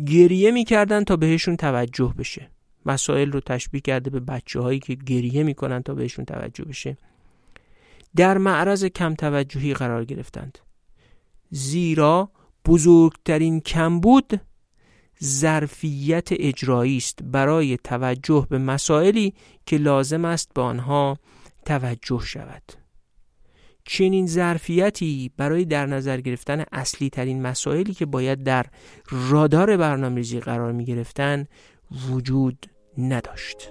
گریه 0.06 0.50
می‌کردن 0.50 1.04
تا 1.04 1.16
بهشون 1.16 1.56
توجه 1.56 2.14
بشه. 2.18 2.50
مسائل 2.86 3.32
رو 3.32 3.40
تشبیه 3.40 3.80
کرده 3.80 4.10
به 4.10 4.20
بچه 4.20 4.60
هایی 4.60 4.78
که 4.78 4.94
گریه 4.94 5.42
می‌کنن 5.42 5.82
تا 5.82 5.94
بهشون 5.94 6.24
توجه 6.24 6.64
بشه. 6.64 6.96
در 8.16 8.38
معرض 8.38 8.84
کم 8.84 9.14
توجهی 9.14 9.74
قرار 9.74 10.04
گرفتند. 10.04 10.58
زیرا 11.50 12.30
بزرگترین 12.66 13.60
کمبود 13.60 14.40
ظرفیت 15.24 16.28
اجرایی 16.32 16.96
است 16.96 17.18
برای 17.22 17.76
توجه 17.84 18.46
به 18.50 18.58
مسائلی 18.58 19.34
که 19.66 19.76
لازم 19.76 20.24
است 20.24 20.50
به 20.54 20.62
آنها 20.62 21.18
توجه 21.64 22.20
شود 22.24 22.62
چنین 23.84 24.26
ظرفیتی 24.26 25.30
برای 25.36 25.64
در 25.64 25.86
نظر 25.86 26.20
گرفتن 26.20 26.64
اصلی 26.72 27.10
ترین 27.10 27.42
مسائلی 27.42 27.94
که 27.94 28.06
باید 28.06 28.42
در 28.42 28.66
رادار 29.10 29.76
برنامه‌ریزی 29.76 30.40
قرار 30.40 30.72
می 30.72 30.84
گرفتن 30.84 31.46
وجود 32.10 32.66
نداشت. 32.98 33.70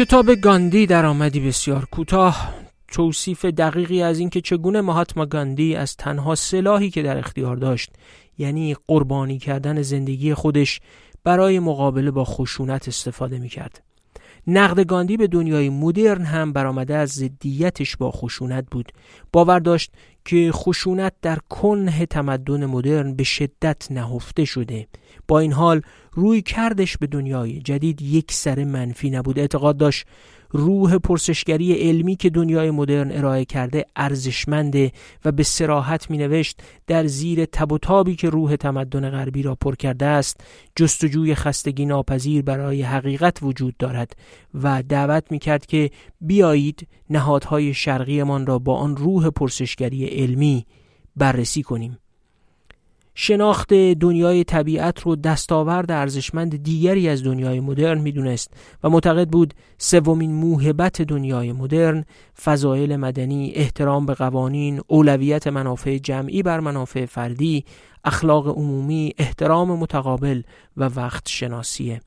کتاب 0.00 0.34
گاندی 0.34 0.86
در 0.86 1.06
آمدی 1.06 1.40
بسیار 1.40 1.84
کوتاه. 1.84 2.54
توصیف 2.88 3.44
دقیقی 3.44 4.02
از 4.02 4.18
اینکه 4.18 4.40
چگونه 4.40 4.80
مهاتما 4.80 5.26
گاندی 5.26 5.76
از 5.76 5.96
تنها 5.96 6.34
سلاحی 6.34 6.90
که 6.90 7.02
در 7.02 7.18
اختیار 7.18 7.56
داشت 7.56 7.90
یعنی 8.38 8.76
قربانی 8.88 9.38
کردن 9.38 9.82
زندگی 9.82 10.34
خودش 10.34 10.80
برای 11.24 11.58
مقابله 11.58 12.10
با 12.10 12.24
خشونت 12.24 12.88
استفاده 12.88 13.38
می 13.38 13.48
کرد. 13.48 13.82
نقد 14.46 14.80
گاندی 14.80 15.16
به 15.16 15.26
دنیای 15.26 15.68
مدرن 15.68 16.24
هم 16.24 16.52
برآمده 16.52 16.96
از 16.96 17.10
ضدیتش 17.10 17.96
با 17.96 18.10
خشونت 18.10 18.64
بود. 18.70 18.92
باور 19.32 19.58
داشت 19.58 19.92
که 20.24 20.50
خشونت 20.52 21.12
در 21.22 21.38
کنه 21.48 22.06
تمدن 22.06 22.66
مدرن 22.66 23.14
به 23.14 23.24
شدت 23.24 23.92
نهفته 23.92 24.44
شده. 24.44 24.86
با 25.28 25.38
این 25.38 25.52
حال 25.52 25.82
روی 26.12 26.42
کردش 26.42 26.96
به 26.96 27.06
دنیای 27.06 27.60
جدید 27.60 28.02
یک 28.02 28.32
سر 28.32 28.64
منفی 28.64 29.10
نبود. 29.10 29.38
اعتقاد 29.38 29.76
داشت 29.76 30.06
روح 30.52 30.98
پرسشگری 30.98 31.72
علمی 31.72 32.16
که 32.16 32.30
دنیای 32.30 32.70
مدرن 32.70 33.12
ارائه 33.12 33.44
کرده 33.44 33.86
ارزشمنده 33.96 34.92
و 35.24 35.32
به 35.32 35.42
سراحت 35.42 36.10
می 36.10 36.18
نوشت 36.18 36.62
در 36.86 37.06
زیر 37.06 37.44
تب 37.44 37.72
و 37.72 37.78
تابی 37.78 38.16
که 38.16 38.30
روح 38.30 38.56
تمدن 38.56 39.10
غربی 39.10 39.42
را 39.42 39.54
پر 39.54 39.74
کرده 39.74 40.06
است 40.06 40.40
جستجوی 40.76 41.34
خستگی 41.34 41.86
ناپذیر 41.86 42.42
برای 42.42 42.82
حقیقت 42.82 43.38
وجود 43.42 43.76
دارد 43.76 44.16
و 44.54 44.82
دعوت 44.82 45.32
می 45.32 45.38
کرد 45.38 45.66
که 45.66 45.90
بیایید 46.20 46.88
نهادهای 47.10 47.74
شرقیمان 47.74 48.46
را 48.46 48.58
با 48.58 48.76
آن 48.76 48.96
روح 48.96 49.30
پرسشگری 49.30 50.06
علمی 50.06 50.66
بررسی 51.16 51.62
کنیم. 51.62 51.98
شناخت 53.14 53.74
دنیای 53.74 54.44
طبیعت 54.44 55.00
رو 55.00 55.16
دستاورد 55.16 55.90
ارزشمند 55.90 56.62
دیگری 56.62 57.08
از 57.08 57.24
دنیای 57.24 57.60
مدرن 57.60 57.98
می‌دونست 57.98 58.50
و 58.84 58.90
معتقد 58.90 59.28
بود 59.28 59.54
سومین 59.78 60.32
موهبت 60.32 61.02
دنیای 61.02 61.52
مدرن 61.52 62.04
فضایل 62.42 62.96
مدنی 62.96 63.52
احترام 63.54 64.06
به 64.06 64.14
قوانین 64.14 64.80
اولویت 64.86 65.46
منافع 65.46 65.98
جمعی 65.98 66.42
بر 66.42 66.60
منافع 66.60 67.06
فردی 67.06 67.64
اخلاق 68.04 68.48
عمومی 68.48 69.12
احترام 69.18 69.78
متقابل 69.78 70.42
و 70.76 70.84
وقت 70.84 71.28
شناسیه. 71.28 72.00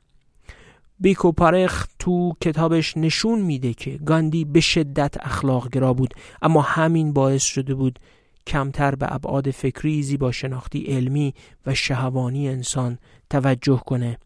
بیکو 0.99 1.31
پارخ 1.31 1.87
تو 1.99 2.33
کتابش 2.41 2.97
نشون 2.97 3.39
میده 3.41 3.73
که 3.73 3.91
گاندی 3.91 4.45
به 4.45 4.59
شدت 4.59 5.15
اخلاق 5.21 5.69
گرا 5.69 5.93
بود 5.93 6.13
اما 6.41 6.61
همین 6.61 7.13
باعث 7.13 7.43
شده 7.43 7.73
بود 7.73 7.99
کمتر 8.47 8.95
به 8.95 9.13
ابعاد 9.13 9.51
فکری 9.51 10.03
زیبا 10.03 10.31
شناختی 10.31 10.83
علمی 10.83 11.33
و 11.65 11.75
شهوانی 11.75 12.49
انسان 12.49 12.97
توجه 13.29 13.81
کنه. 13.85 14.17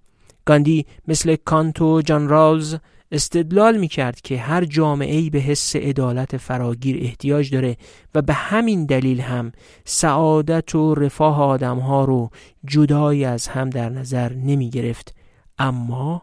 گاندی 0.45 0.85
مثل 1.07 1.35
کانت 1.35 1.81
و 1.81 2.01
جان 2.01 2.27
رالز 2.29 2.75
استدلال 3.11 3.77
می 3.77 3.87
کرد 3.87 4.21
که 4.21 4.37
هر 4.37 4.65
جامعه 4.65 5.29
به 5.29 5.39
حس 5.39 5.75
عدالت 5.75 6.37
فراگیر 6.37 6.97
احتیاج 7.01 7.51
داره 7.51 7.77
و 8.15 8.21
به 8.21 8.33
همین 8.33 8.85
دلیل 8.85 9.21
هم 9.21 9.51
سعادت 9.85 10.75
و 10.75 10.95
رفاه 10.95 11.41
آدم 11.41 11.79
ها 11.79 12.05
رو 12.05 12.29
جدای 12.65 13.25
از 13.25 13.47
هم 13.47 13.69
در 13.69 13.89
نظر 13.89 14.33
نمی 14.33 14.69
گرفت 14.69 15.15
اما 15.59 16.21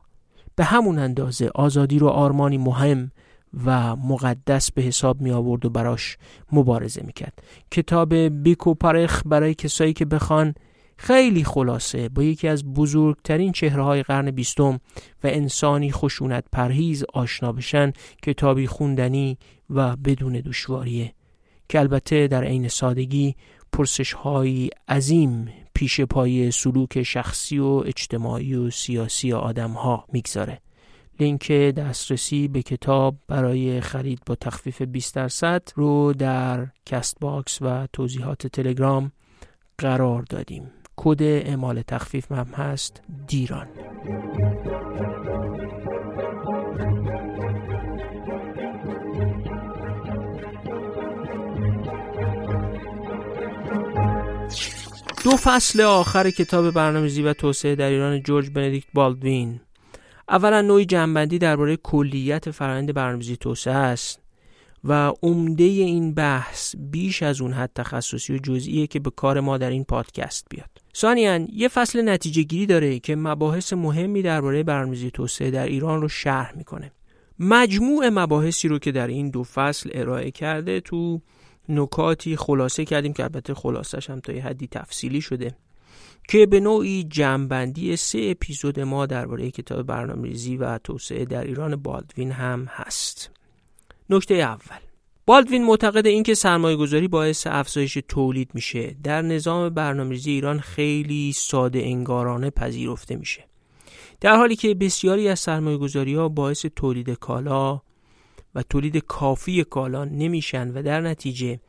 به 0.56 0.64
همون 0.64 0.98
اندازه 0.98 1.50
آزادی 1.54 1.98
رو 1.98 2.08
آرمانی 2.08 2.58
مهم 2.58 3.10
و 3.64 3.96
مقدس 3.96 4.72
به 4.72 4.82
حساب 4.82 5.20
می 5.20 5.30
آورد 5.30 5.66
و 5.66 5.70
براش 5.70 6.16
مبارزه 6.52 7.02
می 7.02 7.12
کرد 7.12 7.42
کتاب 7.70 8.14
بیکو 8.14 8.74
پارخ 8.74 9.22
برای 9.26 9.54
کسایی 9.54 9.92
که 9.92 10.04
بخوان 10.04 10.54
خیلی 10.96 11.44
خلاصه 11.44 12.08
با 12.08 12.22
یکی 12.22 12.48
از 12.48 12.64
بزرگترین 12.64 13.52
چهره 13.52 13.82
های 13.82 14.02
قرن 14.02 14.30
بیستم 14.30 14.80
و 15.24 15.26
انسانی 15.26 15.92
خشونت 15.92 16.44
پرهیز 16.52 17.04
آشنا 17.14 17.52
بشن 17.52 17.92
کتابی 18.22 18.66
خوندنی 18.66 19.38
و 19.70 19.96
بدون 19.96 20.32
دشواریه. 20.32 21.14
که 21.68 21.78
البته 21.80 22.26
در 22.26 22.44
عین 22.44 22.68
سادگی 22.68 23.34
پرسش 23.72 24.12
های 24.12 24.70
عظیم 24.88 25.48
پیش 25.74 26.00
پای 26.00 26.50
سلوک 26.50 27.02
شخصی 27.02 27.58
و 27.58 27.82
اجتماعی 27.86 28.54
و 28.54 28.70
سیاسی 28.70 29.32
آدم 29.32 29.70
ها 29.70 30.04
می‌گذاره. 30.12 30.63
لینک 31.20 31.52
دسترسی 31.52 32.48
به 32.48 32.62
کتاب 32.62 33.16
برای 33.28 33.80
خرید 33.80 34.20
با 34.26 34.34
تخفیف 34.34 34.82
20 34.82 35.14
درصد 35.14 35.62
رو 35.74 36.12
در 36.12 36.66
Castbox 36.86 37.62
و 37.62 37.86
توضیحات 37.92 38.46
تلگرام 38.46 39.12
قرار 39.78 40.22
دادیم. 40.22 40.70
کد 40.96 41.22
اعمال 41.22 41.82
تخفیف 41.82 42.32
هم 42.32 42.46
هست 42.46 43.02
دیران. 43.26 43.68
دو 55.24 55.30
فصل 55.30 55.80
آخر 55.80 56.30
کتاب 56.30 56.70
برنامه‌ریزی 56.70 57.22
و 57.22 57.32
توسعه 57.32 57.74
در 57.74 57.88
ایران 57.88 58.22
جورج 58.22 58.50
بندیکت 58.50 58.86
بالدوین. 58.94 59.60
اولا 60.28 60.60
نوعی 60.60 60.84
جنبندی 60.84 61.38
درباره 61.38 61.76
کلیت 61.76 62.50
فرآیند 62.50 62.94
برنامه‌ریزی 62.94 63.36
توسعه 63.36 63.74
است 63.74 64.20
و 64.84 65.12
عمده 65.22 65.64
این 65.64 66.14
بحث 66.14 66.74
بیش 66.78 67.22
از 67.22 67.40
اون 67.40 67.52
حد 67.52 67.70
تخصصی 67.74 68.34
و 68.34 68.38
جزئیه 68.38 68.86
که 68.86 69.00
به 69.00 69.10
کار 69.10 69.40
ما 69.40 69.58
در 69.58 69.70
این 69.70 69.84
پادکست 69.84 70.46
بیاد. 70.50 70.70
ثانیا 70.96 71.46
یه 71.52 71.68
فصل 71.68 72.08
نتیجه 72.08 72.42
گیری 72.42 72.66
داره 72.66 72.98
که 72.98 73.16
مباحث 73.16 73.72
مهمی 73.72 74.22
درباره 74.22 74.62
برنامه‌ریزی 74.62 75.10
توسعه 75.10 75.50
در 75.50 75.66
ایران 75.66 76.02
رو 76.02 76.08
شرح 76.08 76.52
می‌کنه. 76.56 76.92
مجموع 77.38 78.08
مباحثی 78.08 78.68
رو 78.68 78.78
که 78.78 78.92
در 78.92 79.06
این 79.06 79.30
دو 79.30 79.44
فصل 79.44 79.90
ارائه 79.92 80.30
کرده 80.30 80.80
تو 80.80 81.20
نکاتی 81.68 82.36
خلاصه 82.36 82.84
کردیم 82.84 83.12
که 83.12 83.22
البته 83.22 83.54
خلاصش 83.54 84.10
هم 84.10 84.20
تا 84.20 84.32
یه 84.32 84.44
حدی 84.44 84.66
تفصیلی 84.66 85.20
شده 85.20 85.56
که 86.28 86.46
به 86.46 86.60
نوعی 86.60 87.04
جمعبندی 87.04 87.96
سه 87.96 88.18
اپیزود 88.30 88.80
ما 88.80 89.06
درباره 89.06 89.50
کتاب 89.50 89.82
برنامه‌ریزی 89.82 90.56
و 90.56 90.78
توسعه 90.78 91.24
در 91.24 91.44
ایران 91.44 91.76
بالدوین 91.76 92.32
هم 92.32 92.64
هست. 92.70 93.30
نکته 94.10 94.34
اول. 94.34 94.78
بالدوین 95.26 95.64
معتقد 95.64 96.06
اینکه 96.06 96.34
سرمایه 96.34 96.76
گذاری 96.76 97.08
باعث 97.08 97.46
افزایش 97.46 97.98
تولید 98.08 98.50
میشه. 98.54 98.96
در 99.02 99.22
نظام 99.22 99.68
برنامه‌ریزی 99.68 100.30
ایران 100.30 100.60
خیلی 100.60 101.32
ساده 101.32 101.78
انگارانه 101.78 102.50
پذیرفته 102.50 103.16
میشه. 103.16 103.44
در 104.20 104.36
حالی 104.36 104.56
که 104.56 104.74
بسیاری 104.74 105.28
از 105.28 105.40
سرمایه 105.40 105.76
گذاری 105.76 106.14
ها 106.14 106.28
باعث 106.28 106.66
تولید 106.76 107.10
کالا 107.10 107.80
و 108.54 108.62
تولید 108.62 108.96
کافی 108.96 109.64
کالا 109.64 110.04
نمیشن 110.04 110.70
و 110.70 110.82
در 110.82 111.00
نتیجه 111.00 111.60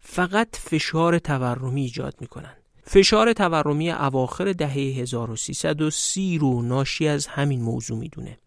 فقط 0.00 0.56
فشار 0.56 1.18
تورمی 1.18 1.80
ایجاد 1.80 2.14
می‌کنن. 2.20 2.57
فشار 2.90 3.32
تورمی 3.32 3.90
اواخر 3.90 4.52
دهه 4.52 4.72
1330 4.72 6.38
رو 6.38 6.62
ناشی 6.62 7.08
از 7.08 7.26
همین 7.26 7.62
موضوع 7.62 7.98
می‌دونه. 7.98 8.38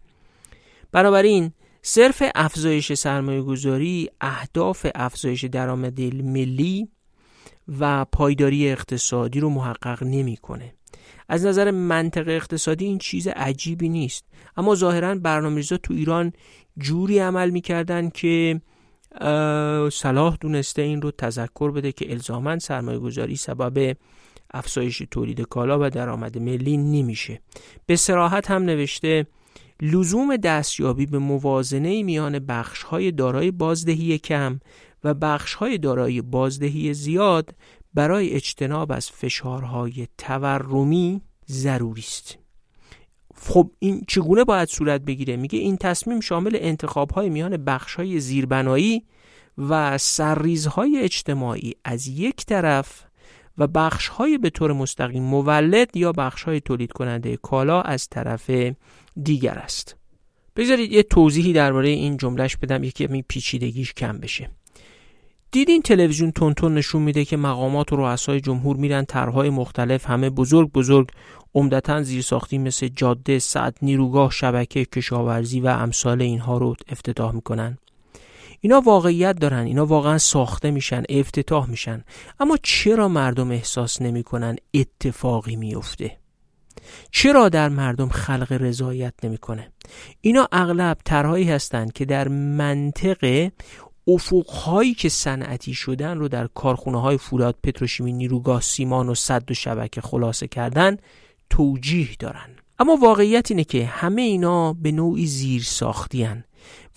بنابراین 0.91 1.51
صرف 1.81 2.23
افزایش 2.35 2.93
سرمایه 2.93 3.41
گذاری 3.41 4.09
اهداف 4.21 4.87
افزایش 4.95 5.45
درآمد 5.45 6.01
ملی 6.01 6.89
و 7.79 8.05
پایداری 8.05 8.69
اقتصادی 8.69 9.39
رو 9.39 9.49
محقق 9.49 10.03
نمی‌کنه. 10.03 10.73
از 11.29 11.45
نظر 11.45 11.71
منطق 11.71 12.27
اقتصادی 12.27 12.85
این 12.85 12.97
چیز 12.97 13.27
عجیبی 13.27 13.89
نیست. 13.89 14.25
اما 14.57 14.75
ظاهرا 14.75 15.15
برنامه‌ریزا 15.15 15.77
تو 15.77 15.93
ایران 15.93 16.33
جوری 16.77 17.19
عمل 17.19 17.49
می‌کردن 17.49 18.09
که 18.09 18.61
صلاح 19.91 20.37
دونسته 20.39 20.81
این 20.81 21.01
رو 21.01 21.11
تذکر 21.11 21.71
بده 21.71 21.91
که 21.91 22.11
الزاما 22.11 22.59
سرمایه 22.59 22.99
گذاری 22.99 23.35
سبب 23.35 23.95
افزایش 24.53 25.03
تولید 25.11 25.41
کالا 25.41 25.79
و 25.81 25.89
درآمد 25.89 26.37
ملی 26.37 26.77
نمیشه. 26.77 27.41
به 27.85 27.95
سراحت 27.95 28.51
هم 28.51 28.63
نوشته 28.63 29.27
لزوم 29.81 30.37
دستیابی 30.37 31.05
به 31.05 31.19
موازنه 31.19 32.03
میان 32.03 32.39
بخش‌های 32.39 33.11
دارای 33.11 33.51
بازدهی 33.51 34.17
کم 34.17 34.59
و 35.03 35.13
بخش‌های 35.13 35.77
دارای 35.77 36.21
بازدهی 36.21 36.93
زیاد 36.93 37.55
برای 37.93 38.29
اجتناب 38.29 38.91
از 38.91 39.09
فشارهای 39.11 40.07
تورمی 40.17 41.21
ضروری 41.49 42.01
است. 42.01 42.37
خب 43.35 43.71
این 43.79 44.01
چگونه 44.07 44.43
باید 44.43 44.69
صورت 44.69 45.01
بگیره؟ 45.01 45.35
میگه 45.35 45.59
این 45.59 45.77
تصمیم 45.77 46.19
شامل 46.19 46.57
انتخاب‌های 46.61 47.29
میان 47.29 47.57
بخش‌های 47.57 48.19
زیربنایی 48.19 49.05
و 49.57 49.97
سرریزهای 49.97 50.99
اجتماعی. 50.99 51.73
از 51.85 52.07
یک 52.07 52.45
طرف 52.45 53.03
و 53.61 53.67
بخش‌های 53.67 54.37
به 54.37 54.49
طور 54.49 54.73
مستقیم 54.73 55.23
مولد 55.23 55.97
یا 55.97 56.11
بخش‌های 56.11 56.59
تولید 56.59 56.91
کننده 56.91 57.37
کالا 57.37 57.81
از 57.81 58.07
طرف 58.09 58.51
دیگر 59.23 59.53
است. 59.53 59.95
بذارید 60.55 60.91
یه 60.91 61.03
توضیحی 61.03 61.53
درباره 61.53 61.89
این 61.89 62.17
جملهش 62.17 62.57
بدم 62.57 62.83
یکی 62.83 63.07
می 63.07 63.21
پیچیدگیش 63.21 63.93
کم 63.93 64.17
بشه. 64.17 64.49
دیدین 65.51 65.81
تلویزیون 65.81 66.31
تونتون 66.31 66.73
نشون 66.73 67.01
میده 67.01 67.25
که 67.25 67.37
مقامات 67.37 67.93
و 67.93 67.95
رؤسای 67.95 68.41
جمهور 68.41 68.77
میرن 68.77 69.05
طرحهای 69.05 69.49
مختلف 69.49 70.09
همه 70.09 70.29
بزرگ 70.29 70.71
بزرگ 70.71 71.09
عمدتا 71.55 72.03
زیرساختی 72.03 72.57
مثل 72.57 72.87
جاده، 72.87 73.39
سد، 73.39 73.77
نیروگاه، 73.81 74.31
شبکه، 74.31 74.85
کشاورزی 74.85 75.59
و 75.59 75.67
امثال 75.67 76.21
اینها 76.21 76.57
رو 76.57 76.75
افتتاح 76.89 77.35
می‌کنن. 77.35 77.77
اینا 78.63 78.81
واقعیت 78.81 79.39
دارن 79.39 79.65
اینا 79.65 79.85
واقعا 79.85 80.17
ساخته 80.17 80.71
میشن 80.71 81.03
افتتاح 81.09 81.69
میشن. 81.69 82.03
اما 82.39 82.57
چرا 82.63 83.07
مردم 83.07 83.51
احساس 83.51 84.01
نمی‌کنن 84.01 84.55
اتفاقی 84.73 85.55
میفته 85.55 86.17
چرا 87.11 87.49
در 87.49 87.69
مردم 87.69 88.09
خلق 88.09 88.51
رضایت 88.51 89.13
نمی‌کنه؟ 89.23 89.71
اینا 90.21 90.47
اغلب 90.51 90.97
طرحهایی 91.05 91.49
هستند 91.49 91.93
که 91.93 92.05
در 92.05 92.27
منطق 92.27 93.51
افقهایی 94.07 94.93
که 94.93 95.09
صنعتی 95.09 95.73
شدن 95.73 96.17
رو 96.17 96.27
در 96.27 96.47
کارخونه 96.47 97.01
های 97.01 97.17
فولاد 97.17 97.55
پتروشیمی 97.63 98.13
نیروگاه 98.13 98.61
سیمان 98.61 99.09
و 99.09 99.15
صد 99.15 99.51
و 99.51 99.53
شبکه 99.53 100.01
خلاصه 100.01 100.47
کردن 100.47 100.97
توجیه 101.49 102.09
دارن. 102.19 102.49
اما 102.79 102.95
واقعیت 102.95 103.51
اینه 103.51 103.63
که 103.63 103.85
همه 103.85 104.21
اینا 104.21 104.73
به 104.73 104.91
نوعی 104.91 105.25
زیر 105.25 105.63
ساختیان 105.63 106.43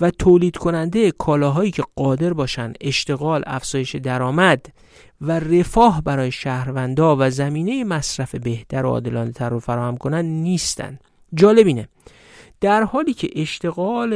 و 0.00 0.10
تولید 0.10 0.56
کننده 0.56 1.10
کالاهایی 1.10 1.70
که 1.70 1.84
قادر 1.96 2.32
باشن 2.32 2.72
اشتغال 2.80 3.42
افزایش 3.46 3.96
درآمد 3.96 4.66
و 5.20 5.40
رفاه 5.40 6.02
برای 6.02 6.32
شهروندا 6.32 7.16
و 7.18 7.30
زمینه 7.30 7.84
مصرف 7.84 8.34
بهتر 8.34 8.86
و 8.86 8.88
عادلانه 8.88 9.32
تر 9.32 9.48
رو 9.48 9.60
فراهم 9.60 9.96
کنن 9.96 10.24
نیستن. 10.24 10.98
جالب 11.34 11.66
اینه. 11.66 11.88
در 12.60 12.82
حالی 12.82 13.14
که 13.14 13.30
اشتغال 13.36 14.12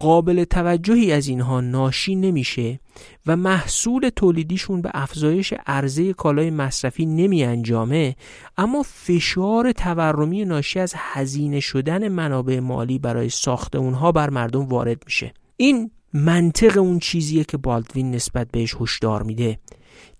قابل 0.00 0.44
توجهی 0.44 1.12
از 1.12 1.28
اینها 1.28 1.60
ناشی 1.60 2.14
نمیشه 2.14 2.80
و 3.26 3.36
محصول 3.36 4.10
تولیدیشون 4.16 4.82
به 4.82 4.90
افزایش 4.94 5.54
عرضه 5.66 6.12
کالای 6.12 6.50
مصرفی 6.50 7.06
نمی 7.06 7.44
انجامه 7.44 8.16
اما 8.56 8.82
فشار 8.82 9.72
تورمی 9.72 10.44
ناشی 10.44 10.80
از 10.80 10.92
هزینه 10.96 11.60
شدن 11.60 12.08
منابع 12.08 12.60
مالی 12.60 12.98
برای 12.98 13.28
ساخت 13.28 13.76
اونها 13.76 14.12
بر 14.12 14.30
مردم 14.30 14.66
وارد 14.66 15.02
میشه. 15.06 15.34
این 15.56 15.90
منطق 16.14 16.78
اون 16.78 16.98
چیزیه 16.98 17.44
که 17.44 17.56
بالدوین 17.56 18.10
نسبت 18.10 18.48
بهش 18.52 18.74
هشدار 18.80 19.22
میده. 19.22 19.58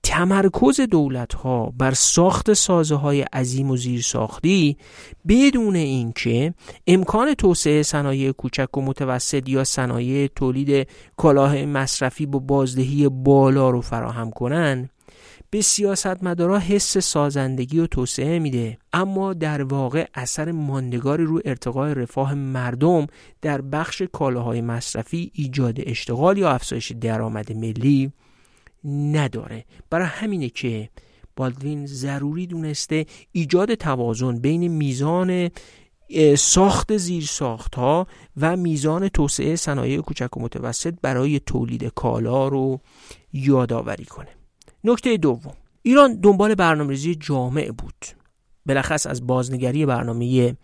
تمرکز 0.02 0.80
دولت 0.80 1.34
ها 1.34 1.72
بر 1.78 1.94
ساخت 1.94 2.52
سازه 2.52 2.94
های 2.94 3.22
عظیم 3.22 3.70
و 3.70 3.76
زیرساختی 3.76 4.76
بدون 5.28 5.76
اینکه 5.76 6.54
امکان 6.86 7.34
توسعه 7.34 7.82
صنایع 7.82 8.32
کوچک 8.32 8.76
و 8.76 8.82
متوسط 8.82 9.48
یا 9.48 9.64
صنایع 9.64 10.26
تولید 10.26 10.88
کلاه 11.16 11.64
مصرفی 11.64 12.26
با 12.26 12.38
بازدهی 12.38 13.08
بالا 13.08 13.70
رو 13.70 13.80
فراهم 13.80 14.30
کنن 14.30 14.88
به 15.50 15.60
سیاستمدارا 15.60 16.58
حس 16.58 16.98
سازندگی 16.98 17.78
و 17.78 17.86
توسعه 17.86 18.38
میده. 18.38 18.78
اما 18.92 19.34
در 19.34 19.62
واقع 19.62 20.06
اثر 20.14 20.52
ماندگاری 20.52 21.24
رو 21.24 21.40
ارتقای 21.44 21.94
رفاه 21.94 22.34
مردم 22.34 23.06
در 23.42 23.60
بخش 23.60 24.02
کالاهای 24.02 24.60
مصرفی 24.60 25.30
ایجاد 25.34 25.76
اشتغال 25.78 26.38
یا 26.38 26.50
افزایش 26.50 26.92
درآمد 26.92 27.52
ملی 27.52 28.12
نداره. 28.84 29.64
برای 29.90 30.06
همینه 30.06 30.48
که 30.48 30.90
بالدوین 31.36 31.86
ضروری 31.86 32.46
دونسته 32.46 33.06
ایجاد 33.32 33.74
توازن 33.74 34.38
بین 34.38 34.68
میزان 34.68 35.50
ساخت 36.38 36.96
زیر 36.96 37.24
ساخت 37.24 37.74
ها 37.74 38.06
و 38.36 38.56
میزان 38.56 39.08
توسعه 39.08 39.56
صنایع 39.56 40.00
کوچک 40.00 40.36
و 40.36 40.40
متوسط 40.40 40.94
برای 41.02 41.40
تولید 41.40 41.84
کالا 41.84 42.48
رو 42.48 42.80
یادآوری 43.32 44.04
کنه. 44.04 44.28
نکته 44.84 45.16
دوم. 45.16 45.54
ایران 45.82 46.20
دنبال 46.20 46.54
برنامه‌ریزی 46.54 47.14
جامع 47.14 47.70
بود. 47.78 48.06
بلخص 48.66 49.06
از 49.06 49.26
بازنگری 49.26 49.86
برنامه 49.86 50.56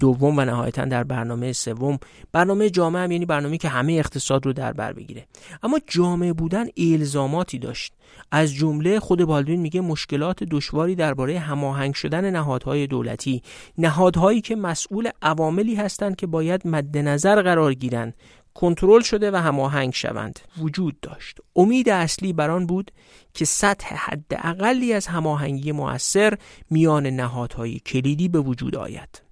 دوم 0.00 0.38
و 0.38 0.44
نهایتا 0.44 0.84
در 0.84 1.04
برنامه 1.04 1.52
سوم. 1.52 1.98
برنامه 2.32 2.70
جامعه 2.70 3.02
هم 3.02 3.12
یعنی 3.12 3.26
برنامه 3.26 3.58
که 3.58 3.68
همه 3.68 3.92
اقتصاد 3.92 4.46
رو 4.46 4.52
در 4.52 4.72
بر 4.72 4.92
بگیره. 4.92 5.26
اما 5.62 5.80
جامعه 5.86 6.32
بودن 6.32 6.66
الزاماتی 6.76 7.58
داشت. 7.58 7.92
از 8.30 8.54
جمله 8.54 9.00
خود 9.00 9.24
بالدوین 9.24 9.60
میگه 9.60 9.80
مشکلات 9.80 10.44
دشواری 10.44 10.94
درباره 10.94 11.38
هماهنگ 11.38 11.94
شدن 11.94 12.30
نهادهای 12.30 12.86
دولتی. 12.86 13.42
نهادهایی 13.78 14.40
که 14.40 14.56
مسئول 14.56 15.10
عواملی 15.22 15.74
هستند 15.74 16.16
که 16.16 16.26
باید 16.26 16.66
مد 16.66 16.98
نظر 16.98 17.42
قرار 17.42 17.74
گیرند 17.74 18.14
کنترل 18.54 19.00
شده 19.00 19.30
و 19.30 19.36
هماهنگ 19.36 19.92
شوند. 19.92 20.40
وجود 20.58 21.00
داشت. 21.00 21.38
امید 21.56 21.88
اصلی 21.88 22.32
بر 22.32 22.50
آن 22.50 22.66
بود 22.66 22.90
که 23.34 23.44
سطح 23.44 23.94
حداقلی 23.94 24.92
از 24.92 25.06
هماهنگی 25.06 25.72
مؤثر 25.72 26.34
میان 26.70 27.06
نهادهای 27.06 27.78
کلیدی 27.78 28.28
به 28.28 28.40
وجود 28.40 28.76
آید. 28.76 29.25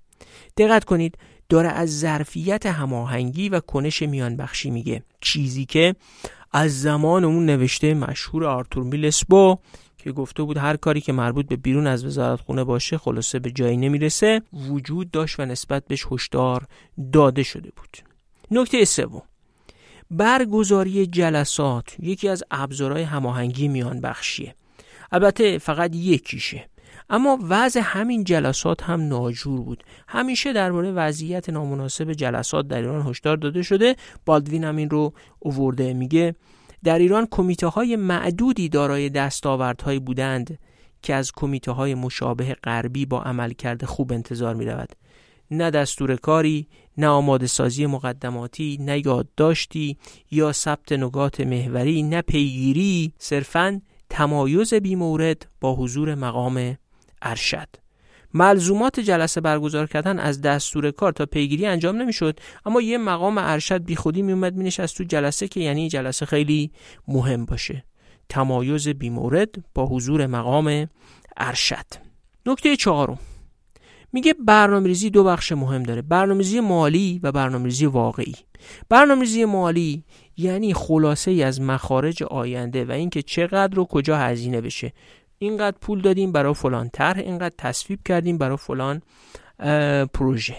دقت 0.56 0.84
کنید 0.84 1.18
داره 1.48 1.68
از 1.68 2.00
ظرفیت 2.00 2.66
هماهنگی 2.66 3.48
و 3.48 3.60
کنش 3.60 4.02
میان 4.02 4.36
بخشی 4.36 4.70
میگه. 4.70 5.02
چیزی 5.20 5.64
که 5.64 5.94
از 6.52 6.82
زمان 6.82 7.24
اون 7.24 7.46
نوشته 7.46 7.94
مشهور 7.94 8.44
آرتور 8.44 8.84
میلسبو 8.84 9.58
که 9.98 10.12
گفته 10.12 10.42
بود 10.42 10.56
هر 10.56 10.76
کاری 10.76 11.00
که 11.00 11.12
مربوط 11.12 11.48
به 11.48 11.56
بیرون 11.56 11.86
از 11.86 12.04
وزارت 12.04 12.40
خونه 12.40 12.64
باشه 12.64 12.98
خلاصه 12.98 13.38
به 13.38 13.50
جایی 13.50 13.76
نمی‌رسه 13.76 14.42
وجود 14.52 15.10
داشت 15.10 15.40
و 15.40 15.44
نسبت 15.44 15.86
بهش 15.86 16.06
هشدار 16.10 16.66
داده 17.12 17.42
شده 17.42 17.70
بود. 17.76 17.96
نکته 18.50 18.84
سوم. 18.84 19.22
برگزاری 20.10 21.06
جلسات 21.06 21.96
یکی 21.98 22.28
از 22.28 22.44
ابزارهای 22.50 23.02
هماهنگی 23.02 23.68
میان 23.68 24.00
بخشیه 24.00 24.54
البته 25.12 25.58
فقط 25.58 25.94
یکیشه. 25.94 26.68
اما 27.10 27.38
وضع 27.48 27.80
همین 27.84 28.24
جلسات 28.24 28.82
هم 28.82 29.08
ناجور 29.08 29.60
بود. 29.60 29.84
همیشه 30.08 30.52
درباره 30.52 30.92
وضعیت 30.92 31.50
نامناسب 31.50 32.12
جلسات 32.12 32.68
در 32.68 32.76
ایران 32.76 33.06
هشدار 33.06 33.36
داده 33.36 33.62
شده. 33.62 33.96
بالدوین 34.26 34.64
هم 34.64 34.76
این 34.76 34.90
رو 34.90 35.12
اوورده. 35.38 35.92
میگه 35.92 36.34
در 36.84 36.98
ایران 36.98 37.28
کمیته 37.30 37.66
های 37.66 37.96
معدودی 37.96 38.68
دارای 38.68 39.08
دستاوردهایی 39.08 39.98
بودند 39.98 40.58
که 41.02 41.14
از 41.14 41.32
کمیته 41.32 41.72
های 41.72 41.94
مشابه 41.94 42.56
غربی 42.64 43.06
با 43.06 43.22
عمل 43.22 43.52
کرده 43.52 43.86
خوب 43.86 44.12
انتظار 44.12 44.54
می 44.54 44.64
رود. 44.64 44.88
نه 45.50 45.70
دستور 45.70 46.16
کاری، 46.16 46.68
نه 46.98 47.06
آماده 47.06 47.46
سازی 47.46 47.86
مقدماتی، 47.86 48.78
نه 48.80 49.06
یادداشتی 49.06 49.98
یا 50.30 50.52
ثبت 50.52 50.92
نگات 50.92 51.40
محوری، 51.40 52.02
نه 52.02 52.22
پیگیری، 52.22 53.12
صرفاً 53.18 53.80
تمایز 54.10 54.74
بیمورد 54.74 55.46
با 55.60 55.74
حضور 55.74 56.14
مقام 56.14 56.76
ارشد. 57.24 57.68
ملزومات 58.34 59.00
جلسه 59.00 59.40
برگزار 59.40 59.86
کردن 59.86 60.18
از 60.18 60.40
دستور 60.40 60.90
کار 60.90 61.12
تا 61.12 61.26
پیگیری 61.26 61.66
انجام 61.66 61.96
نمی‌شد 61.96 62.40
اما 62.66 62.80
یه 62.80 62.98
مقام 62.98 63.38
ارشد 63.38 63.84
بی 63.84 63.96
خودی 63.96 64.22
میومد 64.22 64.54
مینشست 64.54 64.96
تو 64.96 65.04
جلسه 65.04 65.48
که 65.48 65.60
یعنی 65.60 65.88
جلسه 65.88 66.26
خیلی 66.26 66.70
مهم 67.08 67.44
باشه. 67.44 67.84
تمایز 68.28 68.88
بیمورد 68.88 69.54
با 69.74 69.86
حضور 69.86 70.26
مقام 70.26 70.88
ارشد. 71.36 71.86
نکته 72.46 72.76
چهارم. 72.76 73.18
میگه 74.12 74.34
برنامه‌ریزی 74.46 75.10
دو 75.10 75.24
بخش 75.24 75.52
مهم 75.52 75.82
داره 75.82 76.02
برنامه‌ریزی 76.02 76.60
مالی 76.60 77.20
و 77.22 77.32
برنامه‌ریزی 77.32 77.86
واقعی. 77.86 78.34
برنامه‌ریزی 78.88 79.44
مالی 79.44 80.04
یعنی 80.36 80.74
خلاصه 80.74 81.30
ای 81.30 81.42
از 81.42 81.60
مخارج 81.60 82.22
آینده 82.22 82.84
و 82.84 82.90
اینکه 82.90 83.22
چقدر 83.22 83.78
و 83.78 83.84
کجا 83.84 84.16
هزینه 84.16 84.60
بشه. 84.60 84.92
اینقدر 85.38 85.76
پول 85.80 86.00
دادیم 86.00 86.32
برای 86.32 86.54
فلان 86.54 86.90
طرح 86.92 87.18
اینقدر 87.18 87.54
تصویب 87.58 88.00
کردیم 88.04 88.38
برای 88.38 88.56
فلان 88.56 89.02
پروژه. 90.14 90.56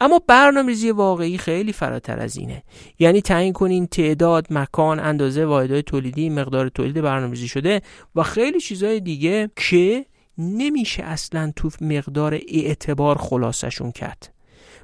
اما 0.00 0.20
برنامه‌ریزی 0.26 0.90
واقعی 0.90 1.38
خیلی 1.38 1.72
فراتر 1.72 2.20
از 2.20 2.36
اینه. 2.36 2.62
یعنی 2.98 3.20
تعیین 3.20 3.52
کنین 3.52 3.86
تعداد 3.86 4.46
مکان 4.50 5.00
اندازه 5.00 5.44
واحدهای 5.44 5.82
تولیدی 5.82 6.30
مقدار 6.30 6.68
تولید 6.68 7.00
برنامه‌ریزی 7.00 7.48
شده 7.48 7.82
و 8.14 8.22
خیلی 8.22 8.60
چیزهای 8.60 9.00
دیگه 9.00 9.50
که 9.56 10.06
نمیشه 10.38 11.02
اصلا 11.02 11.52
تو 11.56 11.70
مقدار 11.80 12.40
اعتبار 12.48 13.18
خلاصشون 13.18 13.92
کرد. 13.92 14.34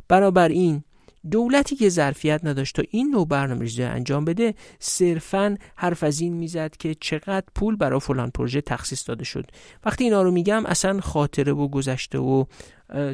بنابراین 0.08 0.84
دولتی 1.30 1.76
که 1.76 1.88
ظرفیت 1.88 2.40
نداشت 2.44 2.76
تا 2.76 2.82
این 2.90 3.10
نوع 3.10 3.26
برنامه 3.26 3.60
ریزی 3.60 3.82
انجام 3.82 4.24
بده 4.24 4.54
صرفا 4.78 5.56
حرف 5.76 6.02
از 6.02 6.20
این 6.20 6.34
می‌زد 6.34 6.76
که 6.76 6.94
چقدر 7.00 7.46
پول 7.54 7.76
برای 7.76 8.00
فلان 8.00 8.30
پروژه 8.30 8.60
تخصیص 8.60 9.08
داده 9.08 9.24
شد. 9.24 9.50
وقتی 9.84 10.04
اینا 10.04 10.22
رو 10.22 10.30
میگم 10.30 10.66
اصلا 10.66 11.00
خاطره 11.00 11.52
و 11.52 11.68
گذشته 11.68 12.18
و 12.18 12.44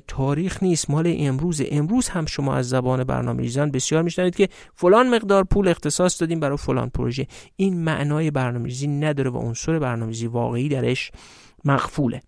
تاریخ 0.09 0.62
نیست. 0.62 0.91
مال 0.91 1.15
امروز 1.19 1.62
امروز 1.71 2.09
هم 2.09 2.27
شما 2.27 2.55
از 2.55 2.69
زبان 2.69 3.05
برنامه 3.05 3.43
ریزان 3.43 3.71
بسیار 3.71 4.03
میشنوید 4.03 4.37
که 4.37 4.49
فلان 4.75 5.15
مقدار 5.15 5.45
پول 5.45 5.69
اختصاص 5.69 6.21
دادیم 6.21 6.41
برای 6.41 6.57
فلان 6.57 6.89
پروژه. 6.89 7.27
این 7.57 7.85
معنای 7.85 8.31
برنامه 8.31 8.65
ریزی 8.65 8.87
نداره 8.87 9.31
و 9.31 9.37
عنصر 9.37 9.79
برنامه 9.79 10.11
ریزی 10.11 10.27
واقعی 10.27 10.69
درش 10.69 11.11
مغفوله 11.65 12.23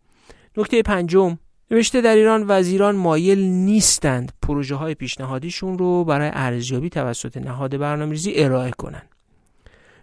نکته 0.56 0.82
پنجم 0.82 1.38
نوشته 1.70 2.00
در 2.00 2.14
ایران 2.14 2.44
وزیران 2.48 2.96
مایل 2.96 3.38
نیستند 3.38 4.32
پروژه 4.42 4.74
های 4.74 4.94
پیشنهادیشون 4.94 5.78
رو 5.78 6.04
برای 6.04 6.30
ارزیابی 6.32 6.90
توسط 6.90 7.36
نهاد 7.36 7.78
برنامه‌ریزی 7.78 8.32
ارائه 8.36 8.70
کنند. 8.70 9.08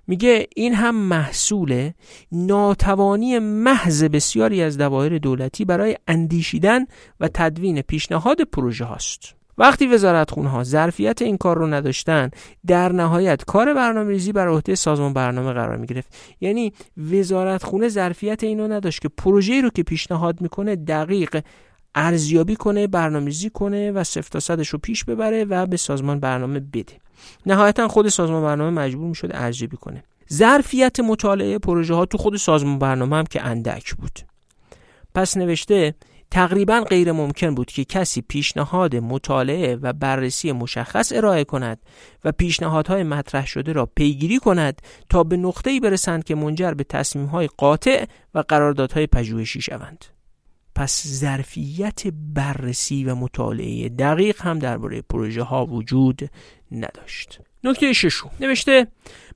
میگه 0.07 0.47
این 0.55 0.73
هم 0.73 0.95
محصول 0.95 1.91
ناتوانی 2.31 3.39
محض 3.39 4.03
بسیاری 4.03 4.61
از 4.61 4.77
دوایر 4.77 5.17
دولتی 5.17 5.65
برای 5.65 5.97
اندیشیدن 6.07 6.85
و 7.19 7.29
تدوین 7.33 7.81
پیشنهاد 7.81 8.41
پروژه 8.41 8.85
هاست. 8.85 9.35
وقتی 9.57 9.87
وزارت 9.87 10.31
ها 10.31 10.63
ظرفیت 10.63 11.21
این 11.21 11.37
کار 11.37 11.57
رو 11.57 11.67
نداشتن 11.67 12.31
در 12.67 12.91
نهایت 12.91 13.45
کار 13.45 13.73
برنامه 13.73 14.09
ریزی 14.09 14.31
بر 14.31 14.47
عهده 14.47 14.75
سازمان 14.75 15.13
برنامه 15.13 15.53
قرار 15.53 15.77
می 15.77 15.87
گرفت 15.87 16.15
یعنی 16.41 16.73
وزارت 17.11 17.63
خونه 17.63 17.89
ظرفیت 17.89 18.43
اینو 18.43 18.67
نداشت 18.67 19.01
که 19.01 19.09
پروژه‌ای 19.09 19.61
رو 19.61 19.69
که 19.69 19.83
پیشنهاد 19.83 20.41
می‌کنه 20.41 20.75
دقیق 20.75 21.43
ارزیابی 21.95 22.55
کنه 22.55 22.87
برنامه‌ریزی 22.87 23.49
کنه 23.49 23.91
و 23.91 24.03
صفر 24.03 24.55
رو 24.71 24.79
پیش 24.79 25.03
ببره 25.03 25.45
و 25.45 25.65
به 25.65 25.77
سازمان 25.77 26.19
برنامه 26.19 26.59
بده. 26.59 26.93
نهایتا 27.45 27.87
خود 27.87 28.09
سازمان 28.09 28.43
برنامه 28.43 28.81
مجبور 28.81 29.07
می‌شد 29.07 29.29
ارزیابی 29.33 29.77
کنه. 29.77 30.03
ظرفیت 30.33 30.99
مطالعه 30.99 31.59
پروژه 31.59 31.93
ها 31.93 32.05
تو 32.05 32.17
خود 32.17 32.35
سازمان 32.35 32.79
برنامه 32.79 33.15
هم 33.15 33.23
که 33.23 33.41
اندک 33.41 33.95
بود. 33.95 34.19
پس 35.15 35.37
نوشته 35.37 35.95
تقریبا 36.33 36.81
غیر 36.89 37.11
ممکن 37.11 37.55
بود 37.55 37.71
که 37.71 37.85
کسی 37.85 38.21
پیشنهاد 38.21 38.95
مطالعه 38.95 39.75
و 39.75 39.93
بررسی 39.93 40.51
مشخص 40.51 41.11
ارائه 41.15 41.43
کند 41.43 41.79
و 42.25 42.31
پیشنهادهای 42.31 43.03
مطرح 43.03 43.47
شده 43.47 43.73
را 43.73 43.85
پیگیری 43.85 44.39
کند 44.39 44.81
تا 45.09 45.23
به 45.23 45.37
نقطه‌ای 45.37 45.79
برسند 45.79 46.23
که 46.23 46.35
منجر 46.35 46.73
به 46.73 46.83
تصمیم‌های 46.83 47.47
قاطع 47.57 48.05
و 48.33 48.43
قراردادهای 48.47 49.07
پژوهشی 49.07 49.61
شوند. 49.61 50.05
پس 50.75 51.07
ظرفیت 51.07 52.01
بررسی 52.07 53.03
و 53.03 53.15
مطالعه 53.15 53.89
دقیق 53.89 54.41
هم 54.41 54.59
درباره 54.59 55.01
پروژه 55.01 55.43
ها 55.43 55.65
وجود 55.65 56.29
نداشت. 56.71 57.39
نکته 57.63 57.93
ششم 57.93 58.31
نوشته 58.39 58.87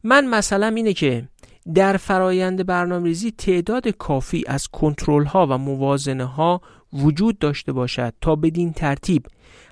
من 0.04 0.26
مثلا 0.26 0.68
اینه 0.68 0.94
که 0.94 1.28
در 1.74 1.98
فرایند 1.98 2.66
برنامه‌ریزی 2.66 3.32
تعداد 3.32 3.88
کافی 3.88 4.44
از 4.48 4.68
کنترل 4.68 5.26
ها 5.26 5.48
و 5.50 5.58
موازنه 5.58 6.26
ها 6.26 6.62
وجود 6.94 7.40
داشته 7.40 7.72
باشد 7.72 8.14
تا 8.22 8.36
بدین 8.36 8.74
ترتیب. 8.74 9.28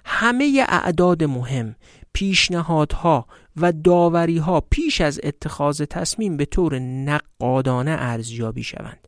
همه 0.06 0.66
اعداد 0.70 1.24
مهم 1.24 1.76
پیشنهادها 2.14 3.28
و 3.58 3.72
داوریها 3.72 4.62
پیش 4.62 5.02
از 5.02 5.20
اتخاذ 5.24 5.82
تصمیم 5.82 6.38
به 6.38 6.46
طور 6.46 6.80
نقادانه 6.80 7.92
ارزیابی 7.92 8.64
شوند. 8.64 9.08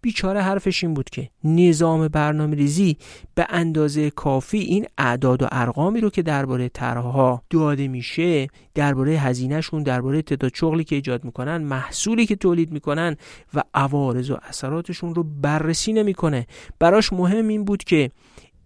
بیچاره 0.00 0.42
حرفش 0.42 0.84
این 0.84 0.94
بود 0.94 1.10
که 1.10 1.28
نظام 1.44 2.08
برنامه 2.08 2.56
ریزی 2.56 2.96
به 3.34 3.46
اندازه 3.48 4.10
کافی 4.10 4.58
این 4.58 4.86
اعداد 4.98 5.42
و 5.42 5.46
ارقامی 5.52 6.00
رو 6.00 6.10
که 6.10 6.22
درباره 6.22 6.68
طرحها 6.68 7.42
داده 7.50 7.88
میشه 7.88 8.46
درباره 8.74 9.12
هزینهشون 9.12 9.82
درباره 9.82 10.22
تعداد 10.22 10.54
شغلی 10.54 10.84
که 10.84 10.94
ایجاد 10.94 11.24
می‌کنن 11.24 11.56
محصولی 11.56 12.26
که 12.26 12.36
تولید 12.36 12.72
می‌کنن 12.72 13.16
و 13.54 13.62
عوارض 13.74 14.30
و 14.30 14.36
اثراتشون 14.42 15.14
رو 15.14 15.22
بررسی 15.22 15.92
نمی‌کنه. 15.92 16.46
براش 16.78 17.12
مهم 17.12 17.48
این 17.48 17.64
بود 17.64 17.84
که 17.84 18.10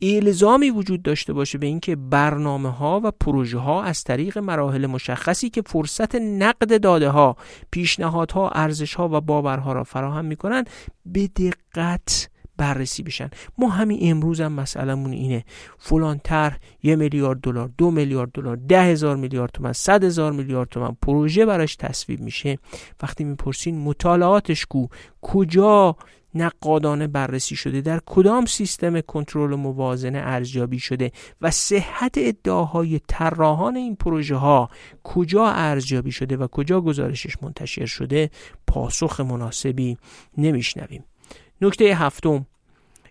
الزامی 0.03 0.71
وجود 0.71 1.03
داشته 1.03 1.33
باشه 1.33 1.59
به 1.59 1.67
اینکه 1.67 1.97
برنامه 1.97 2.71
ها 2.71 3.01
و 3.05 3.11
پروژه 3.11 3.59
ها 3.59 3.83
از 3.83 4.05
طریق 4.05 4.39
مراحل 4.39 4.87
مشخصی 4.87 5.51
که 5.51 5.63
فرصت 5.67 6.15
نقد 6.15 6.81
داده 6.81 7.09
ها 7.09 7.37
پیشنهادها 7.71 8.49
ارزش 8.49 8.95
ها 8.95 9.09
و 9.13 9.21
باورها 9.21 9.73
را 9.73 9.85
فراهم 9.85 10.25
می‌کنن 10.25 10.65
به 11.07 11.27
دقت 11.27 12.29
بررسی 12.57 13.03
بشن. 13.03 13.31
ما 13.59 13.69
همین 13.69 13.99
امروز 14.03 14.41
هم 14.41 14.53
مسئلهمون 14.53 15.13
اینه. 15.13 15.45
فلان 15.79 16.21
طرح 16.25 16.59
یه 16.83 16.97
میلیارد 16.97 17.41
دلار 17.41 17.71
دو 17.79 17.91
میلیارد 17.91 18.31
دلار 18.33 18.57
ده 18.57 18.83
هزار 18.83 19.17
میلیارد 19.17 19.51
تومن 19.51 19.73
صد 19.73 20.05
هزار 20.05 20.33
میلیارد 20.33 20.69
تومن 20.69 20.97
پروژه 21.03 21.47
براش 21.47 21.77
تصویب 21.77 22.21
میشه. 22.21 22.59
وقتی 23.03 23.25
می‌پرسین 23.25 23.79
مطالعاتش 23.79 24.67
کو 24.67 24.87
کجا 25.23 25.97
نقادانه 26.35 27.07
بررسی 27.07 27.57
شده 27.57 27.81
در 27.81 28.01
کدام 28.07 28.47
سیستم 28.47 29.01
کنترل 29.01 29.55
موازنه 29.55 30.19
ارزیابی 30.19 30.79
شده 30.79 31.13
و 31.41 31.51
صحت 31.51 32.15
ادعاهای 32.17 33.01
طراحان 33.09 33.77
این 33.77 33.97
پروژه 33.97 34.37
ها 34.37 34.71
کجا 35.05 35.47
ارزیابی 35.47 36.13
شده 36.13 36.37
و 36.37 36.47
کجا 36.47 36.81
گزارشش 36.81 37.43
منتشر 37.43 37.87
شده 37.87 38.31
پاسخ 38.67 39.21
مناسبی 39.21 39.97
نمیشنویم. 40.39 41.05
نکته 41.61 41.85
هفتم 41.85 42.47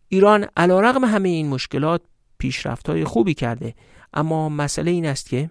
ایران 0.08 0.48
علیرغم 0.58 1.06
همه 1.06 1.30
این 1.30 1.50
مشکلات 1.50 2.02
پیشرفت 2.38 2.90
های 2.90 3.04
خوبی 3.04 3.34
کرده 3.34 3.74
اما 4.14 4.50
مسئله 4.50 4.92
این 4.92 5.06
است 5.06 5.30
که 5.30 5.50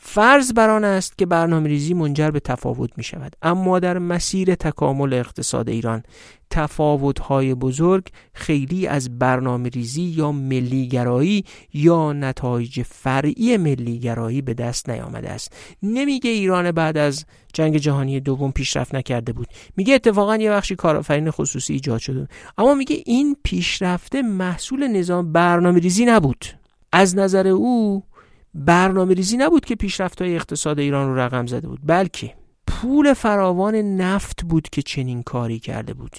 فرض 0.00 0.52
بر 0.52 0.70
آن 0.70 0.84
است 0.84 1.18
که 1.18 1.26
برنامه 1.26 1.68
ریزی 1.68 1.94
منجر 1.94 2.30
به 2.30 2.40
تفاوت 2.40 2.90
می 2.96 3.04
شود 3.04 3.36
اما 3.42 3.78
در 3.78 3.98
مسیر 3.98 4.54
تکامل 4.54 5.14
اقتصاد 5.14 5.68
ایران 5.68 6.02
تفاوت 6.50 7.18
های 7.18 7.54
بزرگ 7.54 8.08
خیلی 8.32 8.86
از 8.86 9.18
برنامه 9.18 9.68
ریزی 9.68 10.02
یا 10.02 10.32
ملیگرایی 10.32 11.44
یا 11.72 12.12
نتایج 12.12 12.82
فرعی 12.82 13.56
ملیگرایی 13.56 14.42
به 14.42 14.54
دست 14.54 14.90
نیامده 14.90 15.30
است. 15.30 15.52
نمیگه 15.82 16.30
ایران 16.30 16.72
بعد 16.72 16.96
از 16.96 17.24
جنگ 17.54 17.76
جهانی 17.76 18.20
دوم 18.20 18.52
پیشرفت 18.52 18.94
نکرده 18.94 19.32
بود. 19.32 19.46
میگه 19.76 19.94
اتفاقا 19.94 20.36
یه 20.36 20.50
بخشی 20.50 20.76
کارآفرین 20.76 21.30
خصوصی 21.30 21.72
ایجاد 21.72 22.00
شده 22.00 22.28
اما 22.58 22.74
میگه 22.74 23.02
این 23.06 23.36
پیشرفته 23.42 24.22
محصول 24.22 24.88
نظام 24.88 25.32
برنامه 25.32 25.78
ریزی 25.80 26.04
نبود. 26.04 26.44
از 26.92 27.16
نظر 27.16 27.48
او 27.48 28.02
برنامه 28.54 29.14
ریزی 29.14 29.36
نبود 29.36 29.64
که 29.64 29.74
پیشرفت 29.74 30.22
های 30.22 30.36
اقتصاد 30.36 30.78
ایران 30.78 31.08
رو 31.08 31.18
رقم 31.18 31.46
زده 31.46 31.68
بود 31.68 31.80
بلکه 31.82 32.34
پول 32.66 33.14
فراوان 33.14 33.74
نفت 33.74 34.44
بود 34.44 34.68
که 34.68 34.82
چنین 34.82 35.22
کاری 35.22 35.58
کرده 35.58 35.94
بود. 35.94 36.16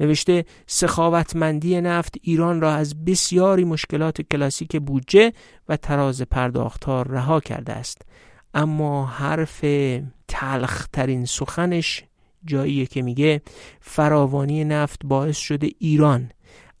نوشته 0.00 0.44
سخاوتمندی 0.66 1.80
نفت 1.80 2.14
ایران 2.22 2.60
را 2.60 2.72
از 2.72 3.04
بسیاری 3.04 3.64
مشکلات 3.64 4.22
کلاسیک 4.22 4.76
بودجه 4.76 5.32
و 5.68 5.76
تراز 5.76 6.22
پرداختار 6.22 7.08
رها 7.08 7.40
کرده 7.40 7.72
است. 7.72 8.02
اما 8.54 9.06
حرف 9.06 9.64
تلخترین 10.28 11.24
سخنش 11.24 12.04
جاییه 12.44 12.86
که 12.86 13.02
میگه 13.02 13.42
فراوانی 13.80 14.64
نفت 14.64 15.00
باعث 15.04 15.36
شده 15.36 15.70
ایران 15.78 16.30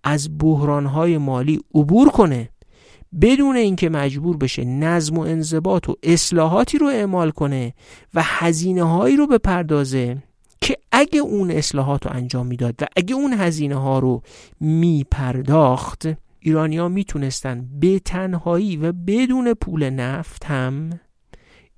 از 0.04 0.38
بحرانهای 0.38 1.18
مالی 1.18 1.60
عبور 1.74 2.10
کنه 2.10 2.48
بدون 3.20 3.56
اینکه 3.56 3.88
مجبور 3.88 4.36
بشه 4.36 4.64
نظم 4.64 5.18
و 5.18 5.20
انضباط 5.20 5.88
و 5.88 5.96
اصلاحاتی 6.02 6.78
رو 6.78 6.86
اعمال 6.86 7.30
کنه 7.30 7.74
و 8.14 8.22
هزینه 8.24 8.82
هایی 8.82 9.16
رو 9.16 9.26
بپردازه 9.26 10.22
که 10.60 10.76
اگه 10.92 11.20
اون 11.20 11.50
اصلاحات 11.50 12.06
رو 12.06 12.12
انجام 12.12 12.46
می‌داد 12.46 12.74
و 12.80 12.86
اگه 12.96 13.14
اون 13.14 13.32
هزینه 13.32 13.74
ها 13.74 13.98
رو 13.98 14.22
میپرداخت 14.60 16.08
ایرانیا 16.40 16.88
می‌تونستن 16.88 17.68
به 17.80 17.98
تنهایی 17.98 18.76
و 18.76 18.92
بدون 18.92 19.54
پول 19.54 19.90
نفت 19.90 20.44
هم 20.44 20.90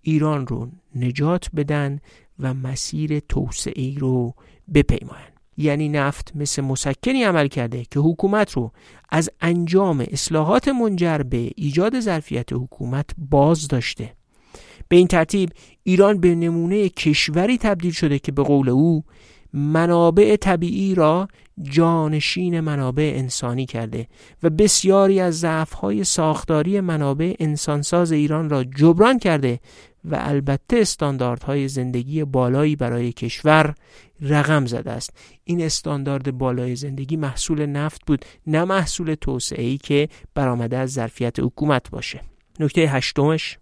ایران 0.00 0.46
رو 0.46 0.68
نجات 0.94 1.50
بدن 1.56 1.98
و 2.38 2.54
مسیر 2.54 3.20
توسعه 3.20 3.98
رو 3.98 4.34
بپیمایند. 4.74 5.31
یعنی 5.56 5.88
نفت 5.88 6.32
مثل 6.34 6.62
مسکنی 6.62 7.24
عمل 7.24 7.48
کرده 7.48 7.84
که 7.90 8.00
حکومت 8.00 8.52
رو 8.52 8.72
از 9.08 9.30
انجام 9.40 10.06
اصلاحات 10.10 10.68
منجر 10.68 11.18
به 11.18 11.50
ایجاد 11.56 12.00
ظرفیت 12.00 12.52
حکومت 12.52 13.10
باز 13.18 13.68
داشته. 13.68 14.12
به 14.88 14.96
این 14.96 15.06
ترتیب 15.06 15.50
ایران 15.82 16.20
به 16.20 16.34
نمونه 16.34 16.88
کشوری 16.88 17.58
تبدیل 17.58 17.92
شده 17.92 18.18
که 18.18 18.32
به 18.32 18.42
قول 18.42 18.68
او 18.68 19.04
منابع 19.52 20.36
طبیعی 20.36 20.94
را 20.94 21.28
جانشین 21.62 22.60
منابع 22.60 23.12
انسانی 23.16 23.66
کرده 23.66 24.06
و 24.42 24.50
بسیاری 24.50 25.20
از 25.20 25.40
ضعف‌های 25.40 26.04
ساختاری 26.04 26.80
منابع 26.80 27.34
انسانساز 27.38 28.12
ایران 28.12 28.50
را 28.50 28.64
جبران 28.64 29.18
کرده 29.18 29.60
و 30.04 30.16
البته 30.20 30.76
استانداردهای 30.76 31.68
زندگی 31.68 32.24
بالایی 32.24 32.76
برای 32.76 33.12
کشور 33.12 33.74
رقم 34.20 34.66
زده 34.66 34.90
است. 34.90 35.10
این 35.44 35.62
استاندارد 35.62 36.38
بالای 36.38 36.76
زندگی 36.76 37.16
محصول 37.16 37.66
نفت 37.66 38.06
بود 38.06 38.24
نه 38.46 38.64
محصول 38.64 39.14
توسعه 39.14 39.64
ای 39.64 39.78
که 39.78 40.08
برآمده 40.34 40.76
از 40.76 40.92
ظرفیت 40.92 41.40
حکومت 41.40 41.90
باشه. 41.90 42.20
نکته 42.60 42.80
هشتمش 42.80 43.58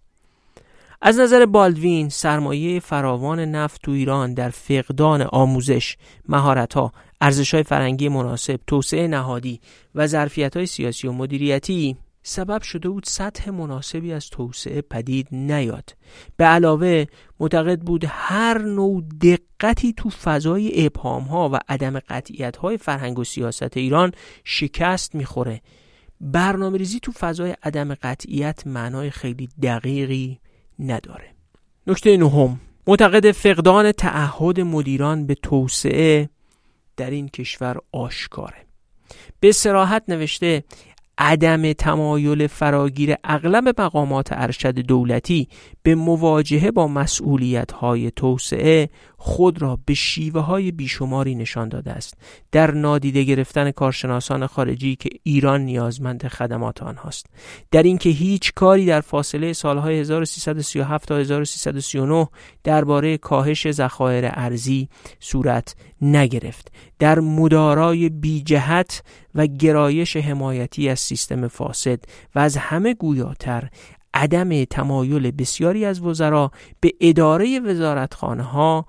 از 1.02 1.18
نظر 1.18 1.46
بالدوین 1.46 2.08
سرمایه 2.08 2.80
فراوان 2.80 3.40
نفت 3.40 3.82
تو 3.82 3.90
ایران 3.90 4.34
در 4.34 4.50
فقدان 4.50 5.22
آموزش، 5.22 5.96
مهارت‌ها، 6.28 6.92
ارزش‌های 7.20 7.62
فرنگی 7.62 8.08
مناسب، 8.08 8.60
توسعه 8.66 9.08
نهادی 9.08 9.60
و 9.94 10.06
ظرفیت‌های 10.06 10.66
سیاسی 10.66 11.08
و 11.08 11.12
مدیریتی 11.12 11.96
سبب 12.22 12.62
شده 12.62 12.88
بود 12.88 13.04
سطح 13.06 13.50
مناسبی 13.50 14.12
از 14.12 14.30
توسعه 14.30 14.80
پدید 14.80 15.28
نیاد. 15.32 15.96
به 16.36 16.44
علاوه 16.44 17.04
معتقد 17.40 17.80
بود 17.80 18.04
هر 18.08 18.58
نوع 18.58 19.02
دقتی 19.22 19.92
تو 19.96 20.10
فضای 20.10 20.86
ابهام 20.86 21.22
ها 21.22 21.50
و 21.52 21.58
عدم 21.68 21.98
قطعیت 21.98 22.56
های 22.56 22.76
فرهنگ 22.76 23.18
و 23.18 23.24
سیاست 23.24 23.76
ایران 23.76 24.12
شکست 24.44 25.14
می‌خوره. 25.14 25.60
برنامه 26.20 26.78
ریزی 26.78 27.00
تو 27.00 27.12
فضای 27.12 27.56
عدم 27.62 27.94
قطعیت 27.94 28.66
معنای 28.66 29.10
خیلی 29.10 29.48
دقیقی 29.62 30.40
نداره. 30.78 31.34
نکته 31.86 32.16
نهم 32.16 32.60
معتقد 32.86 33.30
فقدان 33.30 33.92
تعهد 33.92 34.60
مدیران 34.60 35.26
به 35.26 35.34
توسعه 35.34 36.30
در 36.96 37.10
این 37.10 37.28
کشور 37.28 37.76
آشکاره. 37.92 38.66
به 39.40 39.52
سراحت 39.52 40.02
نوشته 40.08 40.64
عدم 41.20 41.72
تمایل 41.72 42.46
فراگیر 42.46 43.14
اغلب 43.24 43.80
مقامات 43.80 44.28
ارشد 44.32 44.74
دولتی 44.74 45.48
به 45.82 45.94
مواجهه 45.94 46.70
با 46.70 46.88
مسئولیت 46.88 47.72
های 47.72 48.10
توسعه 48.10 48.90
خود 49.22 49.62
را 49.62 49.78
به 49.86 49.94
شیوه 49.94 50.40
های 50.40 50.70
بیشماری 50.70 51.34
نشان 51.34 51.68
داده 51.68 51.90
است. 51.92 52.14
در 52.52 52.70
نادیده 52.70 53.22
گرفتن 53.22 53.70
کارشناسان 53.70 54.46
خارجی 54.46 54.96
که 54.96 55.08
ایران 55.22 55.60
نیازمند 55.60 56.28
خدمات 56.28 56.82
آنهاست. 56.82 57.26
در 57.70 57.82
اینکه 57.82 58.10
هیچ 58.10 58.52
کاری 58.54 58.86
در 58.86 59.00
فاصله 59.00 59.52
سالهای 59.52 60.00
1337 60.00 61.08
تا 61.08 61.16
1339 61.16 62.28
درباره 62.64 63.18
کاهش 63.18 63.70
ذخایر 63.70 64.24
ارزی 64.28 64.88
صورت 65.18 65.74
نگرفت. 66.02 66.72
در 66.98 67.20
مدارای 67.20 68.08
بیجهت 68.08 69.02
و 69.34 69.46
گرایش 69.46 70.16
حمایتی 70.16 70.88
از 70.88 71.00
سیستم 71.00 71.48
فاسد 71.48 72.00
و 72.34 72.38
از 72.38 72.56
همه 72.56 72.94
گویاتر 72.94 73.68
عدم 74.14 74.64
تمایل 74.64 75.30
بسیاری 75.30 75.84
از 75.84 76.00
وزرا 76.00 76.50
به 76.80 76.92
اداره 77.00 77.60
وزارتخانه 77.60 78.42
ها 78.42 78.86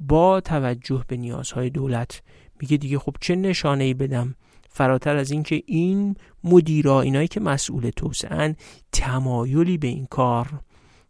با 0.00 0.40
توجه 0.40 1.04
به 1.08 1.16
نیازهای 1.16 1.70
دولت. 1.70 2.22
میگه 2.60 2.76
دیگه 2.76 2.98
خب 2.98 3.16
چه 3.20 3.36
نشانه 3.36 3.84
ای 3.84 3.94
بدم؟ 3.94 4.34
فراتر 4.68 5.16
از 5.16 5.30
اینکه 5.30 5.62
این 5.66 6.16
مدیرا 6.44 7.00
اینایی 7.00 7.28
که 7.28 7.40
مسئول 7.40 7.90
توسعه 7.90 8.56
تمایلی 8.92 9.78
به 9.78 9.88
این 9.88 10.06
کار 10.06 10.60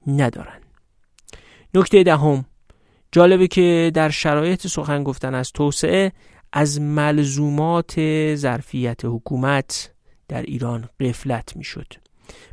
ندارن. 0.06 0.60
نکته 1.74 2.02
دهم 2.02 2.44
جالبه 3.12 3.46
که 3.46 3.90
در 3.94 4.10
شرایط 4.10 4.66
سخن 4.66 5.04
گفتن 5.04 5.34
از 5.34 5.52
توسعه 5.52 6.12
از 6.52 6.80
ملزومات 6.80 7.94
ظرفیت 8.34 9.00
حکومت 9.04 9.94
در 10.28 10.42
ایران 10.42 10.88
قفلت 11.00 11.56
می‌شد. 11.56 12.07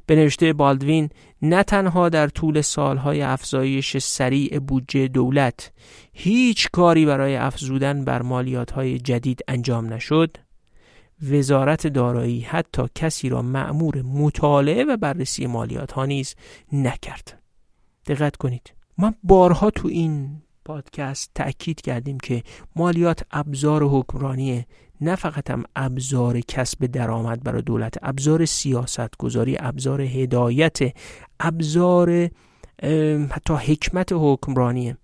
به 0.06 0.16
نوشته 0.16 0.54
بالدوین 0.54 1.10
نه 1.42 1.64
تنها 1.64 2.10
در 2.10 2.28
طول 2.28 2.62
سالهای 2.62 3.22
افزایش 3.22 3.98
سریع 3.98 4.60
بودجه 4.60 5.08
دولت 5.08 5.72
هیچ 6.14 6.70
کاری 6.74 7.06
برای 7.06 7.36
افزودن 7.36 8.06
بر 8.06 8.22
مالیاتهای 8.22 9.00
جدید 9.00 9.40
انجام 9.48 9.94
نشد 9.94 10.38
وزارت 11.32 11.88
دارایی 11.88 12.42
حتی 12.42 12.84
کسی 12.96 13.30
را 13.30 13.42
معمور 13.42 14.02
مطالعه 14.02 14.84
و 14.84 14.98
بررسی 14.98 15.48
مالیات 15.48 15.92
ها 15.92 16.06
نیز 16.06 16.36
نکرد. 16.74 17.42
دقت 18.08 18.36
کنید. 18.36 18.74
ما 18.98 19.14
بارها 19.24 19.70
تو 19.70 19.88
این 19.88 20.42
پادکست 20.66 21.32
تأکید 21.36 21.82
کردیم 21.82 22.18
که 22.18 22.44
مالیات 22.76 23.24
ابزار 23.32 23.84
حکمرانی 23.84 24.66
نه 25.02 25.16
فقط 25.16 25.52
هم 25.52 25.64
ابزار 25.76 26.40
کسب 26.40 26.86
درآمد 26.86 27.44
برای 27.44 27.62
دولت 27.62 27.96
ابزار 28.02 28.46
سیاست 28.46 29.18
گذاری 29.18 29.58
ابزار 29.60 30.02
هدایت 30.02 30.78
ابزار 31.40 32.30
حتی 33.32 33.54
حکمت 33.54 34.10
حکمرانیه 34.12 34.98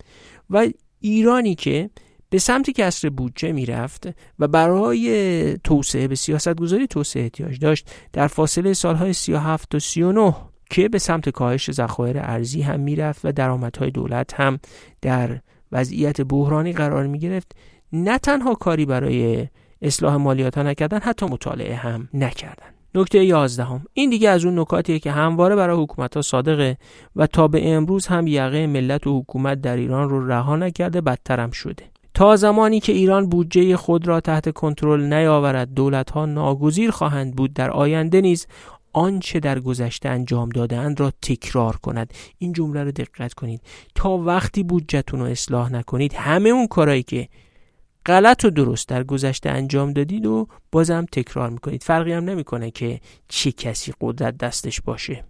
و 0.50 0.68
ایرانی 1.00 1.56
که 1.56 1.90
به 2.30 2.40
سمت 2.40 2.70
کسر 2.70 3.10
بودجه 3.10 3.52
می‌رفت 3.52 4.08
و 4.40 4.48
برای 4.48 5.58
توسعه 5.58 6.08
به 6.08 6.16
سیاست 6.16 6.56
گذاری 6.56 6.88
توسعه 6.88 7.24
احتیاج 7.24 7.60
داشت 7.60 7.92
در 8.14 8.28
فاصله 8.28 8.74
سالهای 8.74 9.14
37 9.14 9.70
تا 9.70 9.80
39 9.80 10.36
که 10.70 10.90
به 10.90 11.00
سمت 11.00 11.30
کاهش 11.30 11.72
ذخایر 11.72 12.18
ارزی 12.20 12.62
هم 12.62 12.80
می‌رفت 12.80 13.26
و 13.26 13.32
درآمدهای 13.32 13.92
دولت 13.92 14.34
هم 14.34 14.60
در 15.02 15.40
وضعیت 15.72 16.22
بحرانی 16.22 16.74
قرار 16.74 17.08
می 17.08 17.20
گرفت 17.20 17.56
نه 17.94 18.18
تنها 18.18 18.56
کاری 18.56 18.86
برای 18.86 19.48
اصلاح 19.82 20.16
مالیات 20.16 20.58
ها 20.58 20.64
نکردن 20.64 21.00
حتی 21.00 21.26
مطالعه 21.26 21.76
هم 21.76 22.10
نکردن. 22.14 22.66
نکته 22.96 23.26
یازدهم. 23.26 23.86
این 23.94 24.10
دیگه 24.10 24.30
از 24.30 24.46
اون 24.46 24.60
نکاتیه 24.60 25.00
که 25.00 25.12
همواره 25.12 25.56
برای 25.56 25.84
حکومت 25.84 26.16
ها 26.16 26.22
صادقه 26.22 26.78
و 27.16 27.28
تا 27.28 27.48
به 27.48 27.74
امروز 27.74 28.08
هم 28.08 28.28
یقه 28.28 28.68
ملت 28.68 29.08
و 29.08 29.20
حکومت 29.20 29.62
در 29.62 29.78
ایران 29.78 30.10
رو 30.10 30.28
رها 30.28 30.56
نکرده 30.56 31.02
بدترم 31.02 31.52
شده. 31.52 31.84
تا 32.14 32.36
زمانی 32.36 32.80
که 32.80 32.92
ایران 32.92 33.30
بودجه 33.30 33.78
خود 33.78 34.08
را 34.08 34.20
تحت 34.20 34.50
کنترل 34.54 35.14
نیاورد 35.14 35.74
دولت 35.74 36.12
ها 36.12 36.26
ناگزیر 36.26 36.92
خواهند 36.92 37.36
بود 37.36 37.54
در 37.54 37.72
آینده 37.72 38.22
نیز 38.22 38.48
آنچه 38.94 39.40
در 39.40 39.60
گذشته 39.60 40.10
انجام 40.10 40.50
دادهاند 40.50 41.00
را 41.00 41.12
تکرار 41.22 41.76
کند. 41.76 42.14
این 42.38 42.54
جمله 42.54 42.84
رو 42.84 42.92
دقت 42.92 43.34
کنید. 43.34 43.62
تا 43.96 44.10
وقتی 44.10 44.64
بودجهتون 44.64 45.20
رو 45.20 45.26
اصلاح 45.26 45.72
نکنید 45.72 46.14
همه 46.14 46.50
اون 46.50 46.68
کارهایی 46.68 47.04
که 47.04 47.30
غلط 48.06 48.46
و 48.46 48.50
درست 48.50 48.88
در 48.88 49.04
گذشته 49.04 49.50
انجام 49.50 49.94
دادید 49.94 50.26
و 50.26 50.48
بازم 50.72 51.06
تکرار 51.12 51.50
می‌کنید. 51.50 51.84
فرقی 51.84 52.14
هم 52.14 52.24
نمی‌کنه 52.24 52.72
که 52.72 53.00
چه 53.28 53.52
کسی 53.52 53.94
قدرت 54.02 54.38
دستش 54.38 54.82
باشه. 54.82 55.24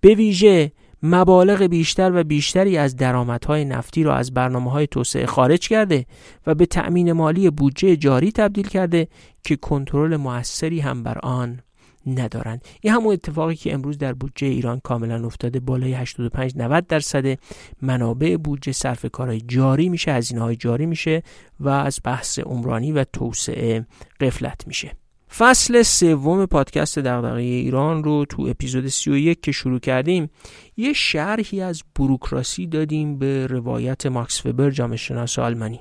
به 0.00 0.14
ویژه 0.14 0.72
مبالغ 1.02 1.62
بیشتر 1.62 2.12
و 2.14 2.24
بیشتری 2.24 2.76
از 2.76 2.96
درآمدهای 2.96 3.64
نفتی 3.64 4.02
را 4.02 4.14
از 4.14 4.34
برنامه 4.34 4.70
های 4.70 4.86
توسعه 4.86 5.26
خارج 5.26 5.68
کرده 5.68 6.06
و 6.46 6.54
به 6.54 6.66
تأمین 6.66 7.12
مالی 7.12 7.50
بودجه 7.50 7.96
جاری 7.96 8.32
تبدیل 8.32 8.68
کرده 8.68 9.08
که 9.44 9.56
کنترل 9.56 10.16
موثری 10.16 10.80
هم 10.80 11.02
بر 11.02 11.18
آن 11.18 11.60
ندارند. 12.06 12.64
این 12.80 12.92
همون 12.92 13.12
اتفاقی 13.12 13.54
که 13.54 13.74
امروز 13.74 13.98
در 13.98 14.12
بودجه 14.12 14.46
ایران 14.46 14.80
کاملا 14.80 15.26
افتاده. 15.26 15.60
بالای 15.60 15.92
85 15.92 16.52
90 16.56 16.86
درصد 16.86 17.38
منابع 17.82 18.36
بودجه 18.36 18.72
صرف 18.72 19.06
کارهای 19.12 19.40
جاری 19.40 19.88
میشه 19.88 20.12
هزینه 20.12 20.40
های 20.40 20.56
جاری 20.56 20.86
میشه 20.86 21.22
و 21.60 21.68
از 21.68 22.00
بحث 22.04 22.38
عمرانی 22.38 22.92
و 22.92 23.04
توسعه 23.04 23.86
قفلت 24.20 24.66
میشه. 24.66 24.92
فصل 25.36 25.82
سوم 25.82 26.46
پادکست 26.46 26.98
دغدغه 26.98 27.40
ایران 27.40 28.04
رو 28.04 28.24
تو 28.24 28.42
اپیزود 28.42 28.88
31 28.88 29.40
که 29.40 29.52
شروع 29.52 29.78
کردیم 29.78 30.30
یه 30.76 30.92
شرحی 30.92 31.60
از 31.60 31.82
بروکراسی 31.96 32.66
دادیم 32.66 33.18
به 33.18 33.46
روایت 33.46 34.06
ماکس 34.06 34.46
وبر 34.46 34.70
جامعه 34.70 34.96
شناس 34.96 35.38
آلمانی. 35.38 35.80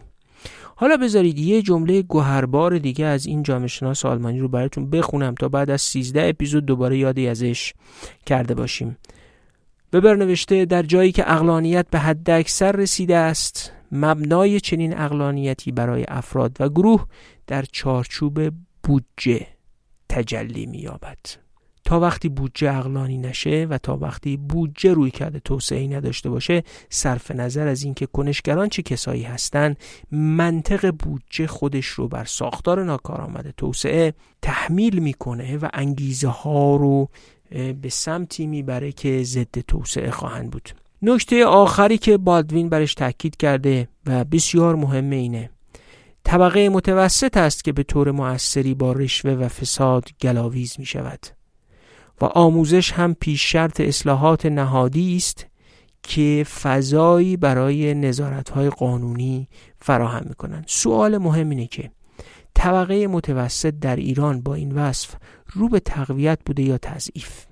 حالا 0.81 0.97
بذارید 0.97 1.39
یه 1.39 1.61
جمله 1.61 2.01
گوهربار 2.01 2.77
دیگه 2.77 3.05
از 3.05 3.25
این 3.25 3.43
جامعه 3.43 3.67
شناس 3.67 4.05
آلمانی 4.05 4.39
رو 4.39 4.47
براتون 4.47 4.89
بخونم 4.89 5.35
تا 5.35 5.49
بعد 5.49 5.69
از 5.69 5.81
13 5.81 6.29
اپیزود 6.29 6.65
دوباره 6.65 6.97
یادی 6.97 7.27
ازش 7.27 7.73
کرده 8.25 8.53
باشیم. 8.53 8.97
ببر 9.93 10.15
نوشته 10.15 10.65
در 10.65 10.83
جایی 10.83 11.11
که 11.11 11.33
اقلانیت 11.33 11.85
به 11.89 11.99
حد 11.99 12.29
اکثر 12.29 12.71
رسیده 12.71 13.17
است 13.17 13.71
مبنای 13.91 14.59
چنین 14.59 14.99
اقلانیتی 14.99 15.71
برای 15.71 16.05
افراد 16.07 16.57
و 16.59 16.69
گروه 16.69 17.05
در 17.47 17.65
چارچوب 17.71 18.39
بودجه 18.83 19.47
تجلی 20.09 20.65
مییابد. 20.65 21.17
تا 21.91 21.99
وقتی 21.99 22.29
بودجه 22.29 22.77
اقلانی 22.77 23.17
نشه 23.17 23.67
و 23.69 23.77
تا 23.77 23.97
وقتی 23.97 24.37
بودجه 24.37 24.93
روی 24.93 25.11
کرده 25.11 25.39
توسعه 25.39 25.87
نداشته 25.87 26.29
باشه 26.29 26.63
صرف 26.89 27.31
نظر 27.31 27.67
از 27.67 27.83
اینکه 27.83 28.05
کنشگران 28.05 28.69
چه 28.69 28.81
کسایی 28.81 29.23
هستند 29.23 29.77
منطق 30.11 30.91
بودجه 30.91 31.47
خودش 31.47 31.85
رو 31.85 32.07
بر 32.07 32.25
ساختار 32.25 32.83
ناکارآمد 32.83 33.53
توسعه 33.57 34.13
تحمیل 34.41 34.99
می‌کنه 34.99 35.57
و 35.57 35.69
انگیزه 35.73 36.27
ها 36.27 36.75
رو 36.75 37.09
به 37.81 37.89
سمتی 37.89 38.47
می‌بره 38.47 38.91
که 38.91 39.23
ضد 39.23 39.59
توسعه 39.67 40.11
خواهند 40.11 40.51
بود. 40.51 40.69
نکته 41.01 41.45
آخری 41.45 41.97
که 41.97 42.17
بالدوین 42.17 42.69
برش 42.69 42.93
تاکید 42.93 43.37
کرده 43.37 43.87
و 44.05 44.23
بسیار 44.23 44.75
مهمه 44.75 45.15
اینه 45.15 45.49
طبقه 46.23 46.69
متوسط 46.69 47.37
است 47.37 47.63
که 47.63 47.71
به 47.71 47.83
طور 47.83 48.11
موثری 48.11 48.73
با 48.73 48.91
رشوه 48.91 49.31
و 49.31 49.47
فساد 49.47 50.09
گلاویز 50.21 50.75
می 50.79 50.85
شود 50.85 51.40
و 52.21 52.25
آموزش 52.25 52.91
هم 52.91 53.13
پیش 53.13 53.51
شرط 53.51 53.81
اصلاحات 53.81 54.45
نهادی 54.45 55.15
است 55.15 55.45
که 56.03 56.45
فضایی 56.61 57.37
برای 57.37 57.93
نظارتهای 57.93 58.69
قانونی 58.69 59.47
فراهم 59.79 60.25
می 60.29 60.35
کنند 60.35 60.63
سوال 60.67 61.17
مهم 61.17 61.49
اینه 61.49 61.67
که 61.67 61.91
طبقه 62.53 63.07
متوسط 63.07 63.73
در 63.81 63.95
ایران 63.95 64.41
با 64.41 64.55
این 64.55 64.71
وصف 64.71 65.15
رو 65.53 65.69
به 65.69 65.79
تقویت 65.79 66.39
بوده 66.45 66.63
یا 66.63 66.77
تضعیف؟ 66.77 67.45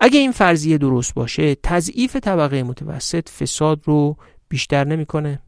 اگه 0.00 0.18
این 0.18 0.32
فرضیه 0.32 0.78
درست 0.78 1.14
باشه 1.14 1.54
تضعیف 1.54 2.16
طبقه 2.16 2.62
متوسط 2.62 3.28
فساد 3.28 3.80
رو 3.84 4.16
بیشتر 4.48 4.84
نمی‌کنه؟ 4.84 5.40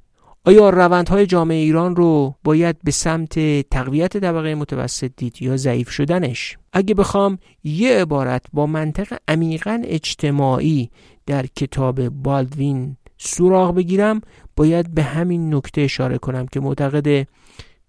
آیا 0.44 0.70
روندهای 0.70 1.26
جامعه 1.26 1.56
ایران 1.56 1.96
رو 1.96 2.34
باید 2.44 2.76
به 2.84 2.90
سمت 2.90 3.60
تقویت 3.60 4.16
طبقه 4.16 4.54
متوسط 4.54 5.10
دید 5.16 5.42
یا 5.42 5.56
ضعیف 5.56 5.90
شدنش؟ 5.90 6.56
اگه 6.72 6.94
بخوام 6.94 7.38
یه 7.64 8.00
عبارت 8.00 8.42
با 8.52 8.66
منطق 8.66 9.18
عمیقا 9.28 9.82
اجتماعی 9.84 10.90
در 11.26 11.46
کتاب 11.46 12.08
بالدوین 12.08 12.96
سراغ 13.18 13.74
بگیرم 13.74 14.20
باید 14.56 14.94
به 14.94 15.02
همین 15.02 15.54
نکته 15.54 15.80
اشاره 15.80 16.18
کنم 16.18 16.46
که 16.46 16.60
معتقد 16.60 17.26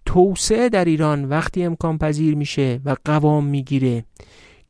توسعه 0.06 0.68
در 0.68 0.84
ایران 0.84 1.24
وقتی 1.24 1.64
امکان 1.64 1.98
پذیر 1.98 2.34
میشه 2.34 2.80
و 2.84 2.96
قوام 3.04 3.46
می‌گیره 3.46 4.04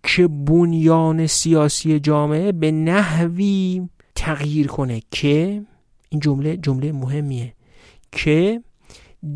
که 0.03 0.29
بنیان 0.29 1.27
سیاسی 1.27 2.01
جامعه 2.01 2.53
به 2.53 2.71
نحوی 2.73 3.89
تغییر 4.15 4.67
کنه 4.67 5.03
که 5.11 5.63
این 6.09 6.21
جمله 6.21 6.57
جمله 6.57 6.93
مهمیه. 6.93 7.55
که 8.13 8.63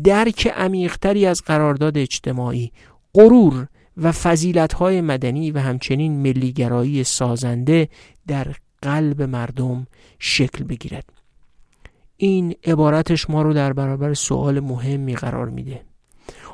درک 0.03 0.47
عمیقتری 0.47 1.25
از 1.25 1.41
قرارداد 1.41 1.97
اجتماعی 1.97 2.71
غرور 3.13 3.67
و 3.97 4.13
های 4.79 5.01
مدنی 5.01 5.51
و 5.51 5.59
همچنین 5.59 6.21
ملیگرایی 6.21 7.03
سازنده 7.03 7.89
در 8.27 8.55
قلب 8.81 9.21
مردم 9.21 9.87
شکل 10.19 10.63
بگیرد. 10.63 11.13
این 12.17 12.55
عبارتش 12.63 13.29
ما 13.29 13.41
رو 13.41 13.53
در 13.53 13.73
برابر 13.73 14.13
سوال 14.13 14.59
مهمی 14.59 15.15
قرار 15.15 15.49
میده. 15.49 15.81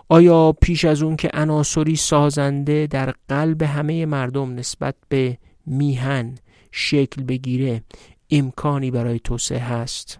آیا 0.09 0.55
پیش 0.61 0.85
از 0.85 1.03
اون 1.03 1.15
که 1.15 1.29
عناصری 1.33 1.95
سازنده 1.95 2.87
در 2.87 3.13
قلب 3.27 3.61
همه 3.61 4.05
مردم 4.05 4.55
نسبت 4.55 4.95
به 5.09 5.37
میهن 5.65 6.37
شکل 6.71 7.23
بگیره 7.23 7.83
امکانی 8.29 8.91
برای 8.91 9.19
توسعه 9.19 9.59
هست؟ 9.59 10.19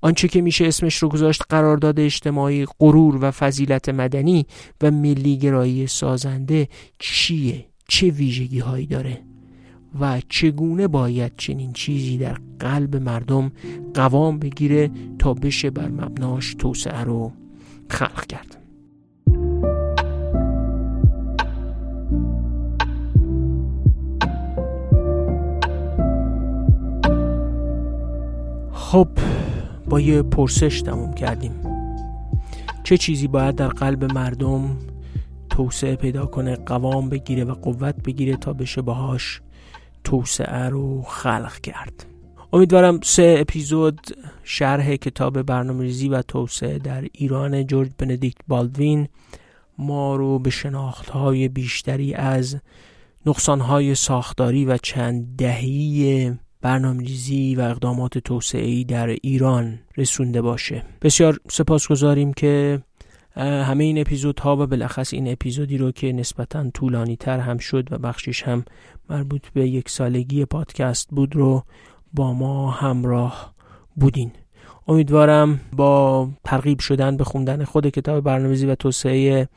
آنچه 0.00 0.28
که 0.28 0.40
میشه 0.40 0.66
اسمش 0.66 0.96
رو 0.96 1.08
گذاشت 1.08 1.42
قرارداد 1.48 2.00
اجتماعی 2.00 2.66
غرور 2.78 3.18
و 3.20 3.30
فضیلت 3.30 3.88
مدنی 3.88 4.46
و 4.82 4.90
ملیگرایی 4.90 5.86
سازنده 5.86 6.68
چیه؟ 6.98 7.64
چه 7.88 8.10
ویژگی 8.10 8.58
هایی 8.58 8.86
داره؟ 8.86 9.20
و 10.00 10.20
چگونه 10.28 10.88
باید 10.88 11.32
چنین 11.36 11.72
چیزی 11.72 12.18
در 12.18 12.36
قلب 12.58 12.96
مردم 12.96 13.52
قوام 13.94 14.38
بگیره 14.38 14.90
تا 15.18 15.34
بشه 15.34 15.70
بر 15.70 15.88
مبناش 15.88 16.54
توسعه 16.54 17.00
رو 17.00 17.32
خلق 17.90 18.26
کرد؟ 18.26 18.54
خب 28.72 29.08
با 29.88 30.00
یه 30.00 30.22
پرسش 30.22 30.82
تموم 30.82 31.14
کردیم. 31.14 31.52
چه 32.84 32.96
چیزی 32.96 33.28
باید 33.28 33.54
در 33.54 33.68
قلب 33.68 34.04
مردم 34.04 34.76
توسعه 35.50 35.96
پیدا 35.96 36.26
کنه 36.26 36.56
قوام 36.56 37.08
بگیره 37.08 37.44
و 37.44 37.54
قوت 37.54 37.94
بگیره 38.04 38.36
تا 38.36 38.52
بشه 38.52 38.82
باهاش 38.82 39.40
توسعه 40.04 40.68
رو 40.68 41.02
خلق 41.02 41.60
کرد؟ 41.60 42.06
امیدوارم 42.52 43.00
سه 43.02 43.36
اپیزود 43.38 44.00
شرح 44.44 44.96
کتاب 44.96 45.42
برنامه 45.42 45.82
ریزی 45.82 46.08
و 46.08 46.22
توسعه 46.22 46.78
در 46.78 47.04
ایران 47.12 47.66
جورج 47.66 47.90
بندیکت 47.98 48.38
بالدوین 48.48 49.08
ما 49.78 50.16
رو 50.16 50.38
به 50.38 50.50
شناخت 50.50 51.10
های 51.10 51.48
بیشتری 51.48 52.14
از 52.14 52.56
نقصان 53.26 53.60
های 53.60 53.94
ساختاری 53.94 54.64
و 54.64 54.76
چند 54.76 55.36
دهی 55.36 56.38
برنامه‌ریزی 56.60 57.54
و 57.54 57.60
اقدامات 57.60 58.18
توسعه‌ای 58.18 58.84
در 58.84 59.06
ایران 59.06 59.78
رسونده 59.96 60.42
باشه. 60.42 60.84
بسیار 61.02 61.38
سپاسگزاریم 61.48 62.32
که 62.32 62.82
همه 63.36 63.84
این 63.84 63.98
اپیزودها 63.98 64.56
و 64.56 64.66
بالاخص 64.66 65.14
این 65.14 65.32
اپیزودی 65.32 65.78
رو 65.78 65.90
که 65.92 66.12
نسبتا 66.12 66.70
طولانی 66.70 67.16
تر 67.16 67.38
هم 67.38 67.58
شد 67.58 67.88
و 67.90 67.98
بخشش 67.98 68.42
هم 68.42 68.64
مربوط 69.10 69.48
به 69.54 69.68
یک 69.68 69.88
سالگی 69.88 70.44
پادکست 70.44 71.08
بود 71.10 71.36
رو 71.36 71.62
با 72.12 72.32
ما 72.32 72.70
همراه 72.70 73.54
بودین. 73.96 74.32
امیدوارم 74.88 75.60
با 75.72 76.28
ترغیب 76.44 76.78
شدن 76.78 77.16
به 77.16 77.24
خوندن 77.24 77.64
خود 77.64 77.88
کتاب 77.88 78.24
برنامه‌ریزی 78.24 78.66
و 78.66 78.74
توسعه 78.74 79.48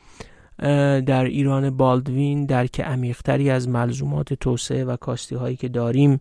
در 1.05 1.25
ایران 1.25 1.69
بالدوین 1.69 2.45
درک 2.45 2.81
عمیقتری 2.81 3.49
از 3.49 3.69
ملزومات 3.69 4.33
توسعه 4.33 4.85
و 4.85 4.95
کاستی 4.95 5.35
هایی 5.35 5.55
که 5.55 5.69
داریم 5.69 6.19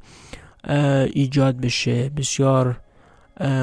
ایجاد 1.12 1.56
بشه. 1.56 2.08
بسیار 2.08 2.80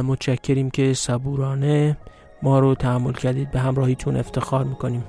متشکریم 0.03 0.69
که 0.69 0.93
صبورانه 0.93 1.97
ما 2.43 2.59
رو 2.59 2.75
تحمل 2.75 3.13
کردید. 3.13 3.51
به 3.51 3.59
همراهیتون 3.59 4.17
افتخار 4.17 4.63
می‌کنیم. 4.63 5.03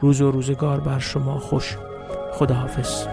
روز 0.00 0.20
و 0.20 0.30
روزگار 0.30 0.80
بر 0.80 0.98
شما 0.98 1.38
خوش. 1.38 1.76
خداحافظ. 2.32 3.06